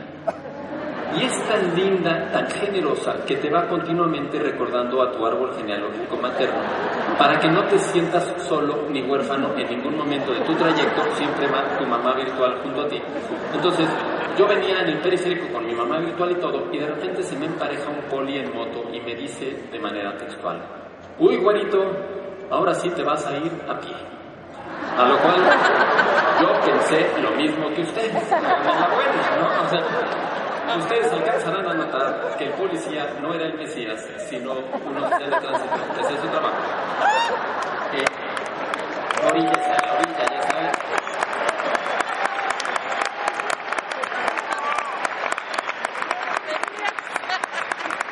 Y 1.16 1.24
es 1.24 1.48
tan 1.48 1.74
linda, 1.76 2.30
tan 2.32 2.48
generosa, 2.50 3.14
que 3.24 3.36
te 3.36 3.48
va 3.48 3.68
continuamente 3.68 4.38
recordando 4.38 5.02
a 5.02 5.12
tu 5.12 5.24
árbol 5.24 5.54
genealógico 5.56 6.16
materno, 6.16 6.60
para 7.16 7.38
que 7.38 7.48
no 7.48 7.62
te 7.64 7.78
sientas 7.78 8.34
solo 8.48 8.86
ni 8.90 9.02
huérfano 9.02 9.54
en 9.56 9.68
ningún 9.68 9.96
momento 9.96 10.32
de 10.32 10.40
tu 10.40 10.54
trayecto, 10.54 11.02
siempre 11.14 11.46
va 11.46 11.78
tu 11.78 11.86
mamá 11.86 12.14
virtual 12.14 12.58
junto 12.62 12.82
a 12.82 12.88
ti. 12.88 13.00
Entonces, 13.54 13.88
yo 14.36 14.48
venía 14.48 14.80
en 14.80 14.88
el 14.88 14.98
periférico 14.98 15.52
con 15.52 15.64
mi 15.64 15.74
mamá 15.74 15.98
virtual 15.98 16.32
y 16.32 16.34
todo, 16.34 16.66
y 16.72 16.78
de 16.78 16.86
repente 16.86 17.22
se 17.22 17.36
me 17.36 17.46
empareja 17.46 17.88
un 17.88 18.02
poli 18.10 18.38
en 18.38 18.52
moto 18.52 18.84
y 18.92 19.00
me 19.00 19.14
dice 19.14 19.56
de 19.70 19.78
manera 19.78 20.16
textual, 20.16 20.60
uy, 21.20 21.36
güerito, 21.36 21.78
ahora 22.50 22.74
sí 22.74 22.90
te 22.90 23.04
vas 23.04 23.24
a 23.26 23.36
ir 23.36 23.52
a 23.68 23.78
pie. 23.78 23.94
A 24.98 25.08
lo 25.08 25.16
cual 25.18 25.36
yo 26.40 26.48
pensé 26.64 27.06
lo 27.22 27.30
mismo 27.32 27.68
que 27.74 27.82
ustedes, 27.82 28.32
en 28.32 28.42
la 28.42 28.88
buena, 28.88 29.36
¿no? 29.40 29.64
O 29.64 29.68
sea, 29.68 29.80
ustedes 30.76 31.12
alcanzarán 31.12 31.66
a 31.66 31.74
notar 31.74 32.36
que 32.38 32.44
el 32.46 32.52
policía 32.52 33.14
no 33.20 33.34
era 33.34 33.46
el 33.46 33.54
Mesías, 33.54 34.06
sino 34.28 34.52
un 34.52 34.96
oficial 34.96 35.30
de 35.30 35.40
tránsito. 35.40 35.74
Ese 36.00 36.14
es 36.14 36.20
su 36.20 36.28
trabajo. 36.28 36.56
Eh, 37.92 38.04
orillas 39.30 39.66
a 39.68 39.86
la 39.86 39.92
orilla, 39.94 40.24
ya 40.30 40.42
saben. 40.42 40.70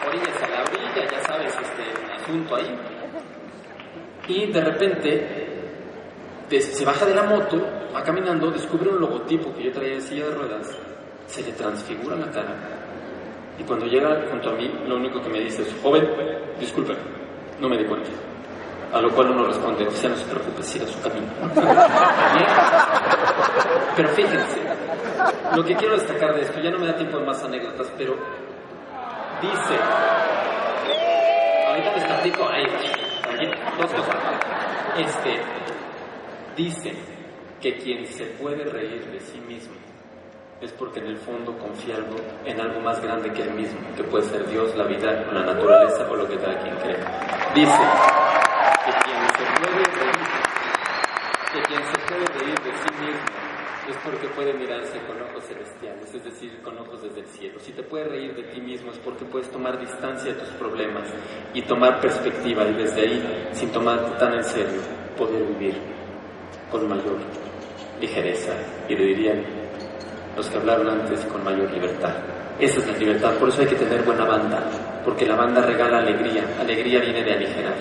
Orillas 0.09 0.43
a 0.43 0.49
la 0.49 0.63
orilla, 0.63 1.11
ya 1.11 1.21
sabes, 1.25 1.53
este 1.61 2.13
asunto 2.15 2.57
ahí. 2.57 2.79
Y 4.29 4.53
de 4.53 4.61
repente 4.61 5.43
se 6.61 6.85
baja 6.85 7.07
de 7.07 7.15
la 7.15 7.23
moto, 7.25 7.59
va 7.95 8.03
caminando, 8.03 8.51
descubre 8.51 8.91
un 8.91 9.01
logotipo 9.01 9.53
que 9.55 9.65
yo 9.65 9.73
traía 9.73 9.95
de 9.95 10.01
silla 10.01 10.27
de 10.27 10.35
ruedas, 10.35 10.79
se 11.33 11.43
le 11.43 11.53
transfigura 11.53 12.17
la 12.17 12.31
cara. 12.31 12.55
Y 13.59 13.65
cuando 13.65 13.87
llega 13.87 14.23
junto 14.31 14.51
a 14.51 14.53
mí, 14.53 14.71
lo 14.87 14.97
único 14.97 15.23
que 15.23 15.31
me 15.31 15.41
dice 15.41 15.63
es, 15.63 15.75
joven, 15.83 16.07
disculpe, 16.61 16.95
no 17.59 17.71
me 17.71 17.79
di 17.79 17.87
cuenta. 17.87 18.11
A 18.93 19.01
lo 19.01 19.11
cual 19.11 19.31
uno 19.31 19.47
responde, 19.47 19.87
oficial, 19.87 20.13
no 20.13 20.19
se 20.19 20.27
preocupe, 20.27 20.63
siga 20.63 20.87
su 20.87 21.01
camino. 21.01 21.27
Pero 23.97 24.09
fíjense, 24.11 24.61
lo 25.57 25.65
que 25.65 25.75
quiero 25.75 25.97
destacar 25.97 26.35
de 26.35 26.43
esto, 26.43 26.61
ya 26.61 26.71
no 26.71 26.79
me 26.79 26.87
da 26.87 26.95
tiempo 26.97 27.19
de 27.19 27.25
más 27.25 27.43
anécdotas, 27.43 27.91
pero 27.97 28.15
dice, 29.41 29.79
ahorita 31.67 31.95
les 31.95 32.05
platico, 32.05 32.47
ahí, 32.49 32.67
dos 33.79 33.91
cosas. 33.91 34.17
Este, 34.99 35.41
dice 36.57 36.93
que 37.61 37.77
quien 37.77 38.07
se 38.07 38.25
puede 38.25 38.65
reír 38.65 39.07
de 39.11 39.21
sí 39.21 39.39
mismo 39.41 39.75
es 40.63 40.71
porque 40.73 41.01
en 41.01 41.09
el 41.09 41.17
fondo 41.17 41.59
confía 41.59 41.97
algo, 41.97 42.17
en 42.45 42.61
algo 42.61 42.81
más 42.81 43.03
grande 43.03 43.33
que 43.33 43.43
él 43.43 43.53
mismo, 43.55 43.81
que 43.97 44.05
puede 44.05 44.25
ser 44.25 44.49
Dios, 44.49 44.75
la 44.77 44.85
vida, 44.85 45.27
la 45.33 45.43
naturaleza 45.43 46.09
o 46.09 46.15
lo 46.15 46.29
que 46.29 46.37
cada 46.37 46.57
quien 46.61 46.77
cree. 46.77 46.99
Dice 47.55 47.83
que 48.85 48.93
quien 49.05 49.19
se 49.27 49.45
puede 49.59 49.85
reír, 49.85 50.15
que 51.53 51.63
quien 51.63 51.83
se 51.85 51.99
puede 52.07 52.27
reír 52.39 52.61
de 52.61 52.71
sí 52.79 53.05
mismo 53.05 53.43
es 53.91 53.97
porque 54.05 54.29
puede 54.29 54.55
mirarse 54.55 55.01
con 55.09 55.21
ojos 55.21 55.45
celestiales, 55.45 56.15
es 56.15 56.25
decir, 56.25 56.63
con 56.63 56.79
ojos 56.79 57.03
desde 57.03 57.21
el 57.21 57.27
cielo. 57.27 57.59
Si 57.59 57.73
te 57.73 57.83
puedes 57.83 58.09
reír 58.09 58.33
de 58.37 58.45
ti 58.45 58.61
mismo 58.61 58.93
es 58.93 58.99
porque 58.99 59.25
puedes 59.25 59.51
tomar 59.51 59.81
distancia 59.81 60.33
de 60.33 60.39
tus 60.39 60.49
problemas 60.51 61.09
y 61.53 61.63
tomar 61.63 62.01
perspectiva 62.01 62.65
y 62.69 62.75
desde 62.75 63.01
ahí, 63.01 63.49
sin 63.53 63.71
tomarte 63.73 64.17
tan 64.21 64.35
en 64.35 64.45
serio, 64.45 64.81
poder 65.19 65.43
vivir 65.43 65.75
con 66.71 66.89
mayor 66.89 67.19
ligereza 68.01 68.53
y 68.89 68.95
le 68.95 69.05
dirían 69.07 69.62
los 70.37 70.49
que 70.49 70.59
hablaron 70.59 70.89
antes 70.89 71.25
con 71.27 71.45
mayor 71.45 71.71
libertad. 71.71 72.15
Esa 72.59 72.79
es 72.79 72.87
la 72.87 72.97
libertad, 72.97 73.35
por 73.35 73.49
eso 73.49 73.63
hay 73.63 73.69
que 73.69 73.77
tener 73.77 74.03
buena 74.03 74.25
banda, 74.25 74.63
porque 75.05 75.27
la 75.27 75.37
banda 75.37 75.63
regala 75.63 75.99
alegría, 75.99 76.45
alegría 76.61 77.01
viene 77.01 77.25
de 77.25 77.33
aligerar. 77.33 77.75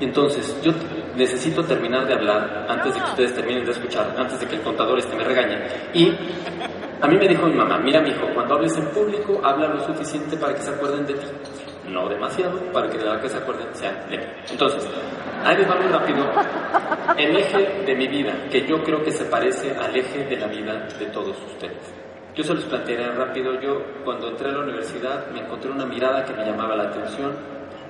Y 0.00 0.04
entonces, 0.04 0.56
yo 0.62 0.72
necesito 1.14 1.62
terminar 1.62 2.06
de 2.06 2.14
hablar 2.14 2.66
antes 2.68 2.94
de 2.94 3.00
que 3.00 3.06
ustedes 3.10 3.34
terminen 3.34 3.64
de 3.66 3.72
escuchar, 3.72 4.14
antes 4.16 4.40
de 4.40 4.46
que 4.46 4.56
el 4.56 4.62
contador 4.62 4.98
este 4.98 5.14
me 5.14 5.24
regañe. 5.24 5.58
Y 5.92 6.08
a 7.00 7.06
mí 7.06 7.16
me 7.18 7.28
dijo 7.28 7.46
mi 7.46 7.54
mamá, 7.54 7.78
mira 7.78 8.00
mi 8.00 8.10
hijo, 8.10 8.26
cuando 8.34 8.54
hables 8.54 8.76
en 8.78 8.86
público, 8.86 9.40
habla 9.44 9.68
lo 9.68 9.80
suficiente 9.84 10.36
para 10.38 10.54
que 10.54 10.62
se 10.62 10.70
acuerden 10.70 11.06
de 11.06 11.14
ti. 11.14 11.26
No 11.90 12.08
demasiado, 12.08 12.58
para 12.72 12.88
que 12.88 12.98
de 12.98 13.04
la 13.04 13.20
que 13.20 13.28
se 13.28 13.38
acuerden 13.38 13.66
sean 13.72 14.08
de 14.08 14.18
mí. 14.18 14.24
Entonces, 14.50 14.88
ahí 15.44 15.56
les 15.56 15.68
va 15.68 15.74
muy 15.76 15.88
rápido 15.88 16.24
el 17.16 17.36
eje 17.36 17.84
de 17.84 17.94
mi 17.94 18.06
vida, 18.06 18.32
que 18.50 18.66
yo 18.66 18.82
creo 18.82 19.02
que 19.02 19.10
se 19.10 19.24
parece 19.24 19.74
al 19.76 19.94
eje 19.96 20.24
de 20.24 20.36
la 20.36 20.46
vida 20.46 20.86
de 20.98 21.06
todos 21.06 21.36
ustedes. 21.44 21.92
Yo 22.34 22.44
se 22.44 22.54
los 22.54 22.64
plantearé 22.64 23.10
rápido. 23.12 23.60
Yo, 23.60 23.82
cuando 24.04 24.28
entré 24.28 24.48
a 24.48 24.52
la 24.52 24.60
universidad, 24.60 25.28
me 25.30 25.40
encontré 25.40 25.70
una 25.70 25.84
mirada 25.84 26.24
que 26.24 26.32
me 26.32 26.44
llamaba 26.44 26.76
la 26.76 26.84
atención. 26.84 27.32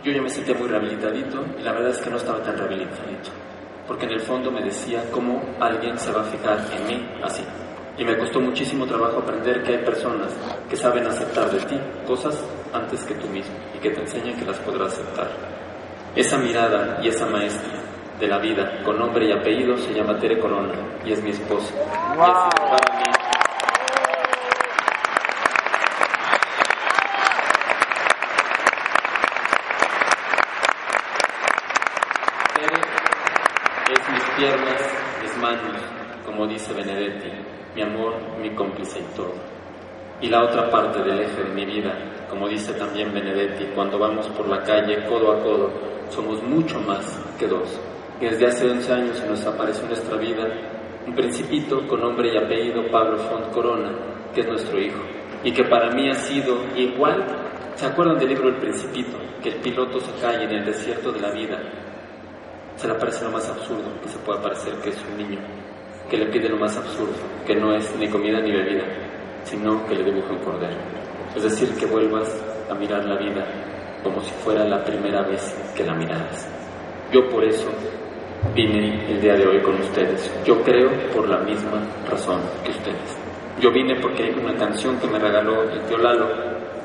Yo 0.02 0.12
ya 0.12 0.22
me 0.22 0.30
sentía 0.30 0.54
muy 0.54 0.66
rehabilitadito 0.66 1.44
y 1.58 1.62
la 1.62 1.72
verdad 1.72 1.90
es 1.90 1.98
que 1.98 2.10
no 2.10 2.16
estaba 2.16 2.42
tan 2.42 2.56
rehabilitadito. 2.56 3.30
Porque 3.86 4.06
en 4.06 4.12
el 4.12 4.20
fondo 4.20 4.50
me 4.50 4.62
decía 4.62 5.04
cómo 5.12 5.42
alguien 5.60 5.98
se 5.98 6.10
va 6.10 6.22
a 6.22 6.24
fijar 6.24 6.58
en 6.74 6.86
mí 6.86 7.08
así. 7.22 7.44
Y 7.98 8.04
me 8.04 8.16
costó 8.16 8.40
muchísimo 8.40 8.86
trabajo 8.86 9.18
aprender 9.18 9.62
que 9.62 9.72
hay 9.72 9.84
personas 9.84 10.34
que 10.70 10.76
saben 10.76 11.06
aceptar 11.06 11.50
de 11.50 11.58
ti 11.66 11.78
cosas 12.06 12.42
antes 12.72 13.04
que 13.04 13.14
tú 13.14 13.28
mismo 13.28 13.54
y 13.80 13.82
que 13.82 13.90
te 13.90 14.00
enseñan 14.00 14.38
que 14.38 14.44
las 14.44 14.58
podrás 14.58 14.92
aceptar. 14.92 15.30
Esa 16.14 16.38
mirada 16.38 16.98
y 17.02 17.08
esa 17.08 17.26
maestra 17.26 17.80
de 18.18 18.26
la 18.26 18.38
vida 18.38 18.82
con 18.84 18.98
nombre 18.98 19.26
y 19.26 19.32
apellido 19.32 19.76
se 19.78 19.94
llama 19.94 20.18
Tere 20.18 20.38
Corona 20.38 20.74
y 21.04 21.12
es 21.12 21.22
mi 21.22 21.30
esposa. 21.30 21.72
Y 22.12 22.16
para 22.18 22.98
mí 22.98 23.04
Tere 32.54 32.80
es 33.92 34.10
mis 34.12 34.24
piernas, 34.36 34.82
mis 35.22 35.36
manos, 35.38 35.82
como 36.26 36.46
dice 36.46 36.74
Benedetti, 36.74 37.30
mi 37.74 37.82
amor, 37.82 38.16
mi 38.40 38.54
cómplice 38.54 38.98
y 39.00 39.16
todo. 39.16 39.49
Y 40.20 40.28
la 40.28 40.44
otra 40.44 40.68
parte 40.70 41.02
del 41.02 41.20
eje 41.20 41.42
de 41.42 41.50
mi 41.50 41.64
vida, 41.64 41.94
como 42.28 42.48
dice 42.48 42.72
también 42.74 43.12
Benedetti, 43.12 43.64
cuando 43.74 43.98
vamos 43.98 44.26
por 44.28 44.48
la 44.48 44.62
calle 44.62 45.04
codo 45.06 45.32
a 45.32 45.42
codo, 45.42 45.70
somos 46.10 46.42
mucho 46.42 46.78
más 46.80 47.18
que 47.38 47.46
dos. 47.46 47.80
Desde 48.20 48.46
hace 48.46 48.70
11 48.70 48.92
años 48.92 49.18
se 49.18 49.26
nos 49.26 49.44
apareció 49.46 49.82
en 49.84 49.88
nuestra 49.88 50.16
vida 50.18 50.46
un 51.06 51.14
principito 51.14 51.86
con 51.86 52.00
nombre 52.00 52.34
y 52.34 52.36
apellido 52.36 52.90
Pablo 52.90 53.16
Font 53.16 53.50
Corona, 53.50 53.90
que 54.34 54.42
es 54.42 54.46
nuestro 54.46 54.78
hijo, 54.78 55.02
y 55.42 55.52
que 55.52 55.64
para 55.64 55.90
mí 55.90 56.10
ha 56.10 56.14
sido 56.14 56.58
igual 56.76 57.24
¿Se 57.80 57.86
acuerdan 57.86 58.18
del 58.18 58.28
libro 58.28 58.48
El 58.50 58.56
Principito? 58.56 59.16
Que 59.42 59.48
el 59.48 59.54
piloto 59.54 60.00
se 60.00 60.12
cae 60.20 60.44
en 60.44 60.50
el 60.50 60.66
desierto 60.66 61.10
de 61.12 61.20
la 61.20 61.30
vida. 61.30 61.58
Se 62.76 62.86
le 62.86 62.92
parece 62.92 63.24
lo 63.24 63.30
más 63.30 63.48
absurdo 63.48 63.98
que 64.02 64.08
se 64.10 64.18
puede 64.18 64.38
parecer 64.42 64.74
que 64.82 64.90
es 64.90 65.02
un 65.10 65.16
niño, 65.16 65.38
que 66.10 66.18
le 66.18 66.26
pide 66.26 66.50
lo 66.50 66.58
más 66.58 66.76
absurdo, 66.76 67.14
que 67.46 67.56
no 67.56 67.74
es 67.74 67.96
ni 67.96 68.06
comida 68.06 68.38
ni 68.42 68.52
bebida, 68.52 68.84
sino 69.44 69.86
que 69.86 69.94
le 69.94 70.04
dibuje 70.04 70.32
un 70.32 70.38
cordero. 70.38 70.76
Es 71.34 71.42
decir, 71.42 71.68
que 71.78 71.86
vuelvas 71.86 72.28
a 72.68 72.74
mirar 72.74 73.04
la 73.04 73.16
vida 73.16 73.46
como 74.02 74.20
si 74.20 74.30
fuera 74.42 74.64
la 74.64 74.82
primera 74.84 75.22
vez 75.22 75.54
que 75.76 75.84
la 75.84 75.94
miraras. 75.94 76.48
Yo 77.12 77.28
por 77.28 77.44
eso 77.44 77.68
vine 78.54 79.10
el 79.10 79.20
día 79.20 79.34
de 79.34 79.46
hoy 79.46 79.60
con 79.60 79.74
ustedes. 79.80 80.32
Yo 80.44 80.62
creo 80.62 80.90
por 81.14 81.28
la 81.28 81.38
misma 81.38 81.82
razón 82.08 82.40
que 82.64 82.70
ustedes. 82.70 83.18
Yo 83.60 83.70
vine 83.70 83.96
porque 84.00 84.24
hay 84.24 84.30
una 84.30 84.56
canción 84.56 84.98
que 84.98 85.06
me 85.06 85.18
regaló 85.18 85.62
el 85.64 85.80
tío 85.82 85.98
Lalo, 85.98 86.28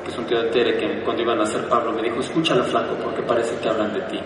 que 0.04 0.10
es 0.10 0.18
un 0.18 0.26
tío 0.26 0.42
de 0.42 0.50
Tere, 0.50 0.76
que 0.76 1.02
cuando 1.02 1.22
iban 1.22 1.40
a 1.40 1.44
hacer 1.44 1.66
Pablo 1.68 1.92
me 1.92 2.02
dijo, 2.02 2.20
escúchala 2.20 2.62
flaco 2.64 2.94
porque 3.02 3.22
parece 3.22 3.58
que 3.60 3.68
hablan 3.68 3.94
de 3.94 4.00
ti. 4.02 4.20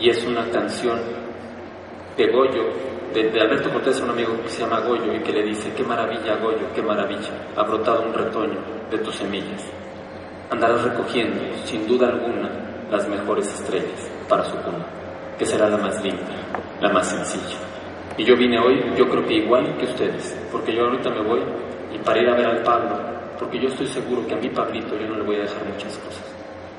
Y 0.00 0.10
es 0.10 0.24
una 0.26 0.48
canción 0.50 0.98
de 2.16 2.26
Goyo, 2.30 2.64
de, 3.12 3.30
de 3.30 3.40
Alberto 3.40 3.70
Cortés, 3.70 4.00
un 4.00 4.10
amigo 4.10 4.40
que 4.42 4.48
se 4.48 4.62
llama 4.62 4.80
Goyo 4.80 5.14
y 5.14 5.20
que 5.20 5.32
le 5.32 5.42
dice, 5.42 5.72
qué 5.74 5.82
maravilla 5.82 6.36
Goyo, 6.36 6.66
qué 6.74 6.82
maravilla, 6.82 7.30
ha 7.56 7.62
brotado 7.62 8.02
un 8.02 8.12
retoño 8.12 8.58
de 8.90 8.98
tus 8.98 9.16
semillas. 9.16 9.64
Andarás 10.50 10.82
recogiendo, 10.84 11.40
sin 11.64 11.86
duda 11.86 12.08
alguna, 12.08 12.50
las 12.90 13.08
mejores 13.08 13.46
estrellas 13.52 14.10
para 14.28 14.44
su 14.44 14.56
cuna, 14.56 14.86
que 15.38 15.44
será 15.44 15.68
la 15.68 15.76
más 15.76 16.02
linda, 16.02 16.24
la 16.80 16.90
más 16.90 17.06
sencilla. 17.06 17.58
Y 18.16 18.24
yo 18.24 18.36
vine 18.36 18.58
hoy, 18.58 18.82
yo 18.96 19.08
creo 19.08 19.24
que 19.24 19.34
igual 19.34 19.76
que 19.78 19.84
ustedes, 19.84 20.36
porque 20.50 20.74
yo 20.74 20.84
ahorita 20.84 21.10
me 21.10 21.22
voy 21.22 21.40
y 21.92 21.98
para 21.98 22.20
ir 22.20 22.28
a 22.28 22.34
ver 22.34 22.46
al 22.46 22.62
Pablo, 22.62 22.98
porque 23.38 23.60
yo 23.60 23.68
estoy 23.68 23.86
seguro 23.86 24.26
que 24.26 24.34
a 24.34 24.38
mi 24.38 24.48
Pablito 24.50 24.96
yo 24.96 25.06
no 25.06 25.16
le 25.16 25.22
voy 25.22 25.36
a 25.36 25.40
dejar 25.40 25.64
muchas 25.64 25.96
cosas. 25.98 26.24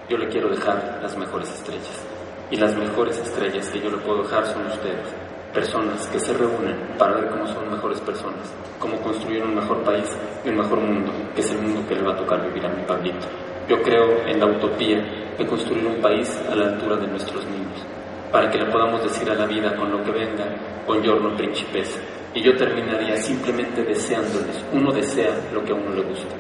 Yo 0.10 0.18
le 0.18 0.28
quiero 0.28 0.50
dejar 0.50 1.00
las 1.02 1.16
mejores 1.16 1.50
estrellas. 1.50 2.06
Y 2.52 2.58
las 2.58 2.76
mejores 2.76 3.18
estrellas 3.20 3.70
que 3.70 3.80
yo 3.80 3.92
le 3.92 3.98
puedo 3.98 4.24
dejar 4.24 4.46
son 4.48 4.66
ustedes. 4.66 5.16
Personas 5.54 6.06
que 6.08 6.20
se 6.20 6.32
reúnen 6.34 6.78
para 6.98 7.16
ver 7.16 7.30
cómo 7.30 7.48
son 7.48 7.72
mejores 7.72 8.00
personas, 8.02 8.54
cómo 8.78 8.98
construir 9.02 9.44
un 9.44 9.56
mejor 9.56 9.84
país 9.84 10.06
y 10.46 10.50
un 10.50 10.58
mejor 10.58 10.80
mundo, 10.80 11.12
que 11.34 11.42
es 11.42 11.50
el 11.50 11.58
mundo 11.58 11.82
que 11.88 11.96
le 11.96 12.04
va 12.04 12.14
a 12.14 12.18
tocar 12.18 12.46
vivir 12.46 12.66
a 12.66 12.70
mi 12.70 12.84
Pablito. 12.84 13.28
Yo 13.68 13.82
creo 13.82 14.28
en 14.28 14.40
la 14.40 14.46
utopía 14.46 15.04
de 15.38 15.46
construir 15.48 15.86
un 15.88 16.02
país 16.02 16.30
a 16.52 16.56
la 16.56 16.68
altura 16.70 16.98
de 16.98 17.08
nuestros 17.08 17.44
niños, 17.46 17.84
para 18.32 18.50
que 18.52 18.60
le 18.60 18.66
podamos 18.68 19.02
decir 19.02 19.28
a 19.32 19.34
la 19.34 19.48
vida 19.48 19.76
con 19.76 19.92
lo 19.92 20.04
que 20.04 20.12
venga, 20.12 20.46
buongiorno 20.86 21.36
principessa. 21.36 22.00
Y 22.36 22.44
yo 22.44 22.56
terminaría 22.56 23.18
simplemente 23.18 23.84
deseándoles. 23.84 24.64
Uno 24.72 24.92
desea 24.92 25.32
lo 25.52 25.64
que 25.64 25.72
a 25.72 25.76
uno 25.76 25.96
le 25.96 26.04
gusta. 26.04 26.36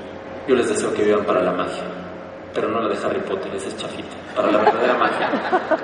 Yo 0.47 0.53
les 0.53 0.69
deseo 0.69 0.93
que 0.93 1.03
vivan 1.03 1.25
para 1.25 1.41
la 1.41 1.51
magia, 1.51 1.83
pero 2.53 2.67
no 2.69 2.81
la 2.81 2.89
de 2.89 3.05
Harry 3.05 3.21
Potter, 3.21 3.53
esa 3.55 3.67
es 3.67 3.77
chafita. 3.77 4.15
Para 4.35 4.51
la 4.51 4.57
verdadera 4.59 4.97
magia, 4.97 5.29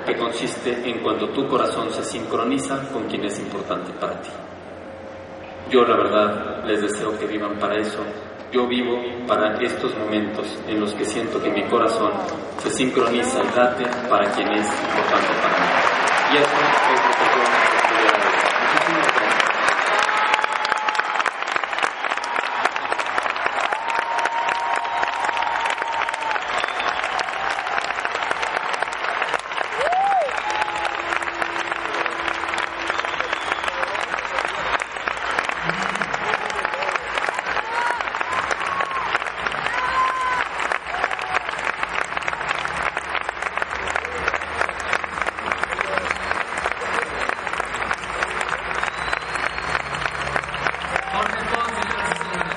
que 0.04 0.16
consiste 0.16 0.88
en 0.88 1.00
cuando 1.00 1.28
tu 1.30 1.46
corazón 1.46 1.90
se 1.90 2.02
sincroniza 2.02 2.88
con 2.92 3.04
quien 3.04 3.24
es 3.24 3.38
importante 3.38 3.92
para 4.00 4.20
ti. 4.20 4.30
Yo 5.70 5.82
la 5.82 5.96
verdad 5.96 6.64
les 6.64 6.82
deseo 6.82 7.18
que 7.18 7.26
vivan 7.26 7.58
para 7.58 7.76
eso. 7.76 7.98
Yo 8.52 8.66
vivo 8.68 8.96
para 9.26 9.60
estos 9.60 9.96
momentos 9.98 10.46
en 10.68 10.80
los 10.80 10.94
que 10.94 11.04
siento 11.04 11.42
que 11.42 11.50
mi 11.50 11.64
corazón 11.64 12.12
se 12.58 12.70
sincroniza 12.70 13.42
y 13.42 13.56
late 13.56 13.84
para 14.08 14.30
quien 14.30 14.52
es 14.52 14.66
importante 14.66 15.32
para 15.42 15.58
mí. 15.58 15.66
Y 16.32 16.36
eso 16.36 16.46
es 16.46 16.52
lo 16.52 17.12
que 17.16 17.26
yo 17.34 17.42
estudié 17.78 18.06
hoy. 18.06 18.20
Muchísimas 18.72 19.06
gracias. 19.06 19.36
Jorge 51.16 51.40
Ponce, 51.50 51.80
gracias, 51.80 52.18
señores. 52.18 52.56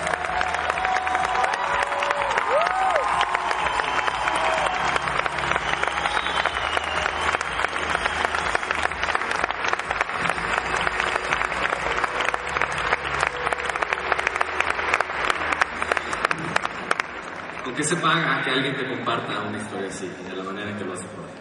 ¿Con 17.64 17.74
qué 17.76 17.84
se 17.84 17.96
paga 17.96 18.42
que 18.44 18.52
alguien 18.52 18.76
te 18.76 18.88
comparta 18.88 19.42
una 19.48 19.58
historia 19.58 19.88
así, 19.88 20.08
de 20.30 20.36
la 20.36 20.44
manera 20.44 20.78
que 20.78 20.84
lo 20.84 20.94
hace 20.94 21.06
Jorge? 21.16 21.34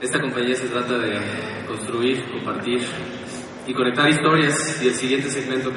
Esta 0.00 0.20
compañía 0.20 0.54
se 0.54 0.68
trata 0.68 0.98
de 0.98 1.20
construir, 1.66 2.24
compartir 2.30 2.80
y 3.66 3.74
conectar 3.74 4.08
historias 4.08 4.80
y 4.82 4.88
el 4.88 4.94
siguiente 4.94 5.30
segmento 5.30 5.70
que 5.70 5.74